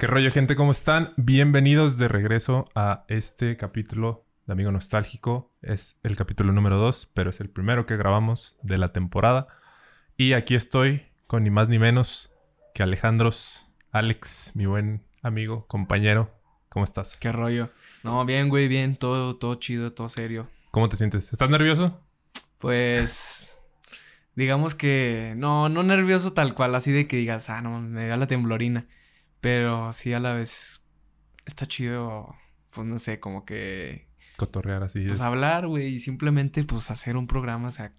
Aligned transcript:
¿Qué 0.00 0.06
rollo, 0.06 0.30
gente? 0.30 0.54
¿Cómo 0.54 0.70
están? 0.70 1.12
Bienvenidos 1.16 1.98
de 1.98 2.06
regreso 2.06 2.66
a 2.76 3.04
este 3.08 3.56
capítulo 3.56 4.24
de 4.46 4.52
Amigo 4.52 4.70
Nostálgico. 4.70 5.52
Es 5.60 5.98
el 6.04 6.16
capítulo 6.16 6.52
número 6.52 6.78
2, 6.78 7.10
pero 7.14 7.30
es 7.30 7.40
el 7.40 7.50
primero 7.50 7.84
que 7.84 7.96
grabamos 7.96 8.56
de 8.62 8.78
la 8.78 8.90
temporada. 8.90 9.48
Y 10.16 10.34
aquí 10.34 10.54
estoy 10.54 11.02
con 11.26 11.42
ni 11.42 11.50
más 11.50 11.68
ni 11.68 11.80
menos 11.80 12.30
que 12.74 12.84
Alejandros, 12.84 13.72
Alex, 13.90 14.52
mi 14.54 14.66
buen 14.66 15.04
amigo, 15.20 15.66
compañero. 15.66 16.32
¿Cómo 16.68 16.84
estás? 16.84 17.18
¿Qué 17.18 17.32
rollo? 17.32 17.68
No, 18.04 18.24
bien, 18.24 18.50
güey, 18.50 18.68
bien. 18.68 18.94
Todo, 18.94 19.34
todo 19.34 19.56
chido, 19.56 19.92
todo 19.92 20.08
serio. 20.08 20.48
¿Cómo 20.70 20.88
te 20.88 20.96
sientes? 20.96 21.32
¿Estás 21.32 21.50
nervioso? 21.50 22.00
Pues... 22.58 23.48
Digamos 24.36 24.76
que... 24.76 25.34
No, 25.36 25.68
no 25.68 25.82
nervioso 25.82 26.34
tal 26.34 26.54
cual, 26.54 26.76
así 26.76 26.92
de 26.92 27.08
que 27.08 27.16
digas, 27.16 27.50
ah, 27.50 27.62
no, 27.62 27.80
me 27.80 28.06
da 28.06 28.16
la 28.16 28.28
temblorina. 28.28 28.86
Pero 29.40 29.92
sí 29.92 30.12
a 30.12 30.20
la 30.20 30.32
vez 30.32 30.82
está 31.44 31.66
chido, 31.66 32.34
pues 32.72 32.86
no 32.86 32.98
sé, 32.98 33.20
como 33.20 33.44
que... 33.44 34.08
Cotorrear 34.36 34.84
así. 34.84 35.04
Pues 35.06 35.20
hablar, 35.20 35.66
güey, 35.66 35.86
y 35.94 36.00
simplemente 36.00 36.62
pues 36.64 36.90
hacer 36.90 37.16
un 37.16 37.26
programa, 37.26 37.68
o 37.68 37.72
sea, 37.72 37.92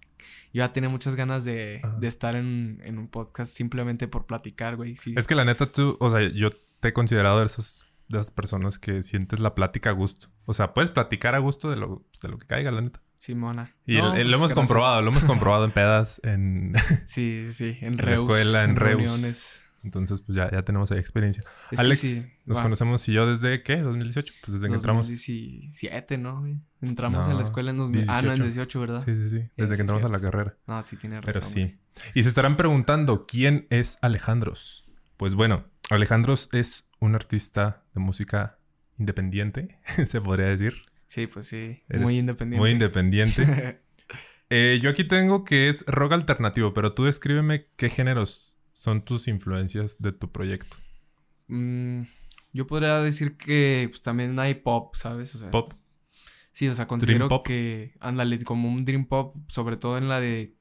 yo 0.52 0.62
ya 0.62 0.72
tenía 0.72 0.88
muchas 0.88 1.16
ganas 1.16 1.44
de, 1.44 1.82
de 1.98 2.08
estar 2.08 2.34
en, 2.34 2.80
en, 2.84 2.98
un 2.98 3.08
podcast 3.08 3.52
simplemente 3.52 4.08
por 4.08 4.26
platicar, 4.26 4.76
güey. 4.76 4.94
Sí. 4.94 5.14
Es 5.16 5.26
que 5.26 5.34
la 5.34 5.44
neta 5.44 5.70
tú, 5.70 5.96
o 6.00 6.10
sea, 6.10 6.20
yo 6.28 6.50
te 6.80 6.88
he 6.88 6.92
considerado 6.92 7.40
de, 7.40 7.46
esos, 7.46 7.86
de 8.08 8.18
esas 8.18 8.30
personas 8.30 8.78
que 8.78 9.02
sientes 9.02 9.40
la 9.40 9.54
plática 9.54 9.90
a 9.90 9.92
gusto. 9.92 10.28
O 10.46 10.54
sea, 10.54 10.72
puedes 10.72 10.90
platicar 10.90 11.34
a 11.34 11.38
gusto 11.38 11.70
de 11.70 11.76
lo, 11.76 12.04
de 12.22 12.28
lo 12.28 12.38
que 12.38 12.46
caiga, 12.46 12.70
la 12.70 12.80
neta. 12.80 13.02
Simona. 13.18 13.76
Y 13.86 13.98
no, 13.98 14.06
lo, 14.06 14.10
pues, 14.12 14.20
hemos 14.20 14.30
gracias. 14.38 14.54
comprobado, 14.54 15.02
lo 15.02 15.10
hemos 15.10 15.24
comprobado 15.26 15.64
en 15.66 15.72
pedas, 15.72 16.20
en... 16.24 16.72
Sí, 17.06 17.44
sí, 17.46 17.52
sí, 17.52 17.78
en, 17.80 17.92
en 17.92 17.98
Reus, 17.98 18.20
escuela, 18.20 18.64
en, 18.64 18.70
en 18.70 18.76
Reus. 18.76 18.96
reuniones. 18.96 19.62
Entonces, 19.82 20.20
pues 20.20 20.36
ya, 20.36 20.50
ya 20.50 20.62
tenemos 20.62 20.92
ahí 20.92 20.98
experiencia. 20.98 21.42
Es 21.70 21.80
Alex, 21.80 22.00
sí, 22.00 22.32
nos 22.44 22.60
conocemos 22.60 23.08
y 23.08 23.12
yo 23.12 23.26
desde 23.26 23.62
qué? 23.62 23.82
¿2018? 23.82 24.12
Pues 24.12 24.52
desde 24.52 24.68
que 24.68 24.74
entramos. 24.74 25.06
2017, 25.08 26.18
¿no? 26.18 26.40
güey? 26.40 26.60
Entramos 26.82 27.24
No, 27.24 27.30
en 27.30 27.36
la 27.38 27.42
escuela 27.42 27.70
en 27.70 27.78
2000. 27.78 28.04
Ah, 28.08 28.22
no, 28.22 28.32
en 28.32 28.42
18, 28.42 28.80
¿verdad? 28.80 29.02
Sí, 29.04 29.14
sí, 29.14 29.28
sí. 29.30 29.50
Desde 29.56 29.76
que 29.76 29.80
entramos 29.80 30.04
a 30.04 30.08
la 30.08 30.20
carrera. 30.20 30.56
No, 30.66 30.82
sí 30.82 30.96
tiene 30.96 31.20
razón. 31.20 31.32
Pero 31.32 31.46
sí. 31.46 31.60
güey. 31.60 31.78
Y 32.14 32.22
se 32.22 32.28
estarán 32.28 32.56
preguntando, 32.56 33.26
¿quién 33.26 33.66
es 33.70 33.98
Alejandros? 34.02 34.84
Pues 35.16 35.34
bueno, 35.34 35.64
Alejandros 35.88 36.50
es 36.52 36.90
un 36.98 37.14
artista 37.14 37.84
de 37.94 38.00
música 38.00 38.58
independiente, 38.98 39.78
se 40.06 40.20
podría 40.20 40.46
decir. 40.46 40.74
Sí, 41.06 41.26
pues 41.26 41.46
sí. 41.46 41.82
Eres 41.88 42.02
muy 42.02 42.18
independiente. 42.18 42.60
Muy 42.60 42.70
independiente. 42.70 43.80
Eh, 44.52 44.80
yo 44.82 44.90
aquí 44.90 45.04
tengo 45.04 45.44
que 45.44 45.68
es 45.68 45.84
rock 45.86 46.10
alternativo, 46.10 46.74
pero 46.74 46.92
tú 46.92 47.04
descríbeme 47.04 47.68
qué 47.76 47.88
géneros 47.88 48.58
son 48.80 49.02
tus 49.04 49.28
influencias 49.28 49.98
de 50.00 50.10
tu 50.12 50.32
proyecto. 50.32 50.78
Mm, 51.48 52.04
yo 52.54 52.66
podría 52.66 52.98
decir 53.00 53.36
que 53.36 53.88
pues, 53.90 54.00
también 54.00 54.38
hay 54.38 54.54
pop, 54.54 54.94
¿sabes? 54.94 55.34
O 55.34 55.38
sea, 55.38 55.50
Pop. 55.50 55.74
Sí, 56.52 56.66
o 56.66 56.74
sea, 56.74 56.86
considero 56.88 57.28
pop. 57.28 57.46
que, 57.46 57.92
ándale, 58.00 58.42
como 58.42 58.70
un 58.70 58.86
dream 58.86 59.04
pop, 59.04 59.36
sobre 59.48 59.76
todo 59.76 59.98
en 59.98 60.08
la 60.08 60.18
de, 60.18 60.54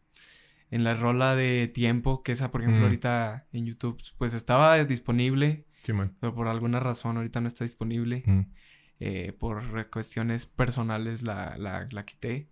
en 0.69 0.83
la 0.83 0.95
rola 0.95 1.37
de 1.37 1.69
tiempo, 1.73 2.21
que 2.21 2.33
esa, 2.33 2.51
por 2.51 2.59
ejemplo, 2.61 2.81
Mm. 2.81 2.85
ahorita 2.85 3.47
en 3.53 3.65
YouTube, 3.65 3.97
pues 4.17 4.33
estaba 4.33 4.83
disponible, 4.83 5.65
Simón. 5.79 6.17
pero 6.19 6.35
por 6.35 6.47
alguna 6.49 6.81
razón 6.81 7.15
ahorita 7.15 7.39
no 7.39 7.47
está 7.47 7.63
disponible. 7.63 8.23
Mm. 8.25 8.41
eh, 9.01 9.31
por 9.31 9.89
cuestiones 9.89 10.45
personales 10.45 11.23
la, 11.23 11.55
la, 11.57 11.87
la 11.89 12.03
quité. 12.03 12.49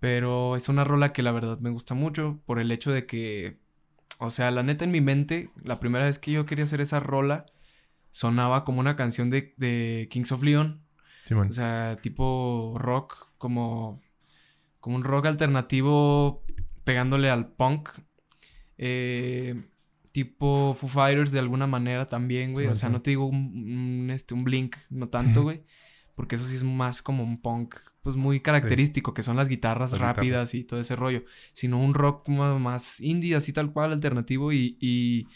Pero 0.00 0.54
es 0.54 0.68
una 0.68 0.84
rola 0.84 1.14
que 1.14 1.22
la 1.22 1.32
verdad 1.32 1.58
me 1.60 1.70
gusta 1.70 1.94
mucho 1.94 2.42
por 2.44 2.58
el 2.60 2.70
hecho 2.72 2.92
de 2.92 3.06
que, 3.06 3.58
o 4.18 4.30
sea, 4.30 4.50
la 4.50 4.62
neta 4.62 4.84
en 4.84 4.90
mi 4.90 5.00
mente, 5.00 5.50
la 5.62 5.78
primera 5.78 6.04
vez 6.04 6.18
que 6.18 6.32
yo 6.32 6.46
quería 6.46 6.64
hacer 6.64 6.80
esa 6.80 7.00
rola, 7.00 7.46
sonaba 8.10 8.64
como 8.64 8.80
una 8.80 8.96
canción 8.96 9.30
de, 9.30 9.54
de 9.56 10.08
Kings 10.10 10.32
of 10.32 10.42
Leon. 10.42 10.82
Simón. 11.24 11.48
O 11.50 11.52
sea, 11.52 11.98
tipo 12.02 12.74
rock, 12.78 13.28
como, 13.38 14.02
como 14.80 14.96
un 14.96 15.04
rock 15.04 15.26
alternativo 15.26 16.44
pegándole 16.84 17.30
al 17.30 17.52
punk. 17.52 17.90
Eh, 18.76 19.62
tipo 20.12 20.74
Foo 20.74 20.88
Fighters 20.88 21.30
de 21.30 21.38
alguna 21.38 21.66
manera 21.66 22.06
también, 22.06 22.52
güey. 22.52 22.66
O 22.66 22.74
sea, 22.74 22.88
no 22.88 23.02
te 23.02 23.10
digo 23.10 23.26
un, 23.26 23.36
un, 24.02 24.10
este, 24.10 24.34
un 24.34 24.42
Blink, 24.42 24.76
no 24.90 25.08
tanto, 25.08 25.42
güey. 25.44 25.62
Porque 26.18 26.34
eso 26.34 26.44
sí 26.44 26.56
es 26.56 26.64
más 26.64 27.00
como 27.00 27.22
un 27.22 27.40
punk, 27.40 27.76
pues 28.02 28.16
muy 28.16 28.40
característico, 28.40 29.14
que 29.14 29.22
son 29.22 29.36
las 29.36 29.48
guitarras 29.48 29.92
Las 29.92 30.00
rápidas 30.00 30.50
guitarras. 30.50 30.54
y 30.54 30.64
todo 30.64 30.80
ese 30.80 30.96
rollo. 30.96 31.22
Sino 31.52 31.80
un 31.80 31.94
rock 31.94 32.24
como 32.26 32.58
más 32.58 32.98
indie, 32.98 33.36
así 33.36 33.52
tal 33.52 33.72
cual, 33.72 33.92
alternativo. 33.92 34.52
Y, 34.52 34.76
y 34.80 35.28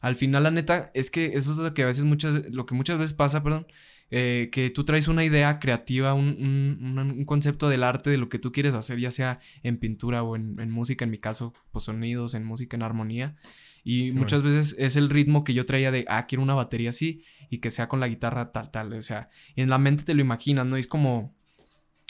al 0.00 0.16
final, 0.16 0.44
la 0.44 0.50
neta, 0.50 0.90
es 0.94 1.10
que 1.10 1.26
eso 1.34 1.52
es 1.52 1.58
lo 1.58 1.74
que 1.74 1.82
a 1.82 1.86
veces 1.86 2.04
muchas, 2.04 2.50
lo 2.50 2.64
que 2.64 2.74
muchas 2.74 2.96
veces 2.96 3.12
pasa, 3.12 3.42
perdón. 3.42 3.66
Eh, 4.10 4.48
que 4.50 4.70
tú 4.70 4.84
traes 4.84 5.06
una 5.08 5.24
idea 5.24 5.60
creativa, 5.60 6.14
un, 6.14 6.26
un- 6.38 7.24
concepto 7.24 7.68
del 7.68 7.84
arte 7.84 8.10
de 8.10 8.18
lo 8.18 8.28
que 8.28 8.38
tú 8.38 8.50
quieres 8.52 8.74
hacer, 8.74 8.98
ya 8.98 9.10
sea 9.10 9.38
en 9.62 9.78
pintura 9.78 10.22
o 10.22 10.34
en, 10.36 10.58
en 10.60 10.70
música, 10.70 11.04
en 11.04 11.10
mi 11.12 11.18
caso, 11.18 11.54
pues 11.70 11.84
sonidos, 11.84 12.34
en 12.34 12.44
música, 12.44 12.76
en 12.76 12.82
armonía. 12.82 13.36
Y 13.84 14.10
Sí, 14.10 14.18
muchas 14.18 14.42
veces 14.42 14.76
es 14.78 14.96
el 14.96 15.08
ritmo 15.10 15.42
que 15.44 15.54
yo 15.54 15.64
traía 15.64 15.90
de, 15.90 16.04
ah, 16.08 16.26
quiero 16.26 16.42
una 16.42 16.54
batería 16.54 16.90
así 16.90 17.22
y 17.48 17.58
que 17.58 17.70
sea 17.70 17.88
con 17.88 18.00
la 18.00 18.08
guitarra 18.08 18.52
tal, 18.52 18.70
tal. 18.70 18.92
O 18.94 19.02
sea, 19.02 19.30
y 19.54 19.62
en 19.62 19.70
la 19.70 19.78
mente 19.78 20.02
te 20.04 20.14
lo 20.14 20.20
imaginas, 20.20 20.66
¿no? 20.66 20.76
Y 20.76 20.80
es 20.80 20.86
como, 20.86 21.34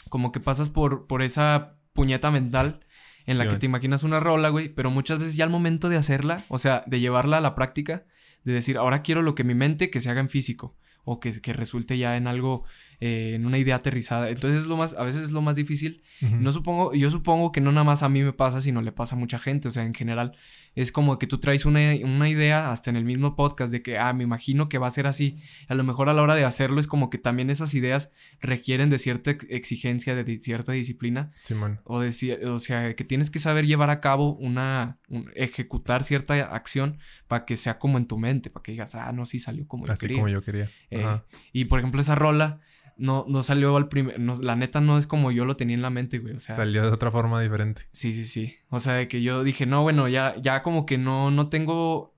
como 0.09 0.31
que 0.31 0.39
pasas 0.39 0.69
por, 0.69 1.07
por 1.07 1.21
esa 1.21 1.77
puñeta 1.93 2.31
mental 2.31 2.79
en 3.25 3.37
la 3.37 3.43
Sí, 3.45 3.51
que 3.51 3.57
te 3.57 3.65
imaginas 3.67 4.03
una 4.03 4.19
rola, 4.19 4.49
güey, 4.49 4.69
pero 4.69 4.89
muchas 4.89 5.19
veces 5.19 5.35
ya 5.35 5.43
al 5.43 5.49
momento 5.51 5.87
de 5.89 5.97
hacerla, 5.97 6.43
o 6.49 6.57
sea, 6.59 6.83
de 6.87 6.99
llevarla 6.99 7.37
a 7.37 7.41
la 7.41 7.53
práctica, 7.55 8.05
de 8.43 8.53
decir, 8.53 8.77
ahora 8.77 9.03
quiero 9.03 9.21
lo 9.21 9.35
que 9.35 9.43
mi 9.43 9.53
mente 9.53 9.89
que 9.91 10.01
se 10.01 10.09
haga 10.09 10.19
en 10.21 10.29
físico 10.29 10.75
o 11.03 11.19
que, 11.19 11.41
que 11.41 11.53
resulte 11.53 11.97
ya 11.97 12.17
en 12.17 12.27
algo, 12.27 12.65
eh, 13.01 13.33
en 13.35 13.45
una 13.45 13.57
idea 13.57 13.75
aterrizada. 13.75 14.29
Entonces 14.29 14.61
es 14.61 14.67
lo 14.67 14.77
más, 14.77 14.93
a 14.93 15.03
veces 15.03 15.23
es 15.23 15.31
lo 15.31 15.41
más 15.41 15.55
difícil 15.57 16.01
no 16.21 16.51
supongo, 16.53 16.93
yo 16.93 17.09
supongo 17.09 17.51
que 17.51 17.61
no 17.61 17.71
nada 17.71 17.83
más 17.83 18.03
a 18.03 18.09
mí 18.09 18.21
me 18.21 18.31
pasa, 18.31 18.61
sino 18.61 18.83
le 18.83 18.91
pasa 18.91 19.15
a 19.15 19.17
mucha 19.17 19.39
gente. 19.39 19.67
O 19.67 19.71
sea, 19.71 19.83
en 19.85 19.95
general, 19.95 20.33
es 20.75 20.91
como 20.91 21.17
que 21.17 21.25
tú 21.25 21.39
traes 21.39 21.65
una, 21.65 21.79
una 22.03 22.29
idea 22.29 22.71
hasta 22.71 22.91
en 22.91 22.95
el 22.95 23.05
mismo 23.05 23.35
podcast 23.35 23.71
de 23.71 23.81
que, 23.81 23.97
ah, 23.97 24.13
me 24.13 24.23
imagino 24.23 24.69
que 24.69 24.77
va 24.77 24.85
a 24.85 24.91
ser 24.91 25.07
así. 25.07 25.39
A 25.67 25.73
lo 25.73 25.83
mejor 25.83 26.09
a 26.09 26.13
la 26.13 26.21
hora 26.21 26.35
de 26.35 26.45
hacerlo 26.45 26.79
es 26.79 26.85
como 26.85 27.09
que 27.09 27.17
también 27.17 27.49
esas 27.49 27.73
ideas 27.73 28.11
requieren 28.39 28.91
de 28.91 28.99
cierta 28.99 29.31
ex- 29.31 29.47
exigencia, 29.49 30.13
de 30.13 30.39
cierta 30.39 30.73
disciplina. 30.73 31.31
Simón. 31.41 31.79
O, 31.85 31.99
de, 32.01 32.09
o 32.45 32.59
sea, 32.59 32.95
que 32.95 33.03
tienes 33.03 33.31
que 33.31 33.39
saber 33.39 33.65
llevar 33.65 33.89
a 33.89 33.99
cabo 33.99 34.35
una, 34.35 34.99
un- 35.09 35.31
ejecutar 35.35 36.03
cierta 36.03 36.35
acción 36.53 36.99
para 37.27 37.45
que 37.45 37.57
sea 37.57 37.79
como 37.79 37.97
en 37.97 38.05
tu 38.05 38.19
mente, 38.19 38.51
para 38.51 38.61
que 38.61 38.73
digas, 38.73 38.93
ah, 38.93 39.11
no, 39.11 39.25
sí 39.25 39.39
salió 39.39 39.67
como 39.67 39.87
yo 39.87 39.93
Así 39.93 40.01
quería. 40.01 40.17
como 40.17 40.29
yo 40.29 40.43
quería. 40.43 40.69
Eh, 40.91 41.19
y 41.51 41.65
por 41.65 41.79
ejemplo, 41.79 41.99
esa 41.99 42.13
rola 42.13 42.59
no, 42.97 43.25
no 43.27 43.43
salió 43.43 43.75
al 43.77 43.87
primer. 43.87 44.19
no- 44.19 44.39
la 44.41 44.55
neta 44.55 44.81
no 44.81 44.97
es 44.97 45.07
como 45.07 45.31
yo 45.31 45.45
lo 45.45 45.55
tenía 45.57 45.75
en 45.75 45.81
la 45.81 45.89
mente, 45.89 46.19
güey. 46.19 46.35
O 46.35 46.39
sea, 46.39 46.55
Salió 46.55 46.83
de 46.83 46.89
otra 46.89 47.11
forma 47.11 47.41
diferente. 47.41 47.83
sí, 47.91 48.13
sí, 48.13 48.25
sí. 48.25 48.55
O 48.69 48.79
sea, 48.79 48.93
de 48.93 49.07
que 49.07 49.21
yo 49.21 49.43
dije, 49.43 49.65
no, 49.65 49.81
bueno, 49.83 50.07
ya, 50.07 50.35
ya 50.41 50.61
como 50.63 50.85
que 50.85 50.97
no, 50.97 51.31
no 51.31 51.49
tengo. 51.49 52.15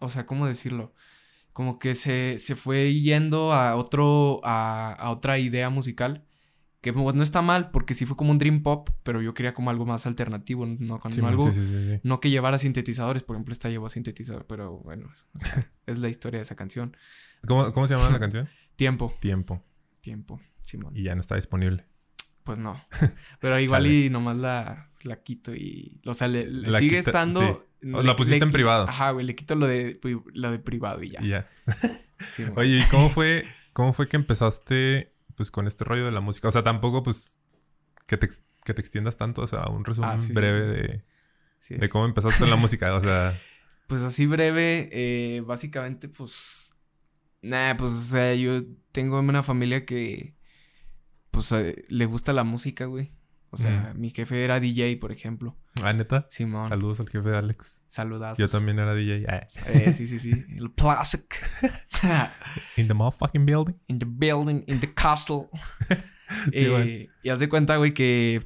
O 0.00 0.10
sea, 0.10 0.26
¿cómo 0.26 0.46
decirlo? 0.46 0.92
Como 1.52 1.78
que 1.78 1.94
se, 1.94 2.38
se 2.38 2.56
fue 2.56 2.94
yendo 2.94 3.52
a 3.52 3.76
otro. 3.76 4.40
A, 4.44 4.92
a 4.92 5.10
otra 5.10 5.38
idea 5.38 5.70
musical. 5.70 6.24
Que 6.80 6.92
pues, 6.92 7.14
no 7.14 7.22
está 7.22 7.40
mal, 7.40 7.70
porque 7.70 7.94
sí 7.94 8.04
fue 8.04 8.14
como 8.14 8.30
un 8.30 8.36
dream 8.36 8.62
pop, 8.62 8.90
pero 9.04 9.22
yo 9.22 9.32
quería 9.32 9.54
como 9.54 9.70
algo 9.70 9.86
más 9.86 10.04
alternativo, 10.04 10.66
no, 10.66 11.00
no 11.02 11.10
Simón, 11.10 11.30
algo. 11.30 11.50
sí, 11.50 11.58
sí, 11.58 11.64
sí, 11.66 11.92
sí. 11.94 12.00
No 12.02 12.20
que 12.20 12.28
llevara 12.28 12.58
sintetizadores, 12.58 13.22
por 13.22 13.36
ejemplo, 13.36 13.54
esta 13.54 13.70
llevó 13.70 13.88
sintetizador, 13.88 14.46
pero 14.46 14.80
bueno, 14.80 15.08
o 15.34 15.38
sea, 15.38 15.66
es 15.86 15.98
la 16.00 16.10
historia 16.10 16.40
de 16.40 16.42
esa 16.42 16.56
canción. 16.56 16.94
¿Cómo, 17.46 17.72
cómo 17.72 17.86
se 17.86 17.96
llama 17.96 18.10
la 18.10 18.18
canción? 18.18 18.50
Tiempo, 18.76 19.14
Tiempo. 19.20 19.62
Tiempo, 20.04 20.40
Simón. 20.62 20.96
Y 20.96 21.02
ya 21.02 21.12
no 21.14 21.20
está 21.22 21.34
disponible. 21.36 21.86
Pues 22.44 22.58
no. 22.58 22.80
Pero 23.40 23.58
igual 23.58 23.86
y 23.86 24.10
nomás 24.10 24.36
la, 24.36 24.90
la 25.02 25.22
quito 25.22 25.54
y. 25.54 26.00
O 26.04 26.12
sea, 26.14 26.28
le, 26.28 26.44
sigue 26.78 26.98
quita- 26.98 27.10
estando. 27.10 27.66
sí. 27.80 27.88
La 27.90 28.16
pusiste 28.16 28.44
en 28.44 28.52
privado. 28.52 28.88
Ajá, 28.88 29.10
güey, 29.10 29.26
le 29.26 29.34
quito 29.34 29.54
lo 29.56 29.66
de, 29.66 30.00
lo 30.32 30.50
de 30.50 30.58
privado 30.58 31.02
y 31.02 31.10
ya. 31.10 31.22
Y 31.22 31.28
ya. 31.28 31.48
Sí. 32.28 32.44
Oye, 32.56 32.78
¿y 32.78 32.82
cómo 32.90 33.10
fue, 33.10 33.44
cómo 33.74 33.92
fue 33.92 34.08
que 34.08 34.16
empezaste 34.16 35.12
pues 35.36 35.50
con 35.50 35.66
este 35.66 35.84
rollo 35.84 36.04
de 36.06 36.12
la 36.12 36.20
música? 36.20 36.48
O 36.48 36.50
sea, 36.50 36.62
tampoco 36.62 37.02
pues 37.02 37.36
que 38.06 38.16
te, 38.16 38.28
que 38.64 38.72
te 38.72 38.80
extiendas 38.80 39.16
tanto, 39.18 39.42
o 39.42 39.46
sea, 39.46 39.66
un 39.68 39.84
resumen 39.84 40.10
Ah, 40.12 40.18
sí, 40.18 40.32
breve 40.32 41.04
sí. 41.58 41.74
De, 41.74 41.80
de 41.80 41.88
cómo 41.90 42.06
empezaste 42.06 42.44
en 42.44 42.50
la 42.50 42.56
música. 42.56 42.94
O 42.94 43.00
sea, 43.02 43.34
Pues 43.86 44.00
así 44.02 44.24
breve, 44.26 44.88
eh, 44.92 45.40
básicamente, 45.42 46.08
pues. 46.08 46.63
Nah, 47.44 47.76
pues, 47.76 47.92
o 47.92 48.00
sea, 48.00 48.34
yo 48.34 48.62
tengo 48.92 49.18
una 49.20 49.42
familia 49.42 49.84
que. 49.84 50.34
Pues 51.30 51.50
eh, 51.52 51.84
le 51.88 52.06
gusta 52.06 52.32
la 52.32 52.44
música, 52.44 52.86
güey. 52.86 53.12
O 53.50 53.56
sea, 53.56 53.92
mi 53.94 54.10
jefe 54.10 54.42
era 54.42 54.58
DJ, 54.58 54.96
por 54.96 55.12
ejemplo. 55.12 55.56
ah, 55.84 55.92
neta. 55.92 56.26
Simón. 56.28 56.68
Saludos 56.68 56.98
al 56.98 57.08
jefe 57.08 57.28
de 57.28 57.36
Alex. 57.36 57.82
Saludazos. 57.86 58.38
Yo 58.38 58.48
también 58.48 58.80
era 58.80 58.94
DJ. 58.94 59.26
Ah. 59.28 59.46
Eh, 59.68 59.92
sí, 59.92 60.08
sí, 60.08 60.18
sí. 60.18 60.32
El 60.56 60.72
classic. 60.74 61.24
In 62.76 62.88
the 62.88 62.94
motherfucking 62.94 63.46
building. 63.46 63.74
in 63.86 64.00
the 64.00 64.06
building, 64.08 64.64
in 64.66 64.80
the 64.80 64.92
castle. 64.92 65.48
Sí, 66.46 66.64
Eh, 66.66 67.08
y 67.22 67.28
haz 67.28 67.38
de 67.38 67.48
cuenta, 67.50 67.76
güey, 67.76 67.92
que 67.94 68.42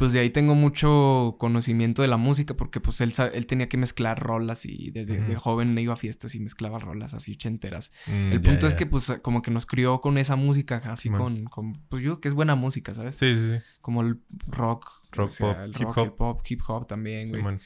pues 0.00 0.12
de 0.12 0.20
ahí 0.20 0.30
tengo 0.30 0.54
mucho 0.54 1.36
conocimiento 1.38 2.00
de 2.00 2.08
la 2.08 2.16
música 2.16 2.54
porque 2.54 2.80
pues 2.80 3.02
él, 3.02 3.12
él 3.34 3.44
tenía 3.44 3.68
que 3.68 3.76
mezclar 3.76 4.18
rolas 4.18 4.64
y 4.64 4.90
desde 4.92 5.20
de 5.20 5.36
joven 5.36 5.78
iba 5.78 5.92
a 5.92 5.96
fiestas 5.96 6.34
y 6.34 6.40
mezclaba 6.40 6.78
rolas 6.78 7.12
así 7.12 7.32
ochenteras. 7.32 7.92
Mm, 8.06 8.32
el 8.32 8.40
punto 8.40 8.66
es 8.66 8.72
que 8.72 8.86
pues 8.86 9.12
como 9.20 9.42
que 9.42 9.50
nos 9.50 9.66
crió 9.66 10.00
con 10.00 10.16
esa 10.16 10.36
música, 10.36 10.80
así 10.86 11.10
con, 11.10 11.44
con, 11.44 11.74
pues 11.90 12.02
yo 12.02 12.18
que 12.18 12.28
es 12.28 12.34
buena 12.34 12.54
música, 12.54 12.94
¿sabes? 12.94 13.16
Sí, 13.16 13.34
sí, 13.34 13.48
sí. 13.50 13.62
Como 13.82 14.00
el 14.00 14.22
rock. 14.46 14.90
Rock, 15.12 15.32
pop, 15.38 15.56
hip 15.78 15.88
hop. 15.94 16.16
pop, 16.16 16.40
hip 16.48 16.60
hop 16.66 16.86
también, 16.86 17.28
güey. 17.28 17.58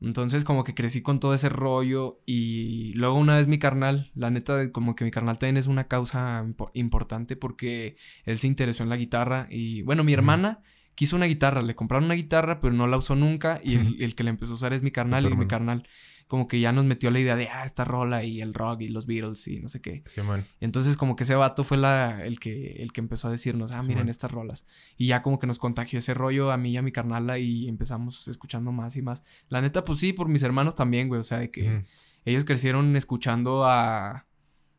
Entonces 0.00 0.44
como 0.44 0.64
que 0.64 0.74
crecí 0.74 1.02
con 1.02 1.20
todo 1.20 1.34
ese 1.34 1.50
rollo 1.50 2.22
y 2.24 2.94
luego 2.94 3.18
una 3.18 3.36
vez 3.36 3.46
mi 3.46 3.58
carnal, 3.58 4.10
la 4.14 4.30
neta 4.30 4.72
como 4.72 4.94
que 4.94 5.04
mi 5.04 5.10
carnal 5.10 5.38
también 5.38 5.58
es 5.58 5.66
una 5.66 5.84
causa 5.84 6.46
importante 6.72 7.36
porque 7.36 7.98
él 8.24 8.38
se 8.38 8.46
interesó 8.46 8.84
en 8.84 8.88
la 8.88 8.96
guitarra 8.96 9.48
y 9.50 9.82
bueno, 9.82 10.02
mi 10.02 10.14
hermana 10.14 10.62
quiso 10.94 11.16
una 11.16 11.26
guitarra, 11.26 11.62
le 11.62 11.74
compraron 11.74 12.04
una 12.04 12.14
guitarra 12.14 12.60
pero 12.60 12.72
no 12.74 12.86
la 12.86 12.96
usó 12.96 13.16
nunca 13.16 13.60
y 13.62 13.74
el, 13.74 14.14
que 14.14 14.24
la 14.24 14.30
empezó 14.30 14.52
a 14.52 14.54
usar 14.54 14.72
es 14.72 14.82
mi 14.82 14.90
carnal 14.90 15.24
y 15.24 15.36
mi 15.36 15.46
carnal 15.46 15.86
como 16.26 16.48
que 16.48 16.58
ya 16.60 16.72
nos 16.72 16.84
metió 16.84 17.10
la 17.10 17.20
idea 17.20 17.36
de, 17.36 17.48
ah, 17.48 17.64
esta 17.64 17.84
rola 17.84 18.24
y 18.24 18.40
el 18.40 18.54
rock 18.54 18.82
y 18.82 18.88
los 18.88 19.06
Beatles 19.06 19.46
y 19.46 19.60
no 19.60 19.68
sé 19.68 19.80
qué. 19.80 20.02
Sí, 20.06 20.22
man. 20.22 20.46
Entonces 20.60 20.96
como 20.96 21.16
que 21.16 21.24
ese 21.24 21.34
vato 21.34 21.64
fue 21.64 21.76
la, 21.76 22.24
el, 22.24 22.40
que, 22.40 22.82
el 22.82 22.92
que 22.92 23.00
empezó 23.00 23.28
a 23.28 23.30
decirnos, 23.30 23.72
ah, 23.72 23.80
miren 23.86 24.08
estas 24.08 24.30
rolas. 24.30 24.66
Y 24.96 25.08
ya 25.08 25.22
como 25.22 25.38
que 25.38 25.46
nos 25.46 25.58
contagió 25.58 25.98
ese 25.98 26.14
rollo 26.14 26.50
a 26.50 26.56
mí 26.56 26.70
y 26.70 26.76
a 26.76 26.82
mi 26.82 26.92
carnala 26.92 27.38
y 27.38 27.68
empezamos 27.68 28.26
escuchando 28.28 28.72
más 28.72 28.96
y 28.96 29.02
más. 29.02 29.22
La 29.48 29.60
neta, 29.60 29.84
pues 29.84 29.98
sí, 29.98 30.12
por 30.12 30.28
mis 30.28 30.42
hermanos 30.42 30.74
también, 30.74 31.08
güey. 31.08 31.20
O 31.20 31.24
sea, 31.24 31.38
de 31.38 31.50
que 31.50 31.84
ellos 32.24 32.44
crecieron 32.44 32.96
escuchando 32.96 33.64
a, 33.66 34.26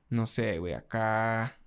no 0.10 0.26
sé, 0.26 0.58
güey, 0.58 0.74
acá 0.74 1.60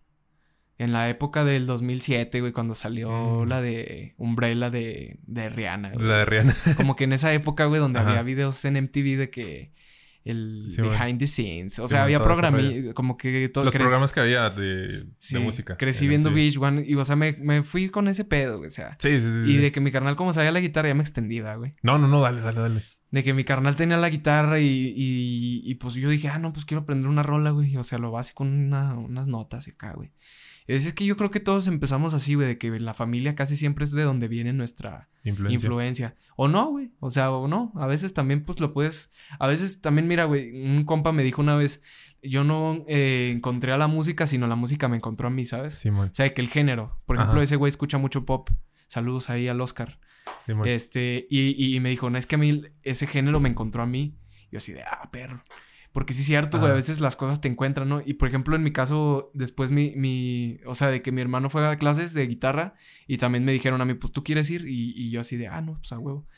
en 0.79 0.93
la 0.93 1.09
época 1.09 1.45
del 1.45 1.67
2007, 1.67 2.41
güey, 2.41 2.53
cuando 2.53 2.75
salió 2.75 3.11
mm. 3.11 3.49
la 3.49 3.61
de 3.61 4.15
Umbrella 4.17 4.71
de, 4.71 5.19
de 5.27 5.49
Rihanna. 5.49 5.91
La 5.99 6.19
de 6.19 6.25
Rihanna. 6.25 6.55
Como 6.77 6.95
que 6.95 7.05
en 7.05 7.13
esa 7.13 7.35
época, 7.35 7.65
güey, 7.65 7.81
donde 7.81 7.99
había 7.99 8.23
videos 8.23 8.65
en 8.65 8.75
MTV 8.75 9.19
de 9.19 9.31
que 9.31 9.73
el 10.25 10.67
behind 10.79 11.19
the 11.19 11.27
scenes. 11.27 11.79
O 11.79 11.89
sea, 11.89 12.05
había 12.05 12.23
programas, 12.23 12.63
como 12.95 13.17
que 13.17 13.49
todo. 13.49 13.65
Los 13.65 13.75
programas 13.75 14.13
que 14.13 14.21
había 14.21 14.51
de, 14.51 14.89
música. 15.41 15.77
Crecí 15.77 16.07
viendo 16.07 16.31
Beach 16.31 16.59
One 16.59 16.85
y, 16.87 16.95
o 16.95 17.05
sea, 17.05 17.17
me, 17.17 17.33
me, 17.33 17.63
fui 17.63 17.89
con 17.89 18.09
ese 18.09 18.25
pedo, 18.25 18.59
güey. 18.59 18.69
O 18.69 18.71
sea. 18.71 18.95
Sí, 18.99 19.21
sí, 19.21 19.31
sí. 19.31 19.53
Y 19.53 19.57
de 19.57 19.73
que 19.73 19.81
mi 19.81 19.91
carnal, 19.91 20.17
como 20.17 20.33
sabía 20.33 20.53
la 20.53 20.61
guitarra, 20.61 20.89
ya 20.89 20.95
me 20.95 21.03
extendía, 21.03 21.55
güey. 21.55 21.73
No, 21.83 21.99
no, 21.99 22.09
no, 22.09 22.21
dale, 22.21 22.43
dale, 22.43 22.61
dale. 22.61 22.83
De 23.11 23.25
que 23.25 23.33
mi 23.33 23.45
carnal 23.45 23.75
tenía 23.75 23.97
la 23.97 24.11
guitarra 24.11 24.61
y, 24.61 24.93
y, 24.95 25.63
y 25.65 25.75
pues 25.77 25.95
yo 25.95 26.11
dije, 26.11 26.29
ah, 26.29 26.39
no, 26.39 26.53
pues 26.53 26.67
quiero 26.67 26.83
aprender 26.83 27.09
una 27.09 27.23
rola, 27.23 27.51
güey. 27.51 27.75
O 27.79 27.85
sea, 27.85 27.99
lo 27.99 28.11
básico, 28.11 28.45
una, 28.45 28.95
unas 28.95 29.29
notas 29.29 29.67
acá, 29.67 29.95
güey. 29.95 30.13
Es, 30.69 30.93
que 30.93 31.07
yo 31.07 31.17
creo 31.17 31.31
que 31.31 31.41
todos 31.41 31.67
empezamos 31.67 32.13
así, 32.13 32.35
güey, 32.35 32.47
de 32.47 32.59
que 32.59 32.79
la 32.79 32.93
familia 32.93 33.35
casi 33.35 33.57
siempre 33.57 33.87
es 33.87 33.93
de 33.93 34.03
donde 34.03 34.29
viene 34.29 34.53
nuestra 34.53 35.09
influencia. 35.25 36.15
O 36.37 36.47
no, 36.47 36.67
güey. 36.67 36.93
O 37.01 37.11
sea, 37.11 37.33
o 37.33 37.49
no. 37.49 37.73
A 37.75 37.87
veces 37.87 38.13
también, 38.13 38.45
pues 38.45 38.61
lo 38.61 38.75
puedes. 38.75 39.11
A 39.39 39.47
veces 39.47 39.81
también, 39.81 40.07
mira, 40.07 40.25
güey, 40.25 40.63
un 40.63 40.85
compa 40.85 41.11
me 41.11 41.23
dijo 41.23 41.41
una 41.41 41.57
vez. 41.57 41.83
Yo 42.23 42.45
no 42.45 42.85
eh, 42.87 43.33
encontré 43.35 43.73
a 43.73 43.79
la 43.79 43.87
música, 43.87 44.27
sino 44.27 44.47
la 44.47 44.57
música 44.57 44.89
me 44.89 44.99
encontró 44.99 45.29
a 45.29 45.31
mí, 45.31 45.47
¿sabes? 45.47 45.79
Sí, 45.79 45.89
O 45.89 46.11
sea, 46.13 46.35
que 46.35 46.43
el 46.43 46.49
género. 46.49 47.01
Por 47.07 47.17
ejemplo, 47.17 47.41
ese 47.41 47.57
güey 47.57 47.71
escucha 47.71 47.97
mucho 47.97 48.27
pop. 48.27 48.51
Saludos 48.89 49.31
ahí 49.31 49.49
al 49.49 49.63
Oscar. 49.63 49.99
Sí, 50.45 50.53
este, 50.67 51.27
y, 51.31 51.75
y 51.75 51.81
me 51.81 51.89
dijo, 51.89 52.11
no, 52.11 52.19
es 52.19 52.27
que 52.27 52.35
a 52.35 52.39
mí 52.39 52.63
ese 52.83 53.07
género 53.07 53.41
me 53.41 53.49
encontró 53.49 53.83
a 53.83 53.87
mí. 53.87 54.19
Yo 54.51 54.59
así 54.59 54.73
de, 54.73 54.83
ah, 54.83 55.09
perro. 55.11 55.43
Porque 55.99 56.13
sí 56.13 56.21
es 56.21 56.27
cierto, 56.27 56.61
güey, 56.61 56.71
a 56.71 56.77
veces 56.77 57.01
las 57.01 57.17
cosas 57.17 57.41
te 57.41 57.49
encuentran, 57.49 57.89
¿no? 57.89 58.01
Y 58.07 58.15
por 58.15 58.29
ejemplo, 58.29 58.55
en 58.55 58.63
mi 58.63 58.71
caso, 58.71 59.33
después 59.35 59.73
mi, 59.73 59.97
mi, 59.97 60.61
o 60.65 60.77
sea, 60.77 60.93
de 60.93 61.03
que 61.03 61.11
mi 61.11 61.21
hermano 61.21 61.51
fue 61.51 61.67
a 61.67 61.77
clases 61.77 62.15
de 62.15 62.25
guitarra 62.29 62.75
y 63.09 63.17
también 63.17 63.45
me 63.45 63.51
dijeron 63.51 63.81
a 63.81 63.85
mí, 63.85 63.95
pues 63.95 64.13
tú 64.13 64.23
quieres 64.23 64.49
ir 64.49 64.65
y, 64.65 64.93
y 64.95 65.11
yo 65.11 65.23
así 65.23 65.37
de, 65.37 65.49
ah, 65.49 65.61
no, 65.61 65.77
pues 65.79 65.91
a 65.91 65.99
huevo. 65.99 66.29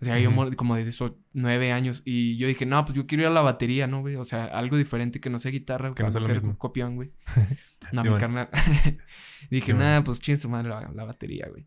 O 0.00 0.04
sea, 0.06 0.18
yo 0.18 0.30
como 0.56 0.74
de 0.74 0.88
esos 0.88 1.12
nueve 1.34 1.70
años 1.70 2.00
y 2.06 2.38
yo 2.38 2.48
dije, 2.48 2.64
no, 2.64 2.82
pues 2.86 2.96
yo 2.96 3.06
quiero 3.06 3.24
ir 3.24 3.28
a 3.28 3.30
la 3.30 3.42
batería, 3.42 3.86
¿no, 3.86 4.00
güey? 4.00 4.16
O 4.16 4.24
sea, 4.24 4.46
algo 4.46 4.78
diferente 4.78 5.20
que 5.20 5.28
no 5.28 5.38
sea 5.38 5.50
guitarra, 5.50 5.90
que 5.90 6.02
no 6.02 6.10
sea 6.10 6.22
lo 6.22 6.56
copión, 6.56 6.96
güey. 6.96 7.12
no, 7.92 8.02
mi 8.02 8.16
carnal. 8.16 8.48
dije, 9.50 9.74
nada, 9.74 10.02
pues 10.02 10.18
ching 10.20 10.38
su 10.38 10.48
madre 10.48 10.70
la, 10.70 11.04
batería, 11.04 11.46
güey. 11.50 11.66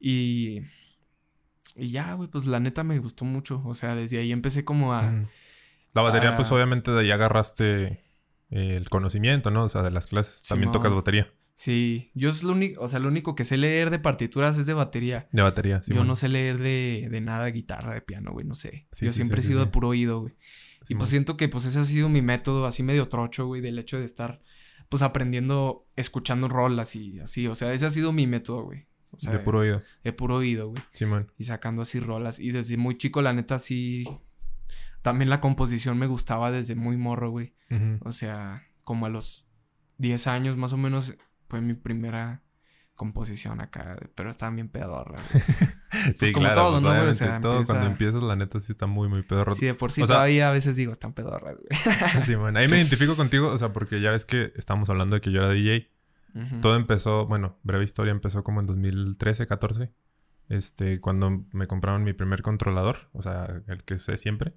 Y, 0.00 0.62
y 1.76 1.90
ya, 1.90 2.14
güey, 2.14 2.30
pues 2.30 2.46
la 2.46 2.60
neta 2.60 2.82
me 2.82 2.98
gustó 2.98 3.26
mucho. 3.26 3.60
O 3.66 3.74
sea, 3.74 3.94
desde 3.94 4.16
ahí 4.16 4.32
empecé 4.32 4.64
como 4.64 4.94
a... 4.94 5.28
La 5.94 6.02
batería, 6.02 6.36
pues 6.36 6.50
ah. 6.50 6.54
obviamente 6.54 6.90
de 6.90 7.00
ahí 7.00 7.10
agarraste 7.10 8.04
el 8.50 8.88
conocimiento, 8.88 9.50
¿no? 9.50 9.64
O 9.64 9.68
sea, 9.68 9.82
de 9.82 9.90
las 9.90 10.06
clases. 10.06 10.44
También 10.44 10.72
tocas 10.72 10.92
batería. 10.92 11.32
Sí, 11.56 12.10
yo 12.14 12.30
es 12.30 12.42
lo 12.42 12.52
único, 12.52 12.82
o 12.82 12.88
sea, 12.88 12.98
lo 12.98 13.08
único 13.08 13.36
que 13.36 13.44
sé 13.44 13.56
leer 13.56 13.90
de 13.90 14.00
partituras 14.00 14.58
es 14.58 14.66
de 14.66 14.74
batería. 14.74 15.28
De 15.30 15.42
batería, 15.42 15.82
sí. 15.82 15.94
Yo 15.94 16.04
no 16.04 16.16
sé 16.16 16.28
leer 16.28 16.58
de, 16.58 17.06
de 17.10 17.20
nada 17.20 17.44
de 17.44 17.52
guitarra, 17.52 17.94
de 17.94 18.00
piano, 18.00 18.32
güey, 18.32 18.44
no 18.44 18.56
sé. 18.56 18.88
yo 19.00 19.10
siempre 19.10 19.40
he 19.40 19.42
sido 19.42 19.60
de 19.60 19.66
puro 19.66 19.88
oído, 19.88 20.20
güey. 20.20 20.34
y 20.88 20.96
pues 20.96 21.10
siento 21.10 21.36
que 21.36 21.48
pues 21.48 21.64
ese 21.64 21.78
ha 21.78 21.84
sido 21.84 22.08
mi 22.08 22.22
método, 22.22 22.66
así 22.66 22.82
medio 22.82 23.08
trocho, 23.08 23.46
güey, 23.46 23.60
del 23.60 23.78
hecho 23.78 23.98
de 23.98 24.04
estar 24.04 24.40
pues 24.88 25.02
aprendiendo, 25.02 25.86
escuchando 25.94 26.48
rolas 26.48 26.96
y 26.96 27.20
así. 27.20 27.46
O 27.46 27.54
sea, 27.54 27.72
ese 27.72 27.86
ha 27.86 27.90
sido 27.90 28.12
mi 28.12 28.26
método, 28.26 28.64
güey. 28.64 28.86
O 29.12 29.18
sea, 29.18 29.30
de 29.30 29.38
puro 29.38 29.60
oído. 29.60 29.80
De 30.02 30.12
puro 30.12 30.36
oído, 30.36 30.70
güey. 30.70 30.82
Sí, 30.90 31.06
man. 31.06 31.30
Y 31.38 31.44
sacando 31.44 31.82
así 31.82 32.00
rolas. 32.00 32.40
Y 32.40 32.50
desde 32.50 32.76
muy 32.76 32.96
chico, 32.96 33.22
la 33.22 33.32
neta, 33.32 33.60
sí 33.60 34.04
también 35.04 35.28
la 35.28 35.38
composición 35.38 35.98
me 35.98 36.06
gustaba 36.06 36.50
desde 36.50 36.74
muy 36.74 36.96
morro, 36.96 37.28
güey. 37.28 37.52
O 38.00 38.12
sea, 38.12 38.62
como 38.84 39.04
a 39.04 39.10
los 39.10 39.46
10 39.98 40.26
años 40.28 40.56
más 40.56 40.72
o 40.72 40.78
menos 40.78 41.14
fue 41.46 41.60
mi 41.60 41.74
primera 41.74 42.42
composición 42.94 43.60
acá, 43.60 43.98
pero 44.14 44.30
estaba 44.30 44.50
bien 44.54 44.68
pedorra. 44.68 45.18
Pues 46.04 46.18
sí, 46.18 46.32
como 46.32 46.52
todo, 46.54 46.72
pues 46.72 46.82
¿no? 46.82 47.02
O 47.08 47.14
sea, 47.14 47.40
todo 47.40 47.64
cuando 47.64 47.86
empiezas, 47.86 48.20
la 48.20 48.34
neta 48.34 48.58
sí 48.58 48.72
está 48.72 48.86
muy, 48.86 49.08
muy 49.08 49.22
pedorro. 49.22 49.54
Sí, 49.54 49.66
de 49.66 49.74
por 49.74 49.92
sí 49.92 50.02
todavía 50.02 50.48
a 50.48 50.52
veces 50.52 50.74
digo, 50.74 50.90
están 50.90 51.12
pedorras, 51.12 51.56
güey. 51.56 52.24
sí, 52.26 52.34
bueno, 52.34 52.58
ahí 52.58 52.66
me 52.66 52.78
identifico 52.78 53.14
contigo, 53.14 53.48
o 53.48 53.56
sea, 53.56 53.72
porque 53.72 54.00
ya 54.00 54.10
ves 54.10 54.24
que 54.26 54.52
estamos 54.56 54.90
hablando 54.90 55.14
de 55.14 55.20
que 55.20 55.30
yo 55.30 55.40
era 55.40 55.50
DJ. 55.50 55.88
Todo 56.60 56.74
empezó, 56.74 57.26
bueno, 57.26 57.60
breve 57.62 57.84
historia, 57.84 58.10
empezó 58.10 58.42
como 58.42 58.58
en 58.58 58.66
2013, 58.66 59.46
14. 59.46 59.92
Este, 60.48 61.00
cuando 61.00 61.46
me 61.52 61.68
compraron 61.68 62.02
mi 62.02 62.12
primer 62.12 62.42
controlador, 62.42 62.96
o 63.12 63.22
sea, 63.22 63.62
el 63.68 63.84
que 63.84 63.94
usé 63.94 64.16
siempre. 64.16 64.54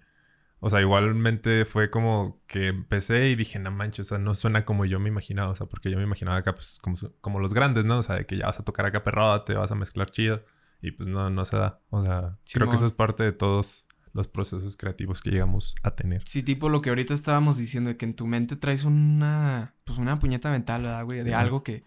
O 0.59 0.69
sea, 0.69 0.81
igualmente 0.81 1.65
fue 1.65 1.91
como 1.91 2.41
que 2.47 2.67
empecé 2.67 3.29
y 3.29 3.35
dije, 3.35 3.59
no 3.59 3.69
manches, 3.69 4.07
o 4.07 4.09
sea, 4.09 4.17
no 4.17 4.33
suena 4.33 4.65
como 4.65 4.85
yo 4.85 4.99
me 4.99 5.09
imaginaba, 5.09 5.49
o 5.51 5.55
sea, 5.55 5.67
porque 5.67 5.91
yo 5.91 5.97
me 5.97 6.03
imaginaba 6.03 6.37
acá, 6.37 6.53
pues, 6.53 6.79
como, 6.81 6.97
como 7.21 7.39
los 7.39 7.53
grandes, 7.53 7.85
¿no? 7.85 7.99
O 7.99 8.03
sea, 8.03 8.15
de 8.15 8.25
que 8.25 8.37
ya 8.37 8.47
vas 8.47 8.59
a 8.59 8.63
tocar 8.63 8.85
acá 8.87 9.03
perrada, 9.03 9.45
te 9.45 9.53
vas 9.53 9.71
a 9.71 9.75
mezclar 9.75 10.09
chido, 10.09 10.43
y 10.81 10.91
pues 10.91 11.07
no, 11.07 11.29
no 11.29 11.45
se 11.45 11.57
da. 11.57 11.81
O 11.89 12.03
sea, 12.03 12.37
creo 12.51 12.69
que 12.69 12.75
eso 12.75 12.87
es 12.87 12.91
parte 12.91 13.23
de 13.23 13.33
todos 13.33 13.85
los 14.13 14.27
procesos 14.27 14.77
creativos 14.77 15.21
que 15.21 15.29
llegamos 15.29 15.75
a 15.83 15.91
tener. 15.91 16.23
Sí, 16.25 16.41
tipo 16.41 16.69
lo 16.69 16.81
que 16.81 16.89
ahorita 16.89 17.13
estábamos 17.13 17.57
diciendo, 17.57 17.91
de 17.91 17.97
que 17.97 18.05
en 18.05 18.15
tu 18.15 18.25
mente 18.25 18.55
traes 18.55 18.83
una, 18.83 19.75
pues 19.83 19.99
una 19.99 20.17
puñeta 20.17 20.49
mental, 20.49 20.83
¿verdad, 20.83 21.05
güey? 21.05 21.21
De 21.21 21.35
algo 21.35 21.61
que, 21.61 21.83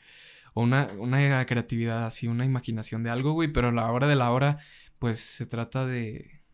o 0.54 0.62
una, 0.62 0.90
una 0.96 1.44
creatividad 1.44 2.06
así, 2.06 2.28
una 2.28 2.44
imaginación 2.44 3.02
de 3.02 3.10
algo, 3.10 3.32
güey, 3.32 3.52
pero 3.52 3.68
a 3.68 3.72
la 3.72 3.90
hora 3.90 4.06
de 4.06 4.14
la 4.14 4.30
hora, 4.30 4.58
pues 5.00 5.18
se 5.18 5.44
trata 5.46 5.86
de, 5.86 6.44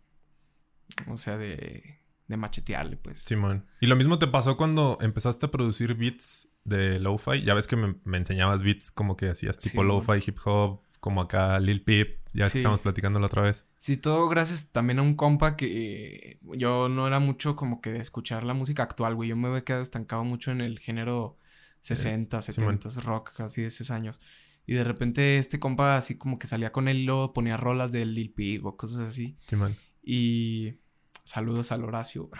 o 1.09 1.19
sea, 1.19 1.37
de 1.37 2.06
de 2.29 2.37
machetearle, 2.37 2.97
pues. 2.97 3.21
Simón. 3.21 3.67
y 3.81 3.87
lo 3.87 3.97
mismo 3.97 4.19
te 4.19 4.27
pasó 4.27 4.57
cuando 4.57 4.99
empezaste 5.01 5.47
a 5.47 5.51
producir 5.51 5.95
beats 5.95 6.49
de 6.65 6.99
lo-fi. 7.01 7.43
Ya 7.43 7.55
ves 7.55 7.67
que 7.67 7.77
me, 7.77 8.19
enseñabas 8.19 8.63
beats 8.63 8.91
como 8.91 9.17
que 9.17 9.29
hacías 9.29 9.59
tipo 9.59 9.85
lo-fi, 9.85 10.23
hip 10.27 10.39
hop, 10.45 10.83
como 11.01 11.21
acá 11.21 11.59
Lil 11.61 11.83
Peep. 11.83 12.19
Ya 12.33 12.51
que 12.51 12.59
estamos 12.59 12.83
platicando 12.83 13.19
la 13.19 13.27
otra 13.27 13.43
vez. 13.43 13.67
Sí, 13.79 13.97
todo 13.97 14.29
gracias 14.29 14.71
también 14.71 14.99
a 14.99 15.03
un 15.03 15.15
compa 15.15 15.57
que 15.57 16.39
yo 16.43 16.91
no 16.91 17.07
era 17.07 17.19
mucho 17.19 17.57
como 17.57 17.81
que 17.81 17.93
de 17.93 18.01
escuchar 18.01 18.45
la 18.45 18.53
música 18.53 18.83
actual, 18.83 19.15
güey. 19.15 19.31
Yo 19.31 19.37
me 19.37 19.49
había 19.49 19.65
quedado 19.65 19.83
estancado 19.83 20.23
mucho 20.23 20.51
en 20.51 20.61
el 20.61 20.79
género 20.79 21.39
60, 21.81 22.43
70, 22.43 22.91
rock, 23.01 23.41
así 23.41 23.63
de 23.63 23.69
esos 23.69 23.91
años. 23.91 24.21
Y 24.67 24.75
de 24.75 24.85
repente 24.85 25.39
este 25.39 25.59
compa 25.59 25.97
así 25.97 26.19
como 26.19 26.39
que 26.39 26.47
salía 26.47 26.73
con 26.73 26.89
él 26.89 26.99
y 26.99 27.05
luego 27.05 27.33
ponía 27.33 27.57
rolas 27.57 27.91
de 27.93 28.05
Lil 28.05 28.35
Peep 28.35 28.67
o 28.67 28.77
cosas 28.77 29.01
así. 29.01 29.39
Simón. 29.47 29.77
Y 30.03 30.81
Saludos 31.27 31.73
al 31.73 31.83
Horacio. 31.83 32.31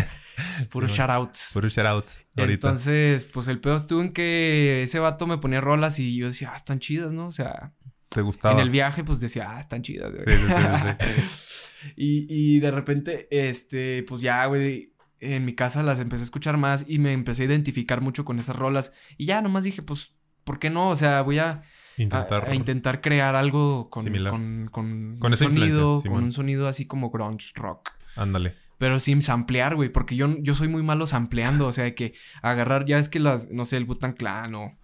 Puros 0.70 0.92
shoutouts. 0.92 1.50
Puros 1.52 1.74
shoutouts. 1.74 2.24
Entonces, 2.34 3.26
pues 3.26 3.46
el 3.48 3.60
pedo 3.60 3.76
estuvo 3.76 4.00
en 4.00 4.14
que 4.14 4.82
ese 4.82 4.98
vato 4.98 5.26
me 5.26 5.36
ponía 5.36 5.60
rolas 5.60 5.98
y 5.98 6.16
yo 6.16 6.28
decía, 6.28 6.50
ah, 6.54 6.56
están 6.56 6.78
chidas, 6.78 7.12
¿no? 7.12 7.26
O 7.26 7.30
sea. 7.30 7.66
¿Te 8.08 8.22
gustaba? 8.22 8.54
En 8.54 8.60
el 8.60 8.70
viaje, 8.70 9.04
pues 9.04 9.20
decía, 9.20 9.54
ah, 9.54 9.60
están 9.60 9.82
chidas, 9.82 10.12
güey. 10.12 10.24
Sí, 10.26 10.46
sí, 10.46 10.48
sí, 10.48 11.92
y, 11.96 12.26
y 12.56 12.60
de 12.60 12.70
repente, 12.70 13.28
este, 13.30 14.02
pues 14.08 14.22
ya, 14.22 14.46
güey, 14.46 14.94
en 15.20 15.44
mi 15.44 15.54
casa 15.54 15.82
las 15.82 16.00
empecé 16.00 16.22
a 16.22 16.24
escuchar 16.24 16.56
más 16.56 16.86
y 16.88 16.98
me 16.98 17.12
empecé 17.12 17.42
a 17.42 17.46
identificar 17.46 18.00
mucho 18.00 18.24
con 18.24 18.38
esas 18.38 18.56
rolas. 18.56 18.94
Y 19.18 19.26
ya 19.26 19.42
nomás 19.42 19.64
dije, 19.64 19.82
pues, 19.82 20.14
¿por 20.44 20.58
qué 20.58 20.70
no? 20.70 20.88
O 20.88 20.96
sea, 20.96 21.20
voy 21.20 21.38
a. 21.38 21.64
Intentar, 21.98 22.48
a, 22.48 22.54
intentar 22.54 23.02
crear 23.02 23.34
algo 23.34 23.90
con, 23.90 24.06
con, 24.06 24.68
con, 24.72 25.18
con 25.18 25.32
un 25.32 25.36
sonido, 25.36 26.00
con 26.00 26.24
un 26.24 26.32
sonido 26.32 26.66
así 26.66 26.86
como 26.86 27.10
grunge 27.10 27.52
rock. 27.54 27.90
Ándale. 28.16 28.54
Pero 28.78 28.98
sin 29.00 29.22
samplear, 29.22 29.76
güey, 29.76 29.90
porque 29.90 30.16
yo, 30.16 30.36
yo 30.40 30.54
soy 30.54 30.68
muy 30.68 30.82
malo 30.82 31.06
sampleando, 31.06 31.68
o 31.68 31.72
sea, 31.72 31.84
de 31.84 31.94
que 31.94 32.14
agarrar, 32.42 32.84
ya 32.84 32.98
es 32.98 33.08
que 33.08 33.20
las, 33.20 33.48
no 33.50 33.64
sé, 33.64 33.76
el 33.76 33.84
Butan 33.84 34.12
Clan 34.14 34.54
o, 34.56 34.76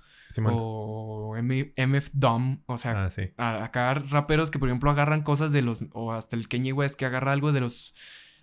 o 0.47 1.37
M- 1.37 1.73
MF 1.77 2.11
Dom, 2.13 2.59
o 2.67 2.79
sea, 2.79 3.07
Ah, 3.07 3.11
sí. 3.11 3.31
a- 3.37 3.65
acá 3.65 3.95
raperos 3.95 4.51
que 4.51 4.59
por 4.59 4.69
ejemplo 4.69 4.91
agarran 4.91 5.23
cosas 5.23 5.53
de 5.53 5.63
los 5.63 5.85
o 5.93 6.13
hasta 6.13 6.37
el 6.37 6.49
Kanye 6.49 6.73
West 6.73 6.97
que 6.99 7.07
agarra 7.07 7.33
algo 7.33 7.51
de 7.53 7.61
los 7.61 7.95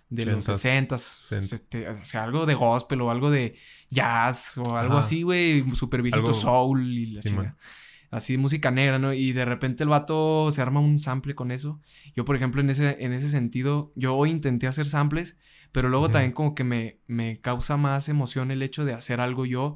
de 0.08 0.24
los 0.26 0.48
80s, 0.48 0.98
60 1.00 1.90
o 2.00 2.04
sea, 2.04 2.22
algo 2.24 2.46
de 2.46 2.54
gospel 2.54 3.00
o 3.00 3.10
algo 3.10 3.28
de 3.30 3.56
jazz 3.90 4.56
o 4.58 4.76
algo 4.76 4.94
Ajá. 4.94 5.00
así, 5.00 5.22
güey, 5.22 5.64
super 5.74 6.00
viejito 6.02 6.26
Algo- 6.28 6.34
soul 6.34 6.92
y 6.92 7.06
la 7.06 7.22
Simón. 7.22 7.56
Así 8.10 8.36
música 8.38 8.70
negra, 8.70 8.98
¿no? 8.98 9.12
Y 9.12 9.32
de 9.32 9.44
repente 9.44 9.82
el 9.82 9.88
vato 9.88 10.50
se 10.52 10.62
arma 10.62 10.80
un 10.80 10.98
sample 10.98 11.34
con 11.34 11.50
eso. 11.50 11.80
Yo, 12.14 12.24
por 12.24 12.36
ejemplo, 12.36 12.60
en 12.60 12.70
ese, 12.70 12.96
en 13.04 13.12
ese 13.12 13.28
sentido, 13.28 13.92
yo 13.96 14.24
intenté 14.26 14.66
hacer 14.66 14.86
samples, 14.86 15.36
pero 15.72 15.88
luego 15.88 16.04
Ujú. 16.06 16.12
también 16.12 16.32
como 16.32 16.54
que 16.54 16.64
me, 16.64 17.00
me 17.06 17.40
causa 17.40 17.76
más 17.76 18.08
emoción 18.08 18.50
el 18.50 18.62
hecho 18.62 18.84
de 18.84 18.94
hacer 18.94 19.20
algo 19.20 19.44
yo, 19.46 19.74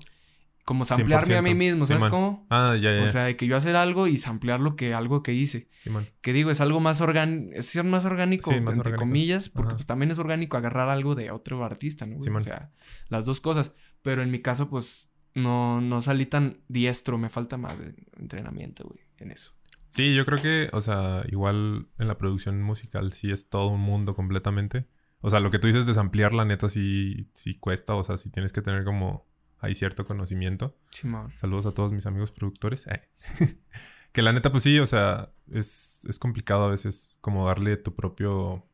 como 0.64 0.84
samplearme 0.84 1.34
a 1.36 1.42
mí 1.42 1.50
100%. 1.50 1.54
mismo, 1.56 1.84
¿sabes 1.86 2.04
Simón. 2.04 2.10
cómo? 2.10 2.46
Ah, 2.50 2.76
ya, 2.80 2.94
ya. 2.94 3.02
O 3.02 3.08
sea, 3.08 3.24
de 3.24 3.34
que 3.36 3.46
yo 3.48 3.56
hacer 3.56 3.74
algo 3.74 4.06
y 4.06 4.16
samplear 4.18 4.60
lo 4.60 4.76
que, 4.76 4.94
algo 4.94 5.22
que 5.24 5.32
hice. 5.32 5.68
Simón. 5.78 6.08
Que 6.20 6.32
digo, 6.32 6.50
es 6.52 6.60
algo 6.60 6.78
más 6.78 7.00
orgánico, 7.00 7.50
es 7.56 7.66
ser 7.66 7.84
más 7.84 8.04
orgánico, 8.04 8.50
Sí, 8.52 8.60
más 8.60 8.74
entre 8.76 8.92
orgánico. 8.92 9.00
comillas, 9.00 9.48
porque 9.48 9.68
Ajá. 9.70 9.76
pues 9.76 9.86
también 9.86 10.12
es 10.12 10.18
orgánico 10.20 10.56
agarrar 10.56 10.88
algo 10.88 11.16
de 11.16 11.32
otro 11.32 11.64
artista, 11.64 12.06
¿no? 12.06 12.20
Simón. 12.22 12.42
O 12.42 12.44
sea, 12.44 12.70
las 13.08 13.24
dos 13.24 13.40
cosas. 13.40 13.72
Pero 14.02 14.22
en 14.22 14.30
mi 14.30 14.40
caso, 14.42 14.68
pues, 14.70 15.10
no, 15.34 15.80
no 15.80 16.02
salí 16.02 16.26
tan 16.26 16.60
diestro, 16.68 17.18
me 17.18 17.28
falta 17.28 17.56
más 17.56 17.78
de 17.78 17.94
entrenamiento, 18.18 18.84
güey, 18.84 19.00
en 19.18 19.30
eso. 19.30 19.52
Sí, 19.88 20.14
yo 20.14 20.24
creo 20.24 20.40
que, 20.40 20.70
o 20.72 20.80
sea, 20.80 21.24
igual 21.28 21.88
en 21.98 22.08
la 22.08 22.16
producción 22.16 22.62
musical 22.62 23.12
sí 23.12 23.32
es 23.32 23.48
todo 23.48 23.68
un 23.68 23.80
mundo 23.80 24.14
completamente. 24.14 24.86
O 25.20 25.30
sea, 25.30 25.40
lo 25.40 25.50
que 25.50 25.58
tú 25.58 25.66
dices 25.66 25.84
de 25.84 26.00
ampliar 26.00 26.32
la 26.32 26.44
neta 26.44 26.68
sí, 26.68 27.28
sí 27.34 27.54
cuesta, 27.54 27.94
o 27.94 28.04
sea, 28.04 28.16
sí 28.16 28.30
tienes 28.30 28.52
que 28.52 28.62
tener 28.62 28.84
como 28.84 29.28
ahí 29.58 29.74
cierto 29.74 30.04
conocimiento. 30.06 30.78
Simón. 30.90 31.32
Saludos 31.36 31.66
a 31.66 31.72
todos 31.72 31.92
mis 31.92 32.06
amigos 32.06 32.30
productores. 32.30 32.86
Eh. 32.86 33.08
que 34.12 34.22
la 34.22 34.32
neta, 34.32 34.50
pues 34.50 34.62
sí, 34.62 34.78
o 34.78 34.86
sea, 34.86 35.32
es, 35.50 36.04
es 36.08 36.18
complicado 36.18 36.64
a 36.64 36.70
veces 36.70 37.18
como 37.20 37.46
darle 37.46 37.76
tu 37.76 37.94
propio, 37.94 38.66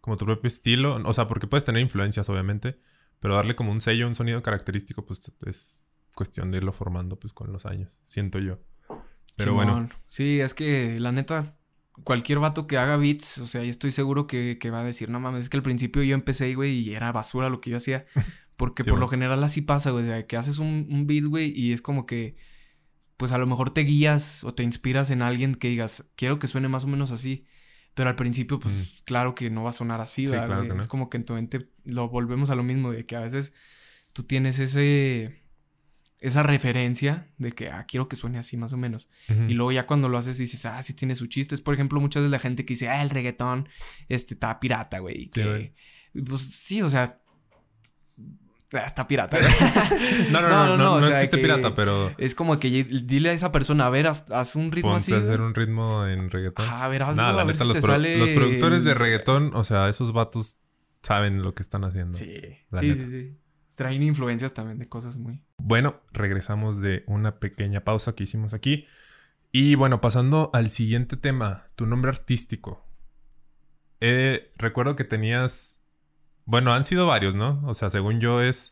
como 0.00 0.16
tu 0.18 0.26
propio 0.26 0.48
estilo. 0.48 0.96
O 1.04 1.12
sea, 1.14 1.26
porque 1.26 1.46
puedes 1.46 1.64
tener 1.64 1.80
influencias, 1.80 2.28
obviamente, 2.28 2.78
pero 3.22 3.36
darle 3.36 3.54
como 3.54 3.70
un 3.70 3.80
sello, 3.80 4.08
un 4.08 4.16
sonido 4.16 4.42
característico, 4.42 5.06
pues 5.06 5.32
es 5.46 5.84
cuestión 6.16 6.50
de 6.50 6.58
irlo 6.58 6.72
formando 6.72 7.18
pues 7.20 7.32
con 7.32 7.52
los 7.52 7.66
años, 7.66 7.96
siento 8.06 8.40
yo. 8.40 8.58
Pero 9.36 9.54
bueno. 9.54 9.88
Sí, 10.08 10.40
es 10.40 10.54
que 10.54 10.98
la 10.98 11.12
neta, 11.12 11.56
cualquier 12.02 12.40
vato 12.40 12.66
que 12.66 12.78
haga 12.78 12.96
beats, 12.96 13.38
o 13.38 13.46
sea, 13.46 13.62
yo 13.62 13.70
estoy 13.70 13.92
seguro 13.92 14.26
que, 14.26 14.58
que 14.60 14.70
va 14.70 14.80
a 14.80 14.84
decir, 14.84 15.08
no 15.08 15.20
mames, 15.20 15.42
es 15.42 15.48
que 15.48 15.56
al 15.56 15.62
principio 15.62 16.02
yo 16.02 16.16
empecé, 16.16 16.52
güey, 16.56 16.80
y 16.80 16.94
era 16.94 17.12
basura 17.12 17.48
lo 17.48 17.60
que 17.60 17.70
yo 17.70 17.76
hacía. 17.76 18.06
Porque 18.56 18.82
Sí, 18.82 18.90
por 18.90 18.98
lo 18.98 19.06
general 19.06 19.42
así 19.44 19.62
pasa, 19.62 19.92
güey, 19.92 20.26
que 20.26 20.36
haces 20.36 20.58
un, 20.58 20.88
un 20.90 21.06
beat, 21.06 21.24
güey, 21.24 21.52
y 21.56 21.72
es 21.72 21.80
como 21.80 22.06
que, 22.06 22.34
pues 23.16 23.30
a 23.30 23.38
lo 23.38 23.46
mejor 23.46 23.70
te 23.70 23.82
guías 23.82 24.42
o 24.42 24.52
te 24.52 24.64
inspiras 24.64 25.10
en 25.10 25.22
alguien 25.22 25.54
que 25.54 25.68
digas, 25.68 26.10
quiero 26.16 26.40
que 26.40 26.48
suene 26.48 26.68
más 26.68 26.82
o 26.82 26.88
menos 26.88 27.12
así. 27.12 27.46
Pero 27.94 28.08
al 28.08 28.16
principio, 28.16 28.58
pues 28.58 28.74
Mm. 28.74 29.04
claro 29.04 29.34
que 29.34 29.50
no 29.50 29.64
va 29.64 29.70
a 29.70 29.74
sonar 29.74 30.00
así, 30.00 30.26
Sí. 30.26 30.34
Es 30.80 30.88
como 30.88 31.10
que 31.10 31.18
en 31.18 31.24
tu 31.24 31.34
mente 31.34 31.68
lo 31.84 32.08
volvemos 32.08 32.50
a 32.50 32.54
lo 32.54 32.62
mismo, 32.62 32.90
de 32.92 33.04
que 33.04 33.16
a 33.16 33.20
veces 33.20 33.54
tú 34.12 34.22
tienes 34.24 34.58
ese... 34.58 35.40
Esa 36.18 36.44
referencia 36.44 37.32
de 37.36 37.50
que, 37.50 37.68
ah, 37.68 37.84
quiero 37.84 38.06
que 38.08 38.14
suene 38.14 38.38
así 38.38 38.56
más 38.56 38.72
o 38.72 38.76
menos. 38.76 39.08
Y 39.48 39.54
luego 39.54 39.72
ya 39.72 39.88
cuando 39.88 40.08
lo 40.08 40.16
haces 40.18 40.38
dices, 40.38 40.64
ah, 40.66 40.80
sí 40.80 40.94
tiene 40.94 41.16
su 41.16 41.26
chiste. 41.26 41.56
Es, 41.56 41.60
por 41.62 41.74
ejemplo, 41.74 41.98
muchas 42.00 42.20
veces 42.22 42.30
la 42.30 42.38
gente 42.38 42.64
que 42.64 42.74
dice, 42.74 42.88
ah, 42.88 43.02
el 43.02 43.10
reggaetón, 43.10 43.68
este, 44.08 44.34
está 44.34 44.60
pirata, 44.60 45.00
güey. 45.00 45.24
Sí, 45.24 45.30
Que... 45.42 45.74
Pues 46.28 46.42
sí, 46.42 46.80
o 46.80 46.88
sea... 46.88 47.21
ah, 48.72 48.86
Está 48.86 49.06
pirata. 49.06 49.38
No, 50.30 50.40
no, 50.40 50.48
no, 50.48 50.66
no, 50.66 50.76
no, 50.76 50.94
o 50.94 51.00
es 51.00 51.14
que 51.14 51.24
esté 51.24 51.38
pirata, 51.38 51.74
pero 51.74 52.12
Es 52.18 52.34
como 52.34 52.58
que 52.58 52.68
dile 52.84 53.30
a 53.30 53.32
esa 53.32 53.52
persona, 53.52 53.86
a 53.86 53.90
ver, 53.90 54.06
haz, 54.06 54.56
un 54.56 54.72
ritmo 54.72 54.94
así. 54.94 55.12
a 55.12 55.18
hacer 55.18 55.40
un 55.40 55.54
ritmo 55.54 56.06
en 56.06 56.30
reggaetón. 56.30 56.64
Ajá, 56.64 56.84
a 56.84 56.88
ver, 56.88 57.02
hazlo, 57.02 57.22
a 57.22 57.44
ver 57.44 57.58
los, 57.58 57.68
los 57.68 58.30
productores 58.30 58.84
de 58.84 58.94
reggaetón, 58.94 59.54
o 59.54 59.64
sea, 59.64 59.88
esos 59.88 60.12
vatos 60.12 60.58
saben 61.02 61.42
lo 61.42 61.54
que 61.54 61.62
están 61.62 61.84
haciendo. 61.84 62.16
Sí, 62.16 62.40
sí, 62.78 62.94
sí, 62.94 63.06
sí. 63.10 63.38
Traen 63.76 64.02
influencias 64.02 64.52
también 64.52 64.78
de 64.78 64.88
cosas 64.88 65.16
muy... 65.16 65.42
Bueno, 65.56 66.02
regresamos 66.12 66.80
de 66.80 67.04
una 67.06 67.40
pequeña 67.40 67.82
pausa 67.84 68.14
que 68.14 68.24
hicimos 68.24 68.52
aquí. 68.54 68.86
Y 69.50 69.74
bueno, 69.74 70.00
pasando 70.00 70.50
al 70.52 70.70
siguiente 70.70 71.16
tema, 71.16 71.68
tu 71.74 71.86
nombre 71.86 72.10
artístico. 72.10 72.86
Eh, 74.00 74.50
recuerdo 74.56 74.94
que 74.94 75.04
tenías, 75.04 75.81
bueno, 76.44 76.72
han 76.74 76.84
sido 76.84 77.06
varios, 77.06 77.34
¿no? 77.34 77.60
O 77.66 77.74
sea, 77.74 77.90
según 77.90 78.20
yo 78.20 78.40
es 78.42 78.70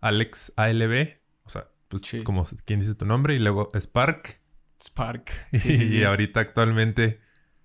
Alex 0.00 0.52
ALB, 0.56 1.18
o 1.44 1.50
sea, 1.50 1.68
pues 1.88 2.02
Sí. 2.02 2.22
como 2.22 2.44
quien 2.64 2.80
dice 2.80 2.94
tu 2.94 3.04
nombre, 3.06 3.34
y 3.34 3.38
luego 3.38 3.70
Spark, 3.74 4.40
Spark. 4.82 5.30
y 5.52 5.58
Sí, 5.58 5.76
sí, 5.76 5.88
sí. 5.88 6.04
ahorita 6.04 6.40
actualmente 6.40 7.20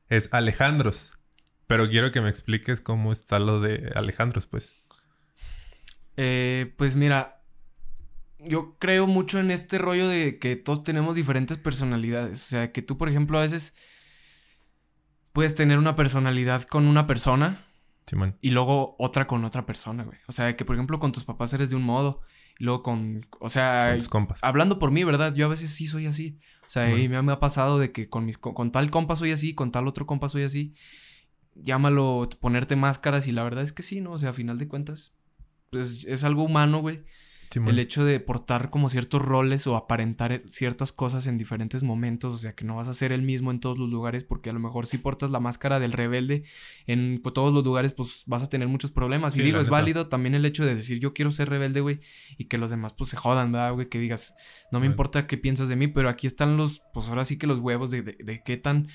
es 0.10 0.30
Alejandros. 0.34 1.18
Pero 1.68 1.90
quiero 1.90 2.12
que 2.12 2.20
me 2.22 2.30
expliques 2.30 2.82
cómo 2.82 3.12
está 3.14 3.40
lo 3.40 3.62
de 3.62 3.92
Alejandros, 3.96 4.46
pues. 4.46 4.76
Eh, 6.18 6.74
pues 6.78 6.96
mira, 6.98 7.42
yo 8.40 8.76
creo 8.78 9.08
mucho 9.08 9.40
en 9.40 9.52
este 9.52 9.78
rollo 9.78 10.08
de 10.08 10.38
que 10.40 10.56
todos 10.58 10.84
tenemos 10.84 11.16
diferentes 11.16 11.58
personalidades. 11.58 12.42
O 12.44 12.46
sea, 12.50 12.72
que 12.74 12.82
tú, 12.82 12.98
por 12.98 13.08
ejemplo, 13.08 13.38
a 13.38 13.42
veces 13.42 13.74
puedes 15.32 15.56
tener 15.56 15.78
una 15.78 15.96
personalidad 15.96 16.64
con 16.64 16.88
una 16.88 17.08
persona 17.08 17.66
Simón. 18.08 18.38
y 18.42 18.50
luego 18.52 18.96
otra 19.00 19.28
con 19.28 19.44
otra 19.46 19.66
persona, 19.66 20.04
güey. 20.04 20.18
O 20.28 20.32
sea, 20.32 20.56
que 20.56 20.66
por 20.66 20.76
ejemplo 20.76 21.00
con 21.00 21.12
tus 21.12 21.24
papás 21.24 21.54
eres 21.54 21.70
de 21.70 21.76
un 21.76 21.84
modo 21.84 22.22
y 22.60 22.64
luego 22.66 22.84
con, 22.84 23.26
o 23.40 23.50
sea, 23.50 23.88
Con 23.92 24.00
tus 24.00 24.10
compas. 24.10 24.44
hablando 24.44 24.80
por 24.80 24.92
mí, 24.92 25.04
¿verdad? 25.04 25.34
Yo 25.34 25.46
a 25.46 25.50
veces 25.50 25.72
sí 25.72 25.88
soy 25.88 26.06
así. 26.08 26.40
O 26.66 26.70
sea, 26.70 26.86
Simón. 26.86 27.00
y 27.02 27.10
me, 27.10 27.22
me 27.22 27.32
ha 27.32 27.40
pasado 27.40 27.80
de 27.80 27.92
que 27.92 28.10
con 28.10 28.26
mis 28.26 28.38
co- 28.38 28.54
con 28.54 28.72
tal 28.72 28.90
compa 28.92 29.16
soy 29.16 29.32
así, 29.32 29.54
con 29.56 29.72
tal 29.72 29.88
otro 29.88 30.06
compa 30.06 30.30
soy 30.30 30.44
así. 30.44 30.74
Llámalo 31.56 32.30
ponerte 32.40 32.76
máscaras 32.76 33.28
y 33.28 33.32
la 33.34 33.44
verdad 33.44 33.64
es 33.64 33.74
que 33.74 33.84
sí, 33.84 34.00
¿no? 34.02 34.14
O 34.14 34.20
sea, 34.20 34.30
a 34.30 34.34
final 34.34 34.58
de 34.58 34.68
cuentas 34.68 35.14
pues 35.70 36.04
es 36.06 36.24
algo 36.24 36.44
humano, 36.44 36.80
güey. 36.80 37.04
El 37.60 37.80
hecho 37.80 38.06
de 38.06 38.20
portar 38.20 38.70
como 38.70 38.90
ciertos 38.90 39.22
roles 39.22 39.68
o 39.68 39.76
aparentar 39.76 40.42
ciertas 40.50 40.92
cosas 40.92 41.28
en 41.28 41.38
diferentes 41.38 41.84
momentos, 41.84 42.34
o 42.34 42.38
sea, 42.38 42.54
que 42.54 42.64
no 42.66 42.76
vas 42.78 42.88
a 42.88 42.94
ser 42.94 43.12
el 43.12 43.22
mismo 43.22 43.52
en 43.52 43.60
todos 43.60 43.78
los 43.78 43.90
lugares, 43.90 44.24
porque 44.24 44.50
a 44.50 44.54
lo 44.54 44.60
mejor 44.60 44.88
si 44.88 44.98
portas 44.98 45.32
la 45.32 45.40
máscara 45.40 45.80
del 45.80 45.92
rebelde 45.92 46.44
en 46.88 47.22
todos 47.22 47.54
los 47.54 47.64
lugares, 47.64 47.94
pues 47.94 48.24
vas 48.26 48.44
a 48.44 48.50
tener 48.50 48.68
muchos 48.68 48.92
problemas. 48.92 49.34
Sí, 49.34 49.42
y 49.42 49.44
digo, 49.44 49.58
es 49.58 49.64
neta. 49.68 49.72
válido 49.72 50.08
también 50.08 50.36
el 50.36 50.46
hecho 50.46 50.66
de 50.66 50.76
decir 50.76 51.00
yo 51.00 51.14
quiero 51.14 51.32
ser 51.32 51.50
rebelde, 51.50 51.82
güey, 51.82 52.00
y 52.38 52.46
que 52.46 52.58
los 52.58 52.70
demás 52.70 52.94
pues 52.98 53.10
se 53.10 53.18
jodan, 53.18 53.52
¿verdad, 53.52 53.74
güey? 53.74 53.90
Que 53.90 54.00
digas, 54.00 54.34
no 54.72 54.80
me 54.80 54.84
Bueno. 54.88 54.92
importa 54.94 55.28
qué 55.28 55.38
piensas 55.38 55.68
de 55.68 55.76
mí, 55.76 55.88
pero 55.88 56.10
aquí 56.10 56.28
están 56.28 56.58
los, 56.58 56.82
pues 56.94 57.08
ahora 57.10 57.26
sí 57.26 57.38
que 57.38 57.48
los 57.48 57.60
huevos 57.60 57.92
de, 57.92 58.02
de, 58.02 58.14
de 58.24 58.42
qué 58.44 58.58
tan... 58.58 58.88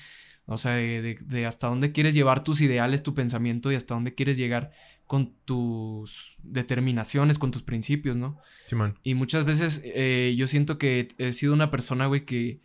O 0.49 0.57
sea, 0.57 0.71
de, 0.71 1.01
de- 1.01 1.17
de 1.25 1.45
hasta 1.45 1.67
dónde 1.67 1.91
quieres 1.91 2.13
llevar 2.13 2.41
tus 2.41 2.61
ideales, 2.61 3.03
tu 3.03 3.13
pensamiento 3.13 3.69
y 3.69 3.75
hasta 3.75 3.95
dónde 3.95 4.15
quieres 4.15 4.37
llegar 4.37 4.71
con 5.07 5.33
tus 5.45 6.35
determinaciones, 6.43 7.39
con 7.39 7.51
tus 7.51 7.63
principios, 7.63 8.17
¿no? 8.17 8.39
Simón. 8.65 8.99
Y 9.03 9.13
muchas 9.13 9.45
veces 9.45 9.81
eh, 9.85 10.35
yo 10.37 10.47
siento 10.47 10.77
que 10.77 11.07
he 11.17 11.31
sido 11.33 11.53
una 11.53 11.71
persona, 11.71 12.07
güey, 12.07 12.25
que 12.25 12.59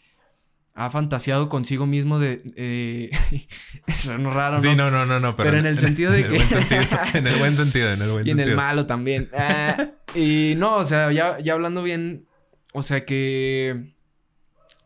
ha 0.75 0.91
fantaseado 0.91 1.49
consigo 1.49 1.87
mismo 1.87 2.19
de... 2.19 2.43
Eh, 2.57 3.11
suena 3.89 4.31
raro, 4.31 4.57
¿no? 4.57 4.63
Sí, 4.63 4.75
no, 4.75 4.91
no, 4.91 5.07
no, 5.07 5.21
no. 5.21 5.37
Pero, 5.37 5.49
Pero 5.51 5.59
en 5.59 5.67
el 5.67 5.79
sentido 5.79 6.11
de 6.11 6.21
en 6.21 6.25
el 6.27 6.31
que- 6.33 6.37
buen 6.37 6.49
sentido, 6.49 6.83
en 7.15 7.27
el 7.27 7.39
buen 7.39 7.53
sentido, 7.53 7.93
en 7.93 8.03
el 8.03 8.11
buen 8.11 8.27
y 8.27 8.31
en 8.31 8.37
sentido. 8.39 8.51
el 8.51 8.57
malo 8.57 8.87
también. 8.87 9.29
Ah, 9.39 9.91
y 10.15 10.55
no, 10.57 10.77
o 10.77 10.85
sea, 10.85 11.13
ya, 11.13 11.39
ya 11.41 11.53
hablando 11.53 11.83
bien, 11.83 12.27
o 12.73 12.83
sea 12.83 13.05
que 13.05 13.95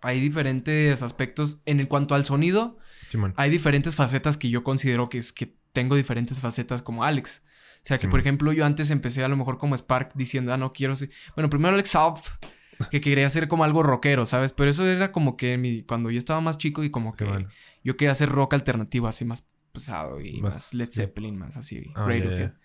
hay 0.02 0.20
diferentes 0.20 1.02
aspectos. 1.02 1.58
En 1.66 1.80
el 1.80 1.88
cuanto 1.88 2.14
al 2.14 2.24
sonido, 2.24 2.78
Simón. 3.08 3.32
hay 3.36 3.48
diferentes 3.48 3.94
facetas 3.94 4.36
que 4.36 4.50
yo 4.50 4.62
considero 4.64 5.08
que 5.08 5.18
es 5.18 5.32
que 5.32 5.55
tengo 5.76 5.94
diferentes 5.94 6.40
facetas 6.40 6.80
como 6.82 7.04
Alex. 7.04 7.42
O 7.76 7.86
sea 7.86 7.98
que, 7.98 8.08
por 8.08 8.18
ejemplo, 8.18 8.52
yo 8.52 8.64
antes 8.64 8.90
empecé 8.90 9.22
a 9.22 9.28
lo 9.28 9.36
mejor 9.36 9.58
como 9.58 9.76
Spark 9.76 10.12
diciendo, 10.14 10.52
ah, 10.52 10.56
no 10.56 10.72
quiero 10.72 10.96
ser. 10.96 11.10
Bueno, 11.36 11.50
primero 11.50 11.74
Alex 11.74 11.90
Soft, 11.90 12.30
que 12.90 13.00
quería 13.02 13.28
ser 13.28 13.46
como 13.46 13.62
algo 13.64 13.82
rockero, 13.82 14.24
¿sabes? 14.24 14.52
Pero 14.52 14.70
eso 14.70 14.86
era 14.86 15.12
como 15.12 15.36
que 15.36 15.58
mi... 15.58 15.82
cuando 15.82 16.10
yo 16.10 16.18
estaba 16.18 16.40
más 16.40 16.56
chico 16.56 16.82
y 16.82 16.90
como 16.90 17.12
que 17.12 17.46
yo 17.84 17.96
quería 17.96 18.12
hacer 18.12 18.30
rock 18.30 18.54
alternativo, 18.54 19.06
así 19.06 19.24
más 19.26 19.46
pesado 19.72 20.20
y 20.22 20.40
Más- 20.40 20.54
más, 20.54 20.74
Led 20.74 20.86
sí. 20.86 20.92
Zeppelin, 20.94 21.36
más 21.38 21.56
así, 21.58 21.92
Ah, 21.94 22.08
ya. 22.12 22.56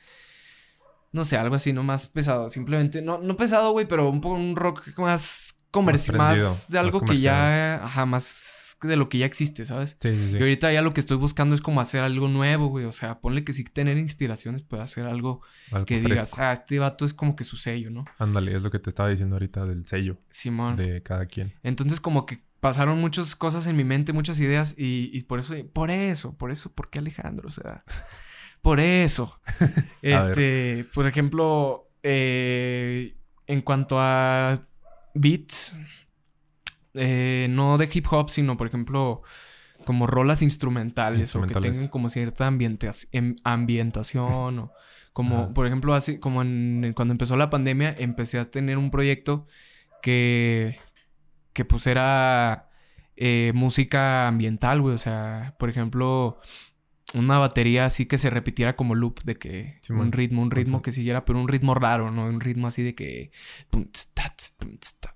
No 1.11 1.25
sé, 1.25 1.37
algo 1.37 1.55
así, 1.55 1.73
no 1.73 1.83
más 1.83 2.07
pesado. 2.07 2.49
Simplemente, 2.49 3.01
no, 3.01 3.17
no 3.17 3.35
pesado, 3.35 3.73
güey, 3.73 3.85
pero 3.85 4.09
un 4.09 4.21
poco 4.21 4.35
un 4.35 4.55
rock 4.55 4.97
más 4.97 5.55
comercial, 5.71 6.17
Más 6.17 6.69
de 6.69 6.77
algo 6.79 6.99
más 7.01 7.09
que 7.09 7.17
ya, 7.19 7.83
ajá, 7.83 8.05
más 8.05 8.77
de 8.81 8.95
lo 8.95 9.09
que 9.09 9.19
ya 9.19 9.25
existe, 9.25 9.65
¿sabes? 9.65 9.95
Sí, 9.99 10.09
sí, 10.09 10.31
sí. 10.31 10.37
Y 10.37 10.39
ahorita 10.41 10.71
ya 10.71 10.81
lo 10.81 10.93
que 10.93 10.99
estoy 10.99 11.17
buscando 11.17 11.53
es 11.55 11.61
como 11.61 11.81
hacer 11.81 12.03
algo 12.03 12.27
nuevo, 12.27 12.67
güey. 12.67 12.85
O 12.85 12.91
sea, 12.91 13.19
ponle 13.21 13.43
que 13.43 13.53
sí 13.53 13.63
tener 13.63 13.97
inspiraciones 13.97 14.63
puede 14.63 14.83
hacer 14.83 15.05
algo 15.05 15.41
Algo 15.71 15.85
que 15.85 15.99
digas, 15.99 16.29
fresco. 16.31 16.41
ah, 16.41 16.53
este 16.53 16.79
vato 16.79 17.05
es 17.05 17.13
como 17.13 17.35
que 17.35 17.43
su 17.43 17.57
sello, 17.57 17.91
¿no? 17.91 18.05
Ándale, 18.17 18.55
es 18.55 18.63
lo 18.63 18.71
que 18.71 18.79
te 18.79 18.89
estaba 18.89 19.09
diciendo 19.09 19.35
ahorita 19.35 19.65
del 19.65 19.85
sello 19.85 20.17
Simón. 20.29 20.77
de 20.77 21.03
cada 21.03 21.25
quien. 21.27 21.53
Entonces 21.63 22.01
como 22.01 22.25
que 22.25 22.43
pasaron 22.59 22.99
muchas 22.99 23.35
cosas 23.35 23.65
en 23.67 23.75
mi 23.75 23.83
mente, 23.83 24.13
muchas 24.13 24.39
ideas 24.39 24.75
y, 24.77 25.09
y 25.13 25.21
por 25.23 25.39
eso, 25.39 25.55
por 25.73 25.91
eso, 25.91 26.35
por 26.37 26.51
eso, 26.51 26.71
¿por 26.71 26.89
qué 26.89 26.99
Alejandro? 26.99 27.47
O 27.47 27.51
sea, 27.51 27.83
por 28.61 28.79
eso. 28.79 29.39
este, 30.01 30.87
por 30.93 31.05
ejemplo, 31.07 31.89
eh, 32.03 33.15
en 33.47 33.61
cuanto 33.61 33.99
a 33.99 34.59
beats, 35.13 35.77
eh, 36.93 37.47
no 37.49 37.77
de 37.77 37.89
hip 37.91 38.05
hop, 38.11 38.29
sino 38.29 38.57
por 38.57 38.67
ejemplo 38.67 39.21
como 39.85 40.05
rolas 40.07 40.41
instrumentales, 40.41 41.35
o 41.35 41.41
que 41.41 41.55
tengan 41.55 41.87
como 41.87 42.09
cierta 42.09 42.47
em- 43.11 43.35
ambientación 43.43 44.59
o 44.59 44.71
como 45.13 45.37
Ajá. 45.37 45.53
por 45.53 45.65
ejemplo 45.65 45.93
así 45.93 46.19
como 46.19 46.41
en, 46.41 46.93
cuando 46.95 47.13
empezó 47.13 47.35
la 47.35 47.49
pandemia 47.49 47.95
empecé 47.97 48.39
a 48.39 48.49
tener 48.49 48.77
un 48.77 48.91
proyecto 48.91 49.47
que 50.01 50.77
que 51.53 51.65
pues 51.65 51.87
era 51.87 52.69
eh, 53.23 53.51
música 53.53 54.27
ambiental, 54.27 54.81
güey, 54.81 54.95
o 54.95 54.97
sea, 54.97 55.55
por 55.59 55.69
ejemplo, 55.69 56.39
una 57.13 57.37
batería 57.39 57.85
así 57.85 58.05
que 58.05 58.17
se 58.17 58.29
repitiera 58.29 58.75
como 58.75 58.95
loop 58.95 59.21
de 59.23 59.35
que 59.37 59.79
un 59.89 60.11
ritmo, 60.11 60.41
un 60.41 60.51
ritmo 60.51 60.81
que 60.81 60.91
siguiera, 60.91 61.25
pero 61.25 61.39
un 61.39 61.47
ritmo 61.47 61.73
raro, 61.73 62.09
¿no? 62.11 62.25
Un 62.25 62.39
ritmo 62.39 62.67
así 62.67 62.83
de 62.83 62.95
que 62.95 63.31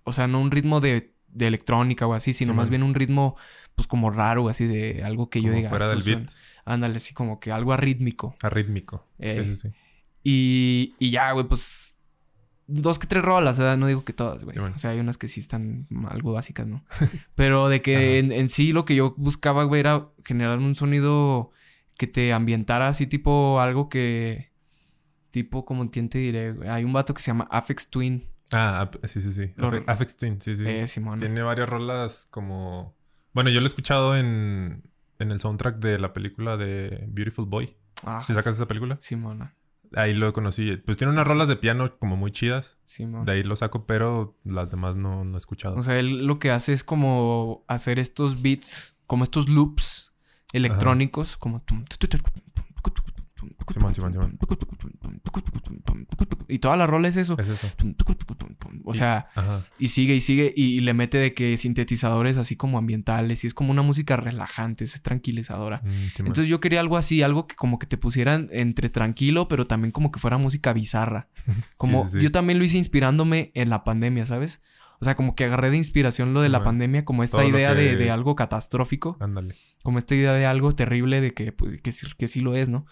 o 0.04 0.14
sea, 0.14 0.28
no 0.28 0.42
un 0.42 0.52
ritmo 0.52 0.80
de, 0.82 1.14
de 1.30 1.48
electrónica 1.48 2.08
o 2.08 2.14
así, 2.14 2.34
sino 2.34 2.54
más 2.54 2.70
bien 2.70 2.84
un 2.84 2.96
ritmo 2.96 3.36
pues 3.76 3.88
como 3.88 4.10
raro, 4.10 4.48
así 4.50 4.66
de 4.66 5.04
algo 5.04 5.30
que 5.30 5.42
yo 5.42 5.52
diga, 5.52 5.70
fuera 5.70 5.86
"Esto 5.88 5.96
del 5.96 6.04
suena". 6.04 6.20
beat, 6.20 6.32
Ándale, 6.66 6.98
así 6.98 7.14
como 7.14 7.40
que 7.40 7.52
algo 7.52 7.74
arrítmico. 7.74 8.34
arrítmico. 8.42 9.06
Eh, 9.20 9.34
Sí, 9.34 9.56
sí, 9.56 9.56
sí. 9.70 9.76
Y, 10.24 10.96
y 10.98 11.12
ya, 11.12 11.32
güey, 11.34 11.48
pues 11.48 11.96
dos 12.68 12.98
que 12.98 13.06
tres 13.06 13.22
rolas, 13.24 13.60
¿verdad? 13.60 13.78
No 13.78 13.86
digo 13.88 14.04
que 14.04 14.14
todas, 14.14 14.44
güey. 14.44 14.56
Sí, 14.56 14.60
bueno. 14.60 14.76
O 14.76 14.80
sea, 14.80 14.92
hay 14.92 15.00
unas 15.00 15.18
que 15.20 15.28
sí 15.28 15.40
están 15.40 15.88
algo 16.10 16.32
básicas, 16.34 16.66
¿no? 16.66 16.84
Pero 17.36 17.68
de 17.70 17.82
que 17.82 18.18
en, 18.18 18.32
en 18.32 18.50
sí 18.50 18.72
lo 18.72 18.86
que 18.86 18.96
yo 18.96 19.14
buscaba, 19.18 19.66
güey, 19.66 19.82
era 19.82 20.08
generar 20.24 20.58
un 20.60 20.76
sonido 20.76 21.52
que 21.98 22.08
te 22.08 22.34
ambientara 22.34 22.88
así 22.88 23.08
tipo 23.08 23.60
algo 23.60 23.90
que... 23.90 24.52
Tipo, 25.32 25.66
como 25.66 25.86
quién 25.90 26.08
te 26.08 26.18
diré? 26.20 26.56
Hay 26.70 26.84
un 26.86 26.94
vato 26.94 27.14
que 27.14 27.22
se 27.22 27.28
llama 27.28 27.48
Afex 27.52 27.90
Twin. 27.90 28.24
Ah, 28.54 28.90
sí, 29.04 29.22
sí, 29.22 29.34
sí. 29.34 29.54
Lo- 29.58 29.70
Afex 29.88 30.16
Twin, 30.18 30.40
sí, 30.40 30.56
sí. 30.56 30.64
Eh, 30.66 30.88
Simón. 30.88 31.20
Tiene 31.20 31.42
varias 31.42 31.68
rolas 31.68 32.28
como... 32.32 32.96
Bueno, 33.34 33.50
yo 33.50 33.60
lo 33.60 33.66
he 33.66 33.68
escuchado 33.68 34.16
en, 34.16 34.90
en 35.20 35.32
el 35.32 35.42
soundtrack 35.42 35.78
de 35.80 36.00
la 36.00 36.14
película 36.14 36.56
de 36.56 37.04
Beautiful 37.10 37.46
Boy. 37.46 37.76
Ah, 38.06 38.24
¿Si 38.26 38.34
sacas 38.34 38.56
esa 38.56 38.66
película? 38.68 38.98
Simona. 39.02 39.56
Ahí 39.94 40.14
lo 40.14 40.32
conocí. 40.32 40.78
Pues 40.78 40.98
tiene 40.98 41.12
unas 41.12 41.28
rolas 41.28 41.48
de 41.50 41.58
piano 41.58 41.98
como 42.00 42.16
muy 42.16 42.32
chidas. 42.32 42.80
Simón. 42.86 43.26
De 43.26 43.34
ahí 43.34 43.44
lo 43.44 43.56
saco, 43.58 43.86
pero 43.86 44.38
las 44.46 44.72
demás 44.72 44.96
no, 44.96 45.26
no 45.26 45.36
he 45.36 45.38
escuchado. 45.38 45.76
O 45.76 45.84
sea, 45.84 46.00
él 46.00 46.26
lo 46.26 46.40
que 46.40 46.52
hace 46.52 46.72
es 46.72 46.84
como 46.86 47.66
hacer 47.68 48.00
estos 48.00 48.42
beats, 48.42 48.98
como 49.06 49.24
estos 49.26 49.50
loops 49.50 49.95
electrónicos, 50.56 51.38
como... 51.38 51.64
Simón, 53.70 53.96
Simón, 53.96 54.14
Simón. 54.14 54.40
Y 56.48 56.60
toda 56.60 56.78
la 56.78 56.86
rola 56.86 57.08
es 57.08 57.18
eso. 57.18 57.36
Es 57.40 57.50
eso. 57.50 57.68
O 58.84 58.94
sea, 58.94 59.28
y 59.80 59.88
sigue 59.88 60.16
y 60.16 60.22
sigue 60.22 60.54
y, 60.56 60.78
y 60.78 60.80
le 60.82 60.94
mete 60.94 61.18
de 61.18 61.34
que 61.34 61.58
sintetizadores 61.58 62.38
así 62.38 62.56
como 62.56 62.78
ambientales 62.78 63.44
y 63.44 63.48
es 63.48 63.54
como 63.54 63.72
una 63.72 63.82
música 63.82 64.16
relajante, 64.18 64.84
es 64.84 65.02
tranquilizadora. 65.02 65.82
Mm. 65.84 66.20
Entonces 66.28 66.48
yo 66.48 66.60
quería 66.60 66.80
algo 66.80 66.98
así, 66.98 67.24
algo 67.24 67.48
que 67.48 67.56
como 67.56 67.80
que 67.80 67.88
te 67.88 67.98
pusieran 67.98 68.50
entre 68.52 68.90
tranquilo, 68.90 69.48
pero 69.48 69.66
también 69.66 69.92
como 69.92 70.12
que 70.12 70.20
fuera 70.20 70.38
música 70.38 70.74
bizarra. 70.74 71.28
Como 71.78 72.06
Sí, 72.06 72.12
sí, 72.12 72.18
sí. 72.18 72.24
yo 72.24 72.32
también 72.32 72.60
lo 72.60 72.66
hice 72.66 72.78
inspirándome 72.78 73.52
en 73.54 73.70
la 73.70 73.84
pandemia, 73.84 74.26
¿sabes? 74.26 74.62
O 75.00 75.06
sea, 75.06 75.16
como 75.16 75.36
que 75.36 75.46
agarré 75.46 75.70
de 75.70 75.78
inspiración 75.78 76.34
lo 76.34 76.42
de 76.42 76.50
la 76.50 76.60
man. 76.60 76.66
pandemia, 76.66 77.06
como 77.06 77.24
esta 77.24 77.38
Todo 77.40 77.48
idea 77.50 77.74
de, 77.76 77.92
que- 77.92 77.96
de 77.98 78.12
algo 78.12 78.36
catastrófico, 78.36 79.18
Ándale. 79.20 79.56
como 79.84 79.98
esta 79.98 80.16
idea 80.16 80.34
de 80.34 80.46
algo 80.46 80.74
terrible 80.76 81.22
de 81.22 81.34
que, 81.34 81.52
pues, 81.52 81.82
que, 81.82 81.92
que 82.18 82.28
sí 82.28 82.42
lo 82.42 82.56
es, 82.56 82.70
¿no? 82.70 82.86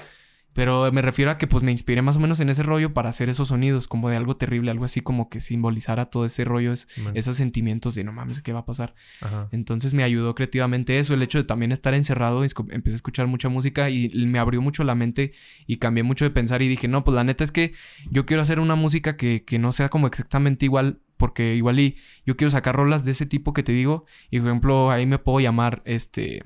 Pero 0.54 0.92
me 0.92 1.02
refiero 1.02 1.32
a 1.32 1.38
que 1.40 1.48
pues 1.48 1.64
me 1.64 1.72
inspiré 1.72 2.02
más 2.04 2.18
o 2.18 2.20
menos 2.20 2.40
en 2.40 2.48
ese 2.50 2.62
rollo 2.62 2.94
para 2.94 3.10
hacer 3.10 3.28
esos 3.28 3.48
sonidos, 3.48 3.88
como 3.88 4.10
de 4.10 4.18
algo 4.18 4.38
terrible, 4.38 4.70
algo 4.70 4.86
así 4.86 5.02
como 5.02 5.28
que 5.30 5.40
simbolizara 5.40 6.06
todo 6.08 6.26
ese 6.26 6.46
rollo, 6.46 6.74
es- 6.74 6.88
esos 7.16 7.38
sentimientos 7.38 7.96
de 7.96 8.04
no 8.04 8.12
mames, 8.14 8.42
¿qué 8.44 8.54
va 8.54 8.60
a 8.60 8.66
pasar? 8.66 8.94
Ajá. 9.22 9.48
Entonces 9.52 9.94
me 9.96 10.04
ayudó 10.04 10.36
creativamente 10.36 11.00
eso, 11.00 11.14
el 11.16 11.24
hecho 11.24 11.40
de 11.40 11.44
también 11.44 11.72
estar 11.72 11.94
encerrado, 11.96 12.44
empecé 12.44 12.94
a 12.94 12.96
escuchar 12.96 13.26
mucha 13.28 13.50
música 13.50 13.90
y 13.90 14.10
me 14.28 14.38
abrió 14.38 14.62
mucho 14.62 14.84
la 14.84 14.94
mente 14.96 15.32
y 15.66 15.78
cambié 15.78 16.04
mucho 16.04 16.24
de 16.26 16.30
pensar 16.32 16.62
y 16.62 16.68
dije, 16.68 16.88
no, 16.88 17.04
pues 17.04 17.16
la 17.16 17.24
neta 17.24 17.44
es 17.44 17.52
que 17.52 17.74
yo 18.12 18.26
quiero 18.28 18.44
hacer 18.44 18.60
una 18.60 18.76
música 18.76 19.18
que, 19.18 19.44
que 19.44 19.58
no 19.58 19.72
sea 19.72 19.90
como 19.90 20.06
exactamente 20.08 20.66
igual, 20.66 21.02
porque 21.18 21.56
igual 21.56 21.80
y 21.80 21.98
yo 22.26 22.38
quiero 22.38 22.52
sacar 22.52 22.76
rolas 22.76 23.06
de 23.06 23.12
ese 23.12 23.26
tipo 23.26 23.54
que 23.54 23.64
te 23.64 23.72
digo, 23.72 24.06
y 24.30 24.40
por 24.40 24.50
ejemplo 24.50 24.92
ahí 24.92 25.06
me 25.08 25.18
puedo 25.18 25.40
llamar, 25.40 25.82
este, 25.86 26.44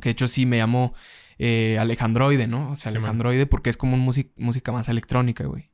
que 0.00 0.08
de 0.08 0.10
hecho 0.10 0.28
sí 0.28 0.46
me 0.46 0.58
llamo 0.58 0.94
eh, 1.42 1.78
Alejandroide, 1.78 2.46
¿no? 2.46 2.70
O 2.70 2.76
sea, 2.76 2.92
Sí. 2.92 2.98
Alejandroide 2.98 3.46
porque 3.46 3.70
es 3.70 3.78
como 3.78 3.94
un 3.94 4.14
música 4.36 4.72
más 4.72 4.90
electrónica, 4.90 5.44
güey. 5.44 5.70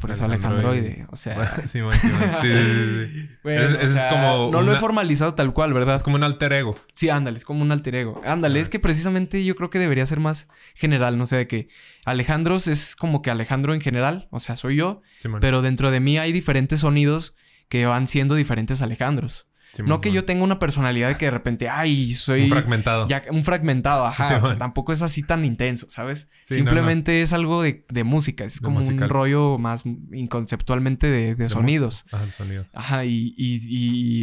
Por 0.00 0.12
eso 0.12 0.24
Alejandroide. 0.24 1.08
O 1.10 1.16
sea... 1.16 1.44
Sí, 1.66 1.80
sí, 1.80 1.80
sí, 1.92 2.08
sí. 2.08 3.28
bueno, 3.42 3.62
o 3.62 3.80
es 3.80 3.90
sea, 3.90 4.08
como 4.08 4.52
No 4.52 4.62
lo 4.62 4.72
he 4.72 4.78
formalizado 4.78 5.34
tal 5.34 5.52
cual, 5.52 5.74
¿verdad? 5.74 5.96
Es 5.96 6.04
como 6.04 6.14
un 6.14 6.22
alter 6.22 6.52
ego. 6.52 6.76
Sí, 6.94 7.10
ándale, 7.10 7.38
es 7.38 7.44
como 7.44 7.62
un 7.62 7.72
alter 7.72 7.96
ego. 7.96 8.22
Ándale, 8.24 8.60
es 8.60 8.68
que 8.68 8.78
precisamente 8.78 9.44
yo 9.44 9.56
creo 9.56 9.68
que 9.68 9.80
debería 9.80 10.06
ser 10.06 10.20
más 10.20 10.46
general, 10.76 11.18
no 11.18 11.26
sé, 11.26 11.34
de 11.34 11.48
que 11.48 11.68
Alejandros 12.04 12.68
es 12.68 12.94
como 12.94 13.20
que 13.20 13.32
Alejandro 13.32 13.74
en 13.74 13.80
general, 13.80 14.28
o 14.30 14.38
sea, 14.38 14.54
soy 14.54 14.76
yo, 14.76 15.02
pero 15.40 15.60
dentro 15.60 15.90
de 15.90 15.98
mí 15.98 16.18
hay 16.18 16.30
diferentes 16.30 16.80
sonidos 16.80 17.34
que 17.68 17.84
van 17.86 18.06
siendo 18.06 18.36
diferentes 18.36 18.80
Alejandros. 18.80 19.47
No 19.84 20.00
que 20.00 20.10
yo 20.12 20.24
tenga 20.24 20.42
una 20.44 20.58
personalidad 20.58 21.16
que 21.16 21.26
de 21.26 21.30
repente, 21.30 21.68
ay, 21.68 22.12
soy 22.14 22.44
Un 22.44 22.48
fragmentado. 22.48 23.06
ya 23.06 23.22
un 23.30 23.44
fragmentado, 23.44 24.06
ajá, 24.06 24.28
Sí, 24.28 24.34
o 24.42 24.46
sea, 24.48 24.58
tampoco 24.58 24.92
es 24.92 25.02
así 25.02 25.22
tan 25.22 25.44
intenso, 25.44 25.86
¿sabes? 25.88 26.28
Sí, 26.42 26.54
no, 26.54 26.56
Simplemente 26.56 27.22
es 27.22 27.32
algo 27.32 27.62
de, 27.62 27.84
de 27.88 28.04
música, 28.04 28.44
es 28.44 28.60
como 28.60 28.76
musical. 28.80 29.04
un 29.04 29.08
rollo 29.10 29.58
más 29.58 29.84
conceptualmente 30.30 31.06
de, 31.08 31.34
de 31.34 31.44
De 31.44 31.48
sonidos. 31.48 32.04
Ajá, 32.10 32.24
de 32.26 32.32
sonidos. 32.32 32.74
Ajá, 32.74 33.04
y, 33.04 33.34
y, 33.36 33.60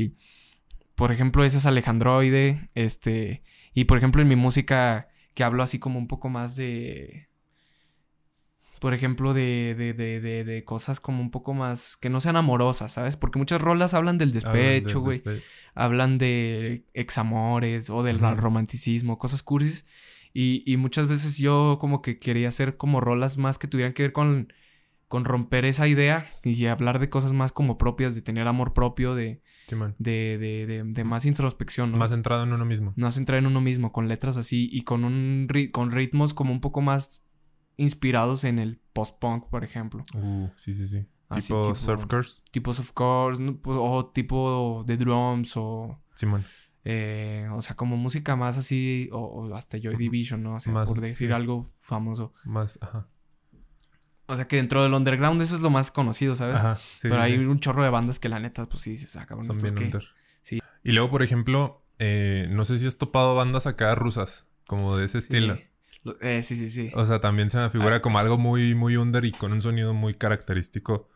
y, 0.03 0.15
por 0.95 1.11
ejemplo, 1.11 1.43
ese 1.45 1.57
es 1.57 1.65
Alejandroide, 1.65 2.69
este, 2.75 3.43
y 3.73 3.85
por 3.85 3.97
ejemplo 3.97 4.21
en 4.21 4.27
mi 4.27 4.35
música 4.35 5.07
que 5.33 5.43
hablo 5.43 5.63
así 5.63 5.79
como 5.79 5.99
un 5.99 6.07
poco 6.07 6.29
más 6.29 6.55
de, 6.55 7.27
por 8.85 8.93
ejemplo, 8.93 9.33
de, 9.33 9.73
de, 9.75 9.95
de, 9.95 10.21
de, 10.21 10.43
de 10.43 10.63
cosas 10.63 10.99
como 10.99 11.19
un 11.19 11.31
poco 11.31 11.55
más, 11.55 11.97
que 11.97 12.11
no 12.11 12.21
sean 12.21 12.35
amorosas, 12.35 12.91
¿sabes? 12.93 13.17
Porque 13.17 13.39
muchas 13.39 13.59
rolas 13.59 13.95
hablan 13.95 14.19
del 14.19 14.29
Hablan 14.29 14.43
despecho, 14.53 14.99
güey, 14.99 15.23
despe- 15.23 15.41
hablan 15.73 16.19
de 16.19 16.85
examores 16.93 17.89
o 17.89 18.03
del 18.03 18.19
romanticismo, 18.19 19.17
cosas 19.17 19.41
cursis, 19.41 19.87
y, 20.33 20.61
y 20.71 20.77
muchas 20.77 21.07
veces 21.07 21.39
yo 21.39 21.79
como 21.81 22.03
que 22.03 22.19
quería 22.19 22.49
hacer 22.49 22.77
como 22.77 23.01
rolas 23.01 23.37
más 23.37 23.57
que 23.57 23.67
tuvieran 23.67 23.93
que 23.93 24.03
ver 24.03 24.13
con 24.13 24.53
con 25.07 25.25
romper 25.25 25.65
esa 25.65 25.87
idea 25.87 26.27
y 26.43 26.67
hablar 26.67 26.99
de 26.99 27.09
cosas 27.09 27.33
más 27.33 27.51
como 27.51 27.79
propias, 27.79 28.13
de 28.13 28.21
tener 28.21 28.47
amor 28.47 28.73
propio, 28.73 29.15
de, 29.15 29.41
Simón. 29.67 29.95
de, 29.97 30.83
de, 30.83 31.03
más 31.03 31.25
introspección, 31.25 31.91
¿no? 31.91 31.97
Más 31.97 32.11
centrado 32.11 32.43
en 32.43 32.53
uno 32.53 32.65
mismo. 32.65 32.93
no 32.95 33.11
centrar 33.11 33.39
en 33.39 33.47
uno 33.47 33.61
mismo, 33.61 33.91
con 33.91 34.07
letras 34.07 34.37
así 34.37 34.69
y 34.71 34.83
con 34.83 35.03
un 35.05 35.47
ri- 35.49 35.71
con 35.71 35.89
ritmos 35.89 36.35
como 36.35 36.51
un 36.51 36.61
poco 36.61 36.81
más 36.81 37.23
inspirados 37.77 38.43
en 38.43 38.59
el 38.59 38.79
post-punk, 38.93 39.45
por 39.49 39.63
ejemplo. 39.63 40.03
Uh, 40.13 40.49
sí, 40.55 40.73
sí, 40.73 40.87
sí. 40.87 41.07
Así, 41.29 41.47
tipo, 41.47 41.61
tipo- 41.63 41.75
Surf 41.75 42.05
Curse. 42.05 42.41
Tipos 42.51 42.79
of 42.79 42.91
course, 42.91 43.41
¿no? 43.41 43.57
Pues, 43.57 43.77
o 43.79 44.05
tipo 44.13 44.83
de 44.85 44.97
drums 44.97 45.53
o... 45.57 45.99
Simón. 46.13 46.43
eh, 46.83 47.47
o 47.51 47.61
sea, 47.61 47.75
como 47.75 47.97
música 47.97 48.35
más 48.35 48.57
así, 48.57 49.09
o, 49.11 49.19
o 49.19 49.55
hasta 49.55 49.77
Joy 49.79 49.95
Division, 49.95 50.43
¿no? 50.43 50.55
O 50.55 50.59
sea, 50.59 50.71
Más, 50.71 50.87
por 50.87 51.01
decir 51.01 51.29
sí. 51.29 51.33
algo 51.33 51.73
famoso. 51.79 52.33
Más, 52.45 52.77
ajá. 52.81 53.07
O 54.27 54.35
sea, 54.35 54.47
que 54.47 54.55
dentro 54.55 54.81
del 54.83 54.93
underground 54.93 55.41
eso 55.41 55.55
es 55.55 55.61
lo 55.61 55.69
más 55.69 55.91
conocido, 55.91 56.35
¿sabes? 56.35 56.55
Ajá. 56.55 56.75
sí, 56.77 57.09
Pero 57.09 57.15
sí, 57.15 57.21
hay 57.33 57.37
un 57.37 57.59
chorro 57.59 57.83
de 57.83 57.89
bandas 57.89 58.17
que 58.19 58.29
la 58.29 58.39
neta, 58.39 58.67
pues 58.67 58.81
sí 58.83 58.91
dices, 58.91 59.15
ah, 59.17 59.25
cabrón, 59.25 59.45
Son 59.45 59.55
¿estos 59.55 59.73
bien 59.73 59.85
under. 59.85 60.03
Sí. 60.41 60.59
Y 60.83 60.91
luego, 60.93 61.09
por 61.11 61.21
ejemplo, 61.23 61.83
eh, 61.99 62.47
no 62.51 62.65
sé 62.65 62.77
si 62.79 62.87
has 62.87 62.97
topado 62.97 63.35
bandas 63.35 63.67
acá 63.67 63.93
rusas, 63.95 64.47
como 64.67 64.95
de 64.97 65.05
ese 65.05 65.21
Sí. 65.21 65.25
estilo. 65.25 65.57
Eh, 66.21 66.43
sí, 66.43 66.55
sí, 66.55 66.69
sí. 66.69 66.91
O 66.93 67.05
sea, 67.05 67.19
también 67.19 67.49
se 67.49 67.57
me 67.57 67.63
Ah. 67.65 67.69
figura 67.69 68.01
como 68.01 68.19
algo 68.19 68.37
muy, 68.37 68.75
muy 68.75 68.95
under 68.97 69.25
y 69.25 69.31
con 69.31 69.51
un 69.53 69.61
sonido 69.61 69.93
muy 69.93 70.13
característico 70.13 71.09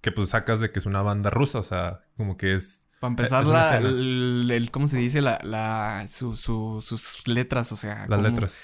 que 0.00 0.12
pues 0.12 0.30
sacas 0.30 0.60
de 0.60 0.70
que 0.72 0.78
es 0.78 0.86
una 0.86 1.02
banda 1.02 1.28
rusa. 1.30 1.58
O 1.58 1.62
sea, 1.64 2.00
como 2.16 2.36
que 2.36 2.54
es... 2.54 2.86
Para 3.00 3.12
empezar, 3.12 3.42
es 3.44 3.48
una 3.48 3.62
la, 3.62 3.78
el, 3.78 4.50
el- 4.50 4.70
¿cómo 4.70 4.86
se 4.86 4.98
dice? 4.98 5.22
La, 5.22 5.38
la, 5.42 6.04
su, 6.08 6.36
su- 6.36 6.82
sus 6.82 7.26
letras, 7.26 7.72
o 7.72 7.76
sea. 7.76 8.06
Las 8.08 8.18
como- 8.18 8.28
letras. 8.28 8.58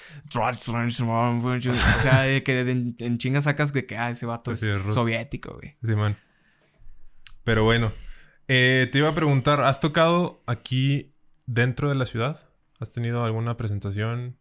O 1.71 2.01
sea, 2.03 2.23
de 2.23 2.43
que 2.43 2.61
en, 2.61 2.97
en 2.99 3.17
chinga 3.19 3.41
sacas 3.41 3.73
de 3.73 3.87
que, 3.87 3.97
ah, 3.97 4.11
ese 4.11 4.27
vato 4.27 4.51
Pues 4.51 4.61
sí, 4.61 4.67
es 4.67 4.83
soviético, 4.95 5.55
güey. 5.55 5.77
Simón. 5.83 6.19
Pero 7.45 7.65
bueno, 7.65 7.93
eh, 8.49 8.89
te 8.93 8.99
iba 8.99 9.09
a 9.09 9.15
preguntar, 9.15 9.61
¿has 9.63 9.81
tocado 9.81 10.43
aquí 10.47 11.15
dentro 11.47 11.89
de 11.89 11.95
la 11.95 12.05
ciudad? 12.07 12.41
¿Has 12.79 12.91
tenido 12.91 13.25
alguna 13.25 13.57
presentación 13.57 14.37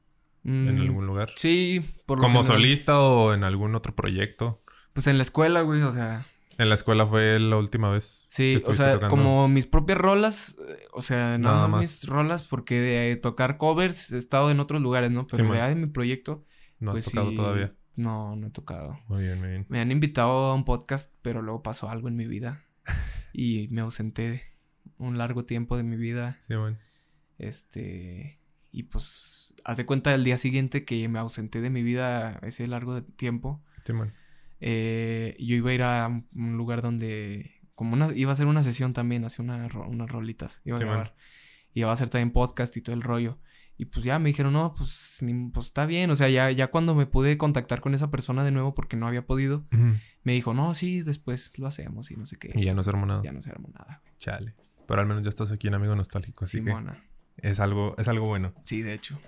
en 0.45 0.75
Mm, 0.75 0.81
algún 0.81 1.05
lugar? 1.08 1.31
Sí, 1.36 1.81
por 2.05 2.19
lo 2.19 2.23
¿Como 2.23 2.41
general. 2.43 2.62
solista 2.62 2.99
o 2.99 3.34
en 3.34 3.43
algún 3.43 3.75
otro 3.75 3.95
proyecto? 3.95 4.62
Pues 4.93 5.08
en 5.08 5.17
la 5.17 5.23
escuela, 5.23 5.62
güey, 5.62 5.81
o 5.81 5.91
sea. 5.91 6.25
En 6.58 6.69
la 6.69 6.75
escuela 6.75 7.05
fue 7.05 7.38
la 7.39 7.58
última 7.58 7.89
vez. 7.89 8.27
Sí, 8.29 8.62
o 8.65 8.73
sea, 8.73 8.93
tocando. 8.93 9.10
como 9.10 9.47
mis 9.49 9.65
propias 9.65 9.97
rolas, 9.97 10.55
eh, 10.69 10.86
o 10.93 11.01
sea, 11.01 11.38
nada, 11.38 11.55
Nada 11.55 11.62
más, 11.67 11.69
más. 11.71 11.81
mis 11.81 12.08
rolas, 12.08 12.43
porque 12.43 12.79
de 12.79 13.15
tocar 13.17 13.58
covers 13.58 14.12
he 14.13 14.17
estado 14.17 14.51
en 14.51 14.60
otros 14.62 14.81
lugares, 14.81 15.12
¿no? 15.12 15.27
Pero 15.27 15.43
Simón. 15.43 15.58
de, 15.58 15.67
de 15.67 15.75
mi 15.75 15.88
proyecto, 15.88 16.45
No 16.79 16.91
has 16.91 16.95
pues 16.95 17.05
tocado 17.05 17.31
sí, 17.31 17.36
todavía. 17.36 17.73
No, 17.97 18.36
no 18.38 18.47
he 18.47 18.51
tocado. 18.51 18.97
Muy 19.08 19.23
bien, 19.23 19.39
muy 19.39 19.49
bien. 19.49 19.65
Me 19.67 19.79
han 19.81 19.91
invitado 19.91 20.51
a 20.51 20.53
un 20.53 20.63
podcast, 20.63 21.13
pero 21.21 21.41
luego 21.41 21.62
pasó 21.63 21.89
algo 21.89 22.08
en 22.08 22.15
mi 22.15 22.25
vida 22.27 22.63
y 23.34 23.67
me 23.71 23.81
ausenté 23.81 24.43
un 24.97 25.17
largo 25.17 25.43
tiempo 25.43 25.75
de 25.75 25.84
mi 25.84 25.97
vida. 25.97 26.38
Sí, 26.39 26.55
bueno. 26.55 26.77
Este, 27.38 28.39
y 28.76 28.84
pues, 28.84 29.54
hace 29.64 29.86
cuenta 29.86 30.12
del 30.12 30.24
día 30.24 30.38
siguiente 30.38 30.84
que 30.86 31.08
me 31.08 31.20
ausenté 31.20 31.62
de 31.62 31.70
mi 31.70 31.82
vida 31.84 32.40
ese 32.44 32.68
largo 32.68 33.02
tiempo. 33.04 33.64
Sí, 33.86 33.94
bueno. 33.94 34.12
Eh, 34.62 35.36
yo 35.40 35.56
iba 35.56 35.70
a 35.70 35.74
ir 35.74 35.84
a 35.84 36.08
un 36.08 36.58
lugar 36.58 36.82
donde, 36.82 37.52
como 37.76 37.94
una, 37.94 38.12
iba 38.14 38.32
a 38.32 38.34
hacer 38.34 38.48
una 38.48 38.64
sesión 38.64 38.94
también, 38.94 39.26
hacer 39.26 39.42
una, 39.46 39.68
unas 39.88 40.10
rolitas, 40.10 40.62
iba 40.66 40.76
a 40.76 40.80
Sí, 40.80 40.86
grabar. 40.86 41.16
Y 41.74 41.82
iba 41.82 41.90
a 41.90 41.94
hacer 41.94 42.10
también 42.10 42.32
podcast 42.32 42.76
y 42.78 42.82
todo 42.82 42.96
el 42.96 43.02
rollo. 43.02 43.38
Y 43.78 43.86
pues 43.86 44.06
ya 44.06 44.18
me 44.20 44.30
dijeron, 44.30 44.54
no, 44.54 44.72
pues, 44.72 45.18
ni- 45.22 45.50
pues 45.50 45.66
está 45.68 45.86
bien. 45.86 46.10
O 46.10 46.16
sea, 46.16 46.30
ya, 46.30 46.50
ya 46.52 46.68
cuando 46.68 46.96
me 46.96 47.06
pude 47.06 47.38
contactar 47.38 47.82
con 47.82 47.94
esa 47.94 48.10
persona 48.10 48.46
de 48.46 48.52
nuevo 48.52 48.74
porque 48.74 48.96
no 48.96 49.06
había 49.08 49.26
podido, 49.26 49.66
me 50.24 50.32
dijo, 50.34 50.54
no, 50.54 50.74
sí, 50.74 51.02
después 51.02 51.58
lo 51.60 51.68
hacemos 51.68 52.10
y 52.12 52.16
no 52.16 52.26
sé 52.26 52.38
qué. 52.38 52.52
Y 52.56 52.64
ya 52.64 52.74
no 52.74 52.84
se 52.84 52.92
armó 52.92 53.06
nada. 53.06 53.22
Ya 53.24 53.34
no 53.34 53.42
se 53.42 53.50
armó 53.50 53.68
nada. 53.74 54.02
güey. 54.02 54.14
Chale. 54.18 54.56
Pero 54.88 55.02
al 55.02 55.08
menos 55.08 55.24
ya 55.24 55.30
estás 55.30 55.52
aquí 55.52 55.68
en 55.68 55.74
Amigo 55.74 55.94
Nostálgico, 55.96 56.46
así 56.46 56.60
Simona. 56.60 56.94
que 56.94 57.14
es 57.45 57.60
algo, 57.60 57.93
es 57.99 58.08
algo 58.08 58.25
bueno. 58.25 58.53
Sí, 58.65 58.81
de 58.81 58.93
hecho. 58.93 59.19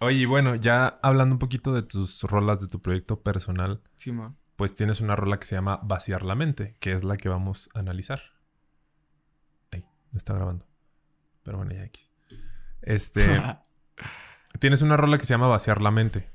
Oye, 0.00 0.16
y 0.18 0.24
bueno, 0.24 0.56
ya 0.56 0.98
hablando 1.02 1.36
un 1.36 1.38
poquito 1.38 1.72
de 1.72 1.82
tus 1.82 2.22
rolas 2.24 2.60
de 2.60 2.66
tu 2.66 2.82
proyecto 2.82 3.22
personal, 3.22 3.80
Simón. 3.94 4.36
pues 4.56 4.74
tienes 4.74 5.00
una 5.00 5.14
rola 5.14 5.38
que 5.38 5.46
se 5.46 5.54
llama 5.54 5.78
Vaciar 5.84 6.24
la 6.24 6.34
mente, 6.34 6.76
que 6.80 6.92
es 6.92 7.04
la 7.04 7.16
que 7.16 7.28
vamos 7.28 7.68
a 7.74 7.78
analizar. 7.78 8.20
Ahí, 9.70 9.84
está 10.12 10.34
grabando. 10.34 10.66
Pero 11.44 11.58
bueno, 11.58 11.72
ya 11.72 11.84
X. 11.84 12.12
Este, 12.82 13.40
tienes 14.58 14.82
una 14.82 14.96
rola 14.96 15.16
que 15.16 15.24
se 15.24 15.34
llama 15.34 15.46
Vaciar 15.46 15.80
la 15.80 15.92
mente, 15.92 16.28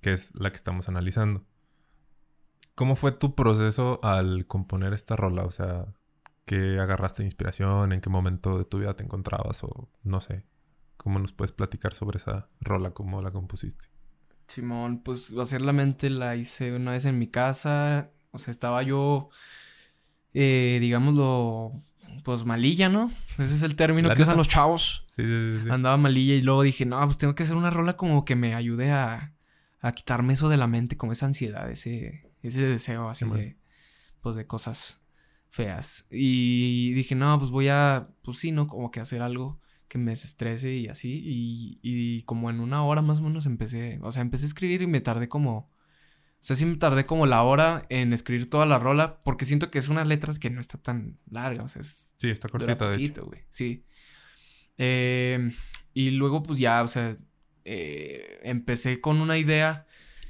que 0.00 0.14
es 0.14 0.34
la 0.34 0.48
que 0.50 0.56
estamos 0.56 0.88
analizando. 0.88 1.44
¿Cómo 2.74 2.96
fue 2.96 3.12
tu 3.12 3.34
proceso 3.34 3.98
al 4.02 4.46
componer 4.46 4.94
esta 4.94 5.14
rola? 5.14 5.42
O 5.42 5.50
sea, 5.50 5.94
¿qué 6.46 6.78
agarraste 6.80 7.22
de 7.22 7.26
inspiración? 7.26 7.92
¿En 7.92 8.00
qué 8.00 8.08
momento 8.08 8.56
de 8.56 8.64
tu 8.64 8.78
vida 8.78 8.96
te 8.96 9.04
encontrabas? 9.04 9.62
O 9.62 9.90
no 10.02 10.22
sé. 10.22 10.46
¿Cómo 11.04 11.18
nos 11.18 11.34
puedes 11.34 11.52
platicar 11.52 11.92
sobre 11.92 12.16
esa 12.16 12.48
rola? 12.62 12.92
¿Cómo 12.92 13.20
la 13.20 13.30
compusiste? 13.30 13.84
Simón, 14.48 15.02
pues 15.02 15.34
hacer 15.38 15.60
la 15.60 15.74
mente 15.74 16.08
la 16.08 16.34
hice 16.34 16.74
una 16.74 16.92
vez 16.92 17.04
en 17.04 17.18
mi 17.18 17.26
casa. 17.26 18.10
O 18.30 18.38
sea, 18.38 18.52
estaba 18.52 18.82
yo, 18.82 19.28
eh, 20.32 20.78
digámoslo, 20.80 21.72
pues 22.24 22.46
malilla, 22.46 22.88
¿no? 22.88 23.12
Ese 23.38 23.54
es 23.54 23.62
el 23.62 23.76
término 23.76 24.08
La 24.08 24.14
que 24.14 24.22
usan 24.22 24.38
los 24.38 24.48
chavos. 24.48 25.04
Sí, 25.06 25.22
sí, 25.22 25.58
sí. 25.58 25.64
sí. 25.64 25.70
Andaba 25.70 25.98
malilla 25.98 26.36
y 26.36 26.40
luego 26.40 26.62
dije, 26.62 26.86
no, 26.86 26.98
pues 27.04 27.18
tengo 27.18 27.34
que 27.34 27.42
hacer 27.42 27.56
una 27.56 27.68
rola 27.68 27.98
como 27.98 28.24
que 28.24 28.34
me 28.34 28.54
ayude 28.54 28.90
a, 28.90 29.34
a 29.80 29.92
quitarme 29.92 30.32
eso 30.32 30.48
de 30.48 30.56
la 30.56 30.68
mente, 30.68 30.96
como 30.96 31.12
esa 31.12 31.26
ansiedad, 31.26 31.70
ese, 31.70 32.32
ese 32.40 32.66
deseo 32.66 33.10
así 33.10 33.26
Simón. 33.26 33.40
de, 33.40 33.58
pues 34.22 34.36
de 34.36 34.46
cosas 34.46 35.02
feas. 35.50 36.06
Y 36.10 36.94
dije, 36.94 37.14
no, 37.14 37.38
pues 37.38 37.50
voy 37.50 37.68
a, 37.68 38.08
pues 38.22 38.38
sí, 38.38 38.52
¿no? 38.52 38.68
Como 38.68 38.90
que 38.90 39.00
hacer 39.00 39.20
algo 39.20 39.60
que 39.88 39.98
me 39.98 40.12
desestrese 40.12 40.72
y 40.74 40.88
así. 40.88 41.22
Y, 41.24 41.80
y 41.82 42.22
como 42.22 42.50
en 42.50 42.60
una 42.60 42.84
hora 42.84 43.02
más 43.02 43.18
o 43.18 43.22
menos 43.22 43.46
empecé, 43.46 43.98
o 44.02 44.12
sea, 44.12 44.22
empecé 44.22 44.44
a 44.44 44.48
escribir 44.48 44.82
y 44.82 44.86
me 44.86 45.00
tardé 45.00 45.28
como, 45.28 45.56
o 45.58 45.70
sea, 46.40 46.56
sí 46.56 46.66
me 46.66 46.76
tardé 46.76 47.06
como 47.06 47.26
la 47.26 47.42
hora 47.42 47.86
en 47.88 48.12
escribir 48.12 48.50
toda 48.50 48.66
la 48.66 48.78
rola, 48.78 49.22
porque 49.24 49.44
siento 49.46 49.70
que 49.70 49.78
es 49.78 49.88
una 49.88 50.04
letra 50.04 50.34
que 50.34 50.50
no 50.50 50.60
está 50.60 50.78
tan 50.78 51.18
larga, 51.30 51.62
o 51.62 51.68
sea, 51.68 51.80
es 51.80 52.14
Sí, 52.18 52.30
está 52.30 52.48
cortita, 52.48 52.74
de 52.74 52.96
hecho. 52.96 53.14
poquito, 53.14 53.26
güey. 53.26 53.40
Sí. 53.50 53.84
Eh, 54.78 55.52
y 55.92 56.10
luego, 56.10 56.42
pues 56.42 56.58
ya, 56.58 56.82
o 56.82 56.88
sea, 56.88 57.16
eh, 57.64 58.40
empecé 58.42 59.00
con 59.00 59.20
una 59.20 59.38
idea 59.38 59.86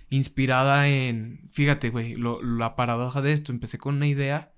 inspirada 0.08 0.88
en. 0.88 1.48
Fíjate, 1.52 1.90
güey, 1.90 2.16
la 2.16 2.76
paradoja 2.76 3.22
de 3.22 3.32
esto. 3.32 3.52
Empecé 3.52 3.78
con 3.78 3.96
una 3.96 4.06
idea 4.06 4.52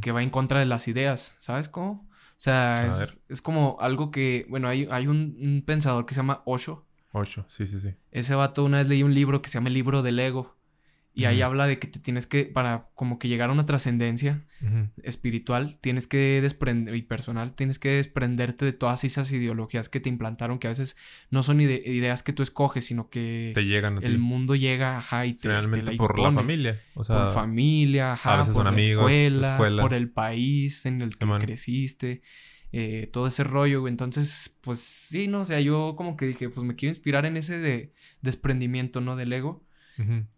que 0.00 0.12
va 0.12 0.22
en 0.22 0.30
contra 0.30 0.60
de 0.60 0.66
las 0.66 0.86
ideas. 0.86 1.36
¿Sabes 1.40 1.68
cómo? 1.68 2.08
O 2.36 2.40
sea, 2.44 3.02
es, 3.02 3.18
es 3.28 3.40
como 3.40 3.76
algo 3.80 4.10
que. 4.10 4.46
Bueno, 4.48 4.68
hay, 4.68 4.88
hay 4.90 5.06
un, 5.06 5.36
un 5.40 5.62
pensador 5.64 6.04
que 6.04 6.14
se 6.14 6.18
llama 6.18 6.42
Osho. 6.44 6.86
Ocho, 7.12 7.44
sí, 7.46 7.66
sí, 7.66 7.78
sí. 7.78 7.94
Ese 8.10 8.34
vato 8.34 8.64
una 8.64 8.78
vez 8.78 8.88
leí 8.88 9.04
un 9.04 9.14
libro 9.14 9.40
que 9.40 9.48
se 9.48 9.54
llama 9.54 9.68
El 9.68 9.74
libro 9.74 10.02
del 10.02 10.18
ego. 10.18 10.56
Y 11.16 11.26
ahí 11.26 11.42
habla 11.42 11.66
de 11.68 11.78
que 11.78 11.86
te 11.86 12.00
tienes 12.00 12.26
que, 12.26 12.44
para 12.44 12.88
como 12.96 13.20
que 13.20 13.28
llegar 13.28 13.48
a 13.50 13.52
una 13.52 13.64
trascendencia, 13.66 14.44
espiritual, 15.02 15.78
tienes 15.80 16.06
que 16.06 16.40
desprender, 16.42 16.94
y 16.96 17.02
personal, 17.02 17.54
tienes 17.54 17.78
que 17.78 17.90
desprenderte 17.90 18.64
de 18.64 18.72
todas 18.72 19.04
esas 19.04 19.30
ideologías 19.32 19.88
que 19.88 20.00
te 20.00 20.08
implantaron, 20.08 20.58
que 20.58 20.66
a 20.66 20.70
veces 20.70 20.96
no 21.30 21.42
son 21.42 21.60
ide- 21.60 21.82
ideas 21.86 22.22
que 22.22 22.32
tú 22.32 22.42
escoges, 22.42 22.84
sino 22.86 23.10
que 23.10 23.52
Te 23.54 23.64
llegan 23.64 23.98
a 23.98 24.00
ti. 24.00 24.06
el 24.06 24.18
mundo 24.18 24.54
llega, 24.54 24.98
ajá, 24.98 25.26
y 25.26 25.34
te, 25.34 25.40
te 25.42 25.48
Generalmente 25.48 25.92
la 25.92 25.96
por 25.96 26.18
la 26.18 26.32
familia. 26.32 26.80
O 26.94 27.04
sea, 27.04 27.16
por 27.26 27.32
familia, 27.34 28.12
ajá, 28.12 28.34
a 28.34 28.36
veces 28.38 28.54
por 28.54 28.64
la 28.64 28.70
amigos, 28.70 28.88
escuela, 29.10 29.52
escuela. 29.52 29.82
por 29.82 29.94
el 29.94 30.10
país 30.10 30.86
en 30.86 31.02
el 31.02 31.10
que 31.16 31.26
creciste, 31.46 32.22
eh, 32.72 33.08
todo 33.12 33.26
ese 33.28 33.44
rollo, 33.44 33.80
güey. 33.82 33.92
Entonces, 33.92 34.56
pues 34.60 34.80
sí, 34.80 35.28
¿no? 35.28 35.42
O 35.42 35.44
sea, 35.44 35.60
yo 35.60 35.94
como 35.96 36.16
que 36.16 36.26
dije, 36.26 36.48
pues 36.48 36.64
me 36.66 36.74
quiero 36.74 36.90
inspirar 36.90 37.24
en 37.26 37.36
ese 37.36 37.58
de 37.58 37.92
desprendimiento, 38.20 39.00
¿no? 39.00 39.14
Del 39.16 39.32
ego 39.32 39.63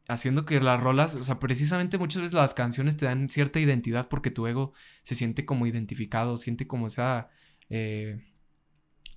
haciendo 0.09 0.45
que 0.45 0.61
las 0.61 0.81
rolas, 0.81 1.15
o 1.15 1.23
sea, 1.23 1.39
precisamente 1.39 1.99
muchas 1.99 2.23
veces 2.23 2.35
las 2.35 2.55
canciones 2.55 2.97
te 2.97 3.07
dan 3.07 3.29
cierta 3.29 3.59
identidad 3.59 4.09
porque 4.09 4.31
tu 4.31 4.47
ego 4.47 4.73
se 5.03 5.15
siente 5.15 5.45
como 5.45 5.67
identificado, 5.67 6.37
siente 6.37 6.67
como 6.67 6.89
esa, 6.89 7.29
eh, 7.71 8.23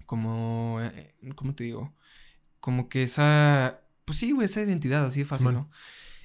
como, 0.06 0.80
eh, 0.82 1.13
¿cómo 1.36 1.56
te 1.56 1.65
digo? 1.65 1.95
Como 2.60 2.89
que 2.89 3.04
esa, 3.04 3.82
pues 4.06 4.19
sí, 4.19 4.32
güey, 4.32 4.45
esa 4.45 4.62
identidad, 4.62 5.06
así 5.06 5.19
de 5.19 5.25
fácil. 5.25 5.52
¿no? 5.52 5.69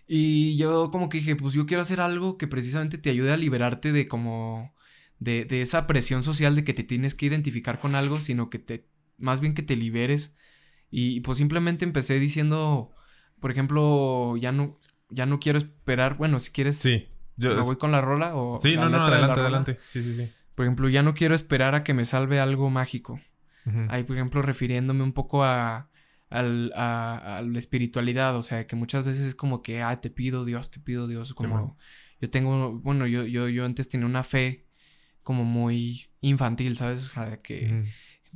Y 0.06 0.56
yo 0.56 0.90
como 0.90 1.08
que 1.08 1.18
dije, 1.18 1.36
pues 1.36 1.54
yo 1.54 1.66
quiero 1.66 1.82
hacer 1.82 2.00
algo 2.00 2.38
que 2.38 2.46
precisamente 2.46 2.98
te 2.98 3.10
ayude 3.10 3.32
a 3.32 3.36
liberarte 3.36 3.92
de 3.92 4.06
como, 4.06 4.74
de, 5.18 5.44
de 5.44 5.62
esa 5.62 5.86
presión 5.86 6.22
social 6.22 6.54
de 6.54 6.64
que 6.64 6.74
te 6.74 6.84
tienes 6.84 7.14
que 7.14 7.26
identificar 7.26 7.78
con 7.78 7.94
algo, 7.94 8.20
sino 8.20 8.50
que 8.50 8.58
te, 8.58 8.86
más 9.18 9.40
bien 9.40 9.54
que 9.54 9.62
te 9.62 9.76
liberes. 9.76 10.36
Y 10.90 11.20
pues 11.20 11.38
simplemente 11.38 11.84
empecé 11.84 12.20
diciendo, 12.20 12.94
por 13.40 13.50
ejemplo, 13.50 14.36
ya 14.36 14.52
no, 14.52 14.78
ya 15.10 15.26
no 15.26 15.38
quiero 15.40 15.58
esperar, 15.58 16.16
bueno, 16.16 16.40
si 16.40 16.50
quieres, 16.50 16.78
Sí. 16.78 17.08
Yo, 17.36 17.54
me 17.56 17.62
voy 17.62 17.76
con 17.76 17.90
la 17.90 18.00
rola 18.00 18.36
o... 18.36 18.56
sí, 18.56 18.76
no, 18.76 18.88
no, 18.88 19.04
adelante, 19.04 19.40
adelante. 19.40 19.78
Sí, 19.86 20.02
sí, 20.02 20.14
sí. 20.14 20.30
Por 20.54 20.66
ejemplo, 20.66 20.88
ya 20.88 21.02
no 21.02 21.14
quiero 21.14 21.34
esperar 21.34 21.74
a 21.74 21.82
que 21.82 21.92
me 21.94 22.04
salve 22.04 22.38
algo 22.38 22.70
mágico. 22.70 23.20
Ujú. 23.66 23.86
Ahí, 23.88 24.04
por 24.04 24.14
ejemplo, 24.16 24.40
refiriéndome 24.40 25.02
un 25.02 25.12
poco 25.12 25.42
a, 25.42 25.90
al- 26.30 26.72
a, 26.76 27.38
a 27.38 27.42
la 27.42 27.58
espiritualidad, 27.58 28.36
o 28.36 28.42
sea, 28.42 28.66
que 28.68 28.76
muchas 28.76 29.04
veces 29.04 29.24
es 29.24 29.34
como 29.34 29.62
que, 29.62 29.82
ah, 29.82 30.00
te 30.00 30.10
pido 30.10 30.44
Dios, 30.44 30.70
te 30.70 30.78
pido 30.78 31.08
Dios, 31.08 31.34
como 31.34 31.76
yo 32.20 32.30
tengo, 32.30 32.78
bueno, 32.78 33.06
yo, 33.08 33.24
yo, 33.24 33.48
yo 33.48 33.64
antes 33.64 33.88
tenía 33.88 34.06
una 34.06 34.22
fe 34.22 34.66
como 35.24 35.44
muy 35.44 36.06
infantil, 36.20 36.76
¿sabes? 36.76 37.04
O 37.04 37.12
sea, 37.12 37.42
que. 37.42 37.84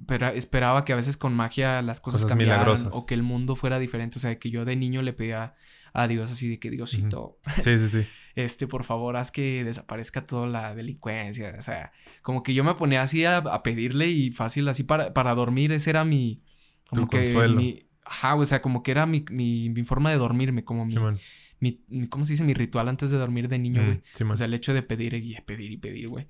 Pero 0.07 0.29
esperaba 0.29 0.85
que 0.85 0.93
a 0.93 0.97
veces 0.97 1.17
con 1.17 1.35
magia 1.35 1.83
las 1.83 2.01
cosas, 2.01 2.23
Cosas 2.23 2.31
cambiaran 2.31 2.59
milagrosas. 2.61 2.89
o 2.93 3.07
que 3.07 3.15
el 3.15 3.23
mundo 3.23 3.57
fuera 3.57 3.79
diferente, 3.79 4.19
o 4.19 4.21
sea, 4.21 4.39
que 4.39 4.51
yo 4.51 4.65
de 4.65 4.77
niño 4.77 5.03
le 5.03 5.13
pedía 5.13 5.55
a 5.95 6.07
Dios 6.07 6.31
así 6.31 6.49
de 6.49 6.59
que 6.59 6.71
Diosito, 6.71 7.39
Sí, 7.63 7.79
sí, 7.79 7.89
sí. 7.89 8.07
este, 8.35 8.67
por 8.67 8.85
favor, 8.85 9.17
haz 9.17 9.31
que 9.31 9.65
desaparezca 9.65 10.27
toda 10.27 10.47
la 10.47 10.75
delincuencia. 10.75 11.55
O 11.59 11.63
sea, 11.63 11.93
como 12.23 12.43
que 12.43 12.55
yo 12.55 12.63
me 12.65 12.75
ponía 12.75 13.03
así 13.03 13.25
a, 13.25 13.39
a 13.39 13.63
pedirle 13.63 14.07
y 14.09 14.31
fácil, 14.31 14.69
así 14.69 14.83
para, 14.85 15.13
para 15.15 15.35
dormir, 15.35 15.73
ese 15.73 15.91
era 15.91 16.05
mi. 16.05 16.43
Como 16.89 17.03
Tu 17.03 17.09
que 17.09 17.25
consuelo. 17.25 17.57
mi. 17.57 17.85
Ajá, 18.05 18.35
o 18.37 18.47
sea, 18.47 18.63
como 18.63 18.83
que 18.83 18.91
era 18.93 19.05
mi, 19.07 19.25
mi, 19.31 19.69
mi 19.71 19.83
forma 19.85 20.11
de 20.11 20.17
dormirme, 20.17 20.65
como 20.65 20.85
mi, 20.87 20.93
Simón. 20.93 21.19
mi, 21.61 21.85
mi- 21.89 22.09
¿Cómo 22.09 22.25
se 22.25 22.33
dice? 22.35 22.45
Mi 22.45 22.55
ritual 22.55 22.89
antes 22.89 23.11
de 23.11 23.19
dormir 23.19 23.49
de 23.49 23.59
niño, 23.59 23.85
güey. 23.85 24.03
O 24.31 24.37
sea, 24.37 24.47
el 24.47 24.55
hecho 24.55 24.73
de 24.73 24.83
pedir 24.83 25.13
y 25.15 25.37
pedir 25.45 25.73
y 25.73 25.77
pedir, 25.79 26.09
güey. 26.09 26.27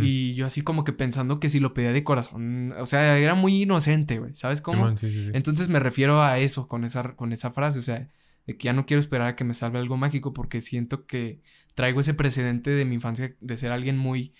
Y 0.00 0.34
yo 0.34 0.46
así 0.46 0.62
como 0.62 0.84
que 0.84 0.92
pensando 0.92 1.40
que 1.40 1.50
si 1.50 1.58
lo 1.58 1.74
pedía 1.74 1.92
de 1.92 2.04
corazón. 2.04 2.72
O 2.78 2.86
sea, 2.86 3.18
era 3.18 3.34
muy 3.34 3.62
inocente, 3.62 4.18
güey. 4.18 4.34
¿Sabes 4.34 4.60
cómo? 4.60 4.84
Simón, 4.84 4.98
sí, 4.98 5.10
sí, 5.10 5.24
sí. 5.24 5.30
Entonces 5.34 5.68
me 5.68 5.80
refiero 5.80 6.22
a 6.22 6.38
eso 6.38 6.68
con 6.68 6.84
esa, 6.84 7.16
con 7.16 7.32
esa 7.32 7.50
frase, 7.50 7.80
o 7.80 7.82
sea, 7.82 8.08
de 8.46 8.56
que 8.56 8.64
ya 8.64 8.72
no 8.72 8.86
quiero 8.86 9.00
esperar 9.00 9.28
a 9.28 9.36
que 9.36 9.44
me 9.44 9.54
salve 9.54 9.78
algo 9.78 9.96
mágico 9.96 10.32
porque 10.32 10.62
siento 10.62 11.06
que 11.06 11.40
traigo 11.74 12.00
ese 12.00 12.14
precedente 12.14 12.70
de 12.70 12.84
mi 12.84 12.94
infancia 12.94 13.34
de 13.40 13.56
ser 13.56 13.72
alguien 13.72 13.98
muy, 13.98 14.34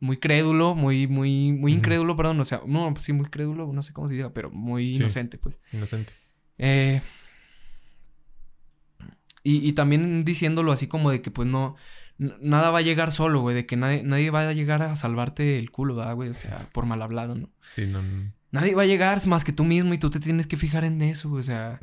muy 0.00 0.16
crédulo, 0.16 0.74
muy, 0.74 1.06
muy, 1.06 1.52
muy 1.52 1.72
incrédulo, 1.72 2.16
perdón, 2.16 2.40
o 2.40 2.44
sea, 2.44 2.62
no, 2.66 2.92
pues 2.92 3.04
sí, 3.04 3.12
muy 3.12 3.26
crédulo, 3.26 3.72
no 3.72 3.82
sé 3.82 3.92
cómo 3.92 4.08
se 4.08 4.14
diga, 4.14 4.32
pero 4.32 4.50
muy 4.50 4.94
inocente, 4.94 5.38
pues. 5.38 5.60
Inocente. 5.72 6.12
Eh, 6.58 7.02
y, 9.42 9.68
y 9.68 9.72
también 9.72 10.24
diciéndolo 10.24 10.72
así 10.72 10.86
como 10.86 11.10
de 11.10 11.22
que 11.22 11.30
pues 11.30 11.46
no, 11.48 11.76
nada 12.18 12.70
va 12.70 12.78
a 12.78 12.82
llegar 12.82 13.12
solo, 13.12 13.40
güey, 13.40 13.54
de 13.54 13.66
que 13.66 13.76
nadie, 13.76 14.02
nadie 14.02 14.30
va 14.30 14.48
a 14.48 14.52
llegar 14.52 14.82
a 14.82 14.96
salvarte 14.96 15.58
el 15.58 15.70
culo, 15.70 15.94
¿verdad, 15.96 16.14
güey? 16.14 16.30
O 16.30 16.34
sea, 16.34 16.68
por 16.72 16.86
mal 16.86 17.02
hablado, 17.02 17.34
¿no? 17.34 17.50
Sí, 17.70 17.86
no. 17.86 18.02
no. 18.02 18.32
Nadie 18.52 18.74
va 18.74 18.82
a 18.82 18.86
llegar 18.86 19.24
más 19.26 19.44
que 19.44 19.52
tú 19.52 19.64
mismo 19.64 19.92
y 19.92 19.98
tú 19.98 20.08
te 20.08 20.20
tienes 20.20 20.46
que 20.46 20.56
fijar 20.56 20.84
en 20.84 21.02
eso, 21.02 21.30
o 21.30 21.42
sea... 21.42 21.78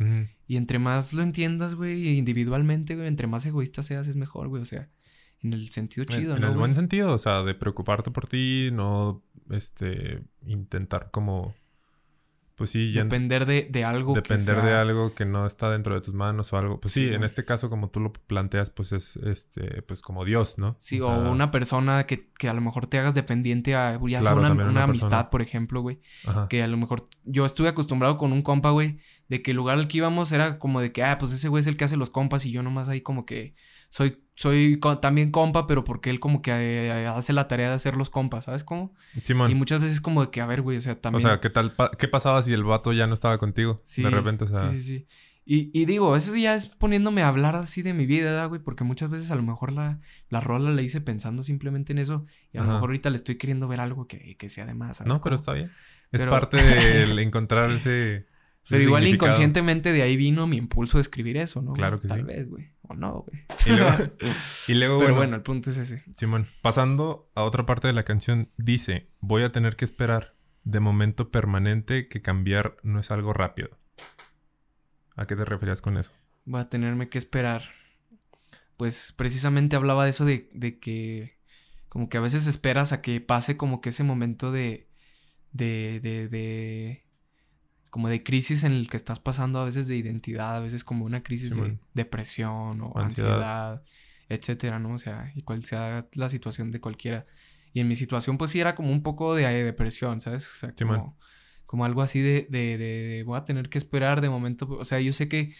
Y 0.48 0.58
entre 0.58 0.80
más 0.80 1.14
lo 1.14 1.22
entiendas, 1.24 1.76
güey, 1.76 2.18
individualmente, 2.18 2.96
güey, 2.96 3.08
entre 3.08 3.28
más 3.28 3.46
egoísta 3.46 3.84
seas 3.84 4.08
es 4.08 4.16
mejor, 4.16 4.48
güey. 4.48 4.62
O 4.62 4.66
sea, 4.66 4.90
en 5.42 5.54
el 5.54 5.70
sentido 5.70 6.06
En- 6.10 6.18
chido, 6.18 6.36
en 6.36 6.42
¿no? 6.42 6.48
el 6.48 6.54
güey? 6.54 6.60
buen 6.62 6.74
sentido, 6.74 7.14
o 7.14 7.20
sea, 7.20 7.44
de 7.44 7.54
preocuparte 7.54 8.10
por 8.12 8.28
ti, 8.28 8.70
no 8.74 9.22
este 9.52 10.24
intentar 10.46 11.12
como 11.12 11.54
Pues 12.56 12.70
sí, 12.70 12.92
ya 12.92 13.02
Depender 13.04 13.48
de, 13.48 13.68
de 13.72 13.84
algo 13.84 14.14
que 14.14 14.22
depender 14.22 14.58
de 14.58 14.62
sea- 14.62 14.82
algo 14.82 15.16
que 15.16 15.26
no 15.26 15.48
está 15.48 15.72
dentro 15.72 15.96
de 15.96 16.02
tus 16.02 16.14
manos 16.14 16.54
o 16.54 16.58
algo. 16.58 16.80
Pues 16.80 16.94
sí, 16.94 17.00
Sí, 17.02 17.08
en 17.08 17.18
güey. 17.18 17.26
este 17.26 17.46
caso, 17.46 17.68
como 17.70 17.90
tú 17.90 18.00
lo 18.00 18.14
planteas, 18.14 18.70
pues 18.70 18.92
es 18.92 19.16
este, 19.18 19.82
pues 19.82 20.04
como 20.04 20.24
Dios, 20.24 20.60
¿no? 20.60 20.78
Sí, 20.80 21.02
O 21.02 21.08
o, 21.08 21.22
sea, 21.22 21.32
una 21.32 21.50
persona 21.50 22.06
que, 22.06 22.30
que 22.38 22.50
a 22.50 22.54
lo 22.54 22.62
mejor 22.62 22.86
te 22.86 23.00
hagas 23.00 23.16
dependiente 23.16 23.74
a, 23.76 24.00
ya 24.08 24.22
sea 24.22 24.36
una, 24.36 24.52
una 24.52 24.66
una 24.70 24.84
amistad, 24.84 25.30
por 25.32 25.42
ejemplo, 25.42 25.82
güey. 25.82 26.00
Ajá. 26.28 26.48
Que 26.48 26.62
a 26.62 26.68
lo 26.68 26.78
mejor 26.78 27.10
yo 27.24 27.46
estuve 27.48 27.70
acostumbrado 27.70 28.18
con 28.20 28.32
un 28.32 28.44
compa, 28.44 28.70
güey, 28.70 29.00
de 29.30 29.42
que 29.42 29.50
el 29.52 29.58
lugar 29.58 29.80
al 29.80 29.88
que 29.88 29.98
íbamos 29.98 30.32
era 30.32 30.60
como 30.60 30.80
de 30.80 30.92
que, 30.92 31.04
ah, 31.04 31.18
pues 31.18 31.32
ese 31.32 31.48
güey 31.48 31.62
es 31.62 31.68
el 31.68 31.76
que 31.76 31.86
hace 31.86 31.98
los 31.98 32.12
compas 32.12 32.46
y 32.46 32.52
yo 32.52 32.62
nomás 32.62 32.88
ahí 32.88 33.02
como 33.02 33.26
que 33.26 33.56
soy, 33.94 34.24
soy 34.34 34.80
también 35.04 35.30
compa, 35.30 35.68
pero 35.68 35.84
porque 35.84 36.10
él 36.10 36.20
como 36.20 36.42
que 36.42 36.50
eh, 36.52 37.06
hace 37.06 37.32
la 37.32 37.48
tarea 37.48 37.70
de 37.70 37.76
hacer 37.76 37.96
los 37.96 38.10
compas, 38.10 38.46
¿sabes 38.46 38.64
cómo? 38.64 38.96
Simón. 39.22 39.52
Y 39.52 39.54
muchas 39.54 39.82
veces 39.82 40.02
como 40.02 40.26
de 40.26 40.32
que, 40.32 40.42
a 40.42 40.48
ver, 40.48 40.64
güey, 40.64 40.78
o 40.78 40.82
sea, 40.82 40.94
o 40.94 40.98
también... 40.98 41.22
sea, 41.22 41.40
¿qué 41.40 41.52
tal? 41.52 41.74
pa- 41.74 41.92
¿Qué 41.92 42.08
pasaba 42.08 42.42
si 42.42 42.54
el 42.54 42.64
vato 42.64 42.92
ya 42.92 43.06
no 43.06 43.14
estaba 43.14 43.38
contigo? 43.38 43.80
Sí, 43.84 44.02
de 44.02 44.10
repente, 44.10 44.46
o 44.46 44.48
sea. 44.48 44.68
Sí, 44.72 44.82
sí, 44.82 44.84
sí. 44.98 45.08
Y, 45.46 45.70
y 45.80 45.86
digo, 45.86 46.16
eso 46.16 46.36
ya 46.36 46.56
es 46.56 46.66
poniéndome 46.66 47.22
a 47.22 47.28
hablar 47.28 47.56
así 47.56 47.84
de 47.84 47.94
mi 47.94 48.08
vida, 48.08 48.32
¿verdad, 48.32 48.50
güey, 48.50 48.64
porque 48.64 48.84
muchas 48.84 49.12
veces 49.12 49.30
a 49.30 49.36
lo 49.36 49.44
mejor 49.44 49.72
la, 49.72 50.00
la 50.28 50.40
rola 50.40 50.72
la 50.72 50.82
hice 50.82 51.00
pensando 51.00 51.44
simplemente 51.44 51.92
en 51.92 52.00
eso 52.00 52.26
y 52.52 52.58
a 52.58 52.62
lo 52.62 52.68
mejor 52.70 52.90
ahorita 52.90 53.12
le 53.12 53.18
estoy 53.18 53.36
queriendo 53.36 53.68
ver 53.68 53.80
algo 53.80 54.08
que, 54.08 54.38
que 54.38 54.50
sea 54.50 54.66
de 54.66 54.74
más, 54.74 54.98
¿sabes 54.98 55.14
No, 55.14 55.22
pero 55.22 55.36
está 55.36 55.54
bien. 55.54 55.70
Es 56.12 56.26
parte 56.26 56.58
del 56.64 57.20
encontrar 57.20 57.70
ese. 57.70 58.26
Pero 58.68 58.82
igual 58.82 59.08
inconscientemente 59.08 59.92
de 59.92 60.02
ahí 60.02 60.18
vino 60.18 60.48
mi 60.48 60.58
impulso 60.58 60.98
de 60.98 61.04
escribir 61.04 61.38
eso, 61.38 61.62
¿no? 61.62 61.74
Claro 61.74 62.00
que 62.00 62.08
Tal 62.08 62.22
sí. 62.22 62.26
vez, 62.26 62.50
güey. 62.50 62.73
O 62.84 62.94
no, 62.96 63.26
güey. 63.26 63.46
Y 63.66 63.70
luego, 63.70 63.98
y 64.68 64.74
luego, 64.74 65.00
Pero 65.00 65.14
bueno, 65.14 65.16
bueno, 65.18 65.36
el 65.38 65.42
punto 65.42 65.70
es 65.70 65.78
ese. 65.78 66.04
Simón, 66.16 66.48
pasando 66.62 67.30
a 67.36 67.44
otra 67.44 67.66
parte 67.66 67.88
de 67.88 67.94
la 67.94 68.04
canción, 68.04 68.50
dice: 68.58 69.10
Voy 69.20 69.44
a 69.44 69.52
tener 69.52 69.76
que 69.76 69.86
esperar 69.86 70.36
de 70.64 70.80
momento 70.80 71.32
permanente 71.32 72.08
que 72.08 72.22
cambiar 72.22 72.78
no 72.84 73.00
es 73.00 73.12
algo 73.12 73.34
rápido. 73.34 73.78
¿A 75.16 75.26
qué 75.26 75.36
te 75.36 75.46
referías 75.46 75.82
con 75.82 75.98
eso? 75.98 76.12
Voy 76.46 76.62
a 76.62 76.70
tenerme 76.70 77.10
que 77.10 77.18
esperar. 77.18 77.64
Pues 78.78 79.14
precisamente 79.16 79.76
hablaba 79.76 80.04
de 80.04 80.10
eso 80.10 80.26
de, 80.26 80.50
de 80.54 80.80
que 80.80 81.38
como 81.94 82.10
que 82.10 82.18
a 82.18 82.22
veces 82.22 82.48
esperas 82.48 82.92
a 82.92 83.02
que 83.02 83.22
pase 83.22 83.56
como 83.56 83.80
que 83.80 83.90
ese 83.90 84.04
momento 84.04 84.52
de, 84.52 84.90
de, 85.52 86.00
de, 86.02 86.28
de, 86.28 87.03
como 87.94 88.10
de 88.10 88.24
crisis 88.24 88.64
en 88.64 88.72
el 88.72 88.90
que 88.90 88.98
estás 88.98 89.20
pasando 89.20 89.60
a 89.60 89.66
veces 89.66 89.88
de 89.88 89.96
identidad, 89.96 90.56
a 90.56 90.60
veces 90.60 90.84
como 90.84 91.06
una 91.06 91.22
crisis 91.22 91.52
de 91.52 91.56
Simón. 91.56 91.80
depresión 91.94 92.82
o 92.82 92.92
Ansiedad. 92.98 93.34
ansiedad, 93.34 93.84
etcétera, 94.30 94.80
¿no? 94.80 94.96
O 94.96 94.98
sea, 94.98 95.32
y 95.36 95.44
cual 95.44 95.64
sea 95.64 96.08
la 96.16 96.28
situación 96.28 96.72
de 96.72 96.82
cualquiera. 96.82 97.28
Y 97.72 97.82
en 97.82 97.88
mi 97.88 97.96
situación 97.96 98.40
pues 98.40 98.50
sí 98.50 98.60
era 98.60 98.74
como 98.74 98.92
un 98.92 99.04
poco 99.04 99.36
de 99.36 99.46
depresión, 99.64 100.22
¿sabes? 100.22 100.52
O 100.52 100.58
sea, 100.58 100.74
Simón. 100.76 100.98
como, 101.02 101.18
como 101.68 101.86
algo 101.86 102.02
así 102.02 102.20
de, 102.20 102.48
de, 102.50 102.80
de, 102.80 103.04
de 103.04 103.24
voy 103.26 103.38
a 103.38 103.44
tener 103.46 103.70
que 103.70 103.78
esperar 103.78 104.22
de 104.22 104.30
momento, 104.32 104.68
o 104.72 104.86
sea, 104.86 105.00
yo 105.00 105.14
sé 105.14 105.30
que 105.30 105.54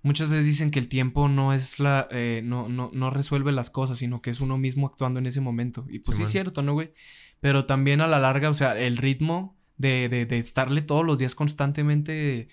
muchas 0.00 0.30
veces 0.30 0.46
dicen 0.46 0.70
que 0.70 0.78
el 0.78 0.88
tiempo 0.88 1.28
no 1.28 1.52
es 1.52 1.78
la, 1.78 2.08
eh, 2.10 2.40
no, 2.42 2.70
no, 2.70 2.88
no 2.94 3.10
resuelve 3.10 3.52
las 3.52 3.68
cosas, 3.68 3.98
sino 3.98 4.22
que 4.22 4.30
es 4.30 4.40
uno 4.40 4.56
mismo 4.56 4.86
actuando 4.86 5.18
en 5.20 5.26
ese 5.26 5.42
momento. 5.42 5.84
Y 5.90 5.98
pues 5.98 6.16
sí 6.16 6.22
Simón. 6.22 6.24
es 6.24 6.30
cierto, 6.32 6.62
¿no, 6.62 6.72
güey? 6.72 6.94
Pero 7.40 7.66
también 7.66 8.00
a 8.00 8.06
la 8.06 8.18
larga, 8.18 8.48
o 8.48 8.54
sea, 8.54 8.78
el 8.80 8.96
ritmo 8.96 9.55
de, 9.76 10.08
de, 10.08 10.26
de 10.26 10.38
estarle 10.38 10.82
todos 10.82 11.04
los 11.04 11.18
días 11.18 11.34
constantemente, 11.34 12.48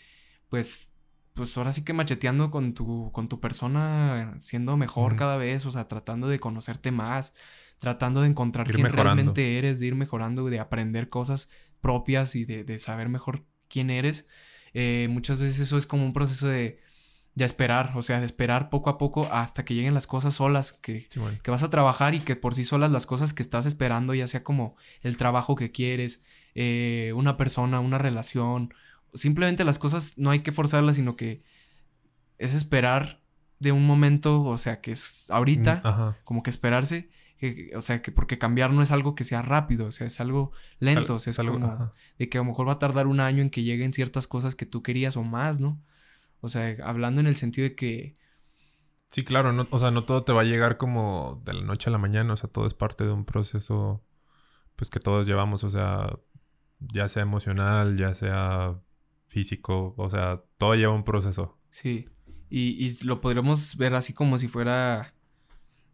pues, 0.49 0.91
pues 1.33 1.57
ahora 1.57 1.73
sí 1.73 1.83
que 1.83 1.93
macheteando 1.93 2.51
con 2.51 2.73
tu, 2.73 3.12
con 3.12 3.27
tu 3.27 3.39
persona, 3.39 4.38
siendo 4.41 4.77
mejor 4.77 5.15
cada 5.15 5.38
vez, 5.38 5.65
o 5.65 5.71
sea, 5.71 5.88
tratando 5.88 6.27
de 6.27 6.39
conocerte 6.39 6.91
más, 6.91 7.33
tratando 7.79 8.21
de 8.21 8.27
encontrar 8.27 8.67
Ir 8.67 8.75
quién 8.75 8.83
mejorando. 8.83 9.15
realmente 9.15 9.57
eres, 9.57 9.79
de 9.79 9.88
ir 9.88 9.95
mejorando, 9.95 10.45
de 10.45 10.59
aprender 10.59 11.09
cosas 11.09 11.49
propias 11.81 12.36
y 12.36 12.45
de, 12.45 12.63
de 12.63 12.79
saber 12.79 13.09
mejor 13.09 13.45
quién 13.67 13.89
eres. 13.89 14.25
Eh, 14.73 15.07
muchas 15.09 15.39
veces 15.39 15.59
eso 15.59 15.77
es 15.77 15.86
como 15.86 16.05
un 16.05 16.13
proceso 16.13 16.47
de, 16.47 16.79
de 17.36 17.46
esperar, 17.46 17.93
o 17.96 18.02
sea, 18.04 18.19
de 18.19 18.26
esperar 18.28 18.69
poco 18.69 18.89
a 18.91 18.98
poco 19.00 19.28
hasta 19.32 19.65
que 19.65 19.74
lleguen 19.74 19.93
las 19.96 20.06
cosas 20.06 20.36
solas, 20.36 20.72
que, 20.74 21.08
que 21.41 21.50
vas 21.52 21.63
a 21.63 21.69
trabajar 21.72 22.13
y 22.13 22.19
que 22.19 22.36
por 22.36 22.54
sí 22.54 22.63
solas 22.63 22.91
las 22.91 23.06
cosas 23.08 23.34
que 23.34 23.41
estás 23.41 23.65
esperando, 23.65 24.13
ya 24.13 24.28
sea 24.28 24.43
como 24.43 24.76
el 25.02 25.17
trabajo 25.17 25.56
que 25.56 25.72
quieres, 25.72 26.22
eh, 26.54 27.12
una 27.15 27.36
persona, 27.36 27.80
una 27.80 27.98
relación, 27.98 28.74
simplemente 29.15 29.63
las 29.63 29.80
cosas 29.80 30.17
no 30.17 30.30
hay 30.30 30.39
que 30.41 30.52
forzarlas, 30.52 30.96
sino 30.98 31.15
que 31.15 31.41
es 32.38 32.54
esperar 32.54 33.22
de 33.60 33.72
un 33.72 33.86
momento, 33.86 34.43
o 34.43 34.58
sea, 34.58 34.82
que 34.82 34.91
es 34.91 35.26
ahorita, 35.30 35.82
Mm, 35.84 35.88
Ajá. 35.88 36.17
como 36.26 36.43
que 36.43 36.50
esperarse, 36.50 37.10
que- 37.39 37.72
o 37.76 37.82
sea, 37.82 38.02
que 38.02 38.12
porque 38.12 38.38
cambiar 38.38 38.72
no 38.72 38.82
es 38.84 38.91
algo 38.91 39.15
que 39.15 39.24
sea 39.24 39.41
rápido, 39.41 39.88
o 39.88 39.91
sea, 39.91 40.06
es 40.08 40.19
algo 40.19 40.52
lento, 40.80 41.15
o 41.15 41.19
sea, 41.19 41.32
es 41.32 41.39
algo- 41.39 41.60
como 41.60 41.91
de 42.19 42.30
que 42.30 42.38
a 42.38 42.41
lo 42.41 42.46
mejor 42.46 42.67
va 42.67 42.74
a 42.74 42.80
tardar 42.80 43.08
un 43.08 43.19
año 43.19 43.41
en 43.41 43.50
que 43.50 43.63
lleguen 43.63 43.93
ciertas 43.93 44.28
cosas 44.28 44.56
que 44.56 44.65
tú 44.65 44.84
querías 44.84 45.17
o 45.17 45.24
más, 45.24 45.60
¿no? 45.60 45.82
O 46.43 46.49
sea, 46.49 46.75
hablando 46.84 47.21
en 47.21 47.27
el 47.27 47.36
sentido 47.38 47.67
de 47.69 47.75
que 47.75 48.17
Sí, 49.08 49.23
claro, 49.23 49.53
no, 49.53 49.67
o 49.69 49.77
sea, 49.79 49.91
no 49.91 50.06
todo 50.06 50.23
te 50.23 50.34
va 50.34 50.41
a 50.41 50.43
llegar 50.43 50.77
como 50.77 51.41
de 51.45 51.53
la 51.53 51.62
noche 51.62 51.89
a 51.89 51.91
la 51.91 51.99
mañana, 51.99 52.34
o 52.34 52.36
sea, 52.36 52.49
todo 52.49 52.65
es 52.65 52.73
parte 52.73 53.03
de 53.06 53.12
un 53.12 53.25
proceso, 53.25 54.03
pues 54.75 54.89
que 54.89 54.99
todos 54.99 55.27
llevamos, 55.27 55.63
o 55.63 55.69
sea, 55.69 56.17
ya 56.79 57.08
sea 57.08 57.21
emocional, 57.21 57.95
ya 57.95 58.15
sea 58.15 58.79
físico, 59.27 59.93
o 59.97 60.10
sea, 60.10 60.41
todo 60.58 60.73
lleva 60.75 60.93
un 60.93 61.03
proceso. 61.03 61.60
Sí. 61.69 62.10
Y, 62.49 62.84
y 62.86 62.97
lo 63.06 63.21
podríamos 63.21 63.77
ver 63.77 63.93
así 63.95 64.13
como 64.13 64.39
si 64.39 64.47
fuera 64.47 65.13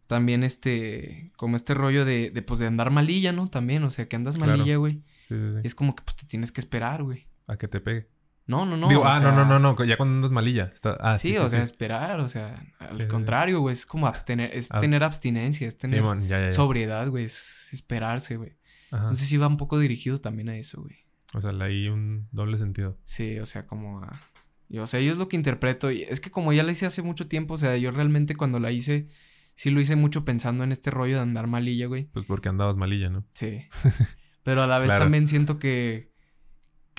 también 0.06 0.42
este, 0.42 1.30
como 1.36 1.56
este 1.56 1.74
rollo 1.74 2.04
de, 2.06 2.30
de 2.30 2.42
pues 2.42 2.58
de 2.58 2.66
andar 2.66 2.90
malilla, 2.90 3.32
¿no? 3.32 3.50
También, 3.50 3.84
o 3.84 3.90
sea, 3.90 4.08
que 4.08 4.16
andas 4.16 4.38
Claro. 4.38 4.52
malilla, 4.56 4.76
güey. 4.76 5.02
Sí, 5.22 5.36
sí, 5.36 5.52
sí. 5.52 5.58
Y 5.62 5.66
es 5.66 5.74
como 5.74 5.94
que 5.94 6.02
pues 6.04 6.16
te 6.16 6.26
tienes 6.26 6.52
que 6.52 6.60
esperar, 6.62 7.02
güey. 7.02 7.28
A 7.46 7.56
que 7.58 7.68
te 7.68 7.80
pegue. 7.80 8.08
No, 8.46 8.66
no, 8.66 8.76
no. 8.76 8.88
Digo, 8.88 9.04
ah, 9.06 9.20
sea, 9.20 9.30
no, 9.30 9.44
no, 9.44 9.58
no, 9.58 9.74
no, 9.76 9.84
ya 9.84 9.96
cuando 9.96 10.16
andas 10.16 10.32
malilla. 10.32 10.70
Está, 10.72 10.96
ah, 11.00 11.18
Sí, 11.18 11.28
sí, 11.28 11.34
sí, 11.34 11.40
o 11.40 11.48
sea, 11.48 11.62
esperar, 11.62 12.18
o 12.20 12.28
sea, 12.28 12.60
al 12.78 13.06
contrario, 13.06 13.60
güey, 13.60 13.72
es 13.74 13.86
como 13.86 14.06
abstener, 14.08 14.50
es 14.54 14.68
Ah. 14.72 14.80
tener 14.80 15.04
abstinencia, 15.04 15.68
es 15.68 15.78
tener 15.78 16.00
Simón, 16.00 16.22
ya, 16.22 16.40
ya, 16.40 16.46
ya. 16.46 16.52
sobriedad, 16.52 17.08
güey, 17.08 17.24
es 17.26 17.68
esperarse, 17.72 18.36
güey. 18.36 18.56
Entonces 18.92 19.28
sí 19.28 19.36
va 19.36 19.46
un 19.46 19.56
poco 19.56 19.78
dirigido 19.78 20.18
también 20.18 20.48
a 20.48 20.56
eso, 20.56 20.80
güey. 20.82 20.96
O 21.32 21.40
sea, 21.40 21.52
leí 21.52 21.86
un 21.88 22.26
doble 22.32 22.58
sentido. 22.58 22.98
Sí, 23.04 23.38
o 23.38 23.46
sea, 23.46 23.66
como 23.68 24.02
a... 24.02 24.20
y, 24.68 24.78
o 24.78 24.86
sea, 24.88 24.98
yo 24.98 25.12
es 25.12 25.18
lo 25.18 25.28
que 25.28 25.36
interpreto. 25.36 25.92
Y 25.92 26.02
es 26.02 26.18
que 26.18 26.32
como 26.32 26.52
ya 26.52 26.64
la 26.64 26.72
hice 26.72 26.86
hace 26.86 27.02
mucho 27.02 27.28
tiempo, 27.28 27.54
o 27.54 27.58
sea, 27.58 27.76
yo 27.76 27.92
realmente 27.92 28.34
cuando 28.34 28.58
la 28.58 28.72
hice, 28.72 29.06
sí 29.54 29.70
lo 29.70 29.80
hice 29.80 29.94
mucho 29.94 30.24
pensando 30.24 30.64
en 30.64 30.72
este 30.72 30.90
rollo 30.90 31.14
de 31.16 31.22
andar 31.22 31.46
malilla, 31.46 31.86
güey. 31.86 32.06
Pues 32.06 32.24
porque 32.24 32.48
andabas 32.48 32.76
malilla, 32.76 33.10
¿no? 33.10 33.24
Sí. 33.30 33.62
Pero 34.42 34.62
a 34.62 34.66
la 34.66 34.78
vez 34.80 34.88
Claro. 34.88 35.04
también 35.04 35.28
siento 35.28 35.60
que, 35.60 36.09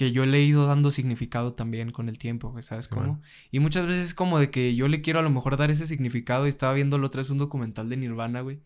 que 0.01 0.11
yo 0.11 0.25
le 0.25 0.39
he 0.39 0.43
ido 0.43 0.65
dando 0.67 0.91
significado 0.91 1.53
también 1.53 1.91
con 1.91 2.09
el 2.09 2.17
tiempo, 2.17 2.55
¿sabes 2.61 2.87
Sí, 2.87 2.95
cómo? 2.95 3.13
man. 3.13 3.21
Y 3.51 3.59
muchas 3.59 3.85
veces 3.87 4.05
es 4.07 4.13
como 4.13 4.39
de 4.39 4.49
que 4.51 4.75
yo 4.75 4.87
le 4.87 5.01
quiero 5.01 5.19
a 5.19 5.21
lo 5.23 5.29
mejor 5.29 5.57
dar 5.57 5.71
ese 5.71 5.85
significado 5.87 6.45
y 6.45 6.49
estaba 6.49 6.73
viendo 6.73 6.97
la 6.97 7.07
otra 7.07 7.21
vez 7.21 7.29
un 7.29 7.37
documental 7.37 7.89
de 7.89 7.97
Nirvana, 7.97 8.41
güey. 8.41 8.61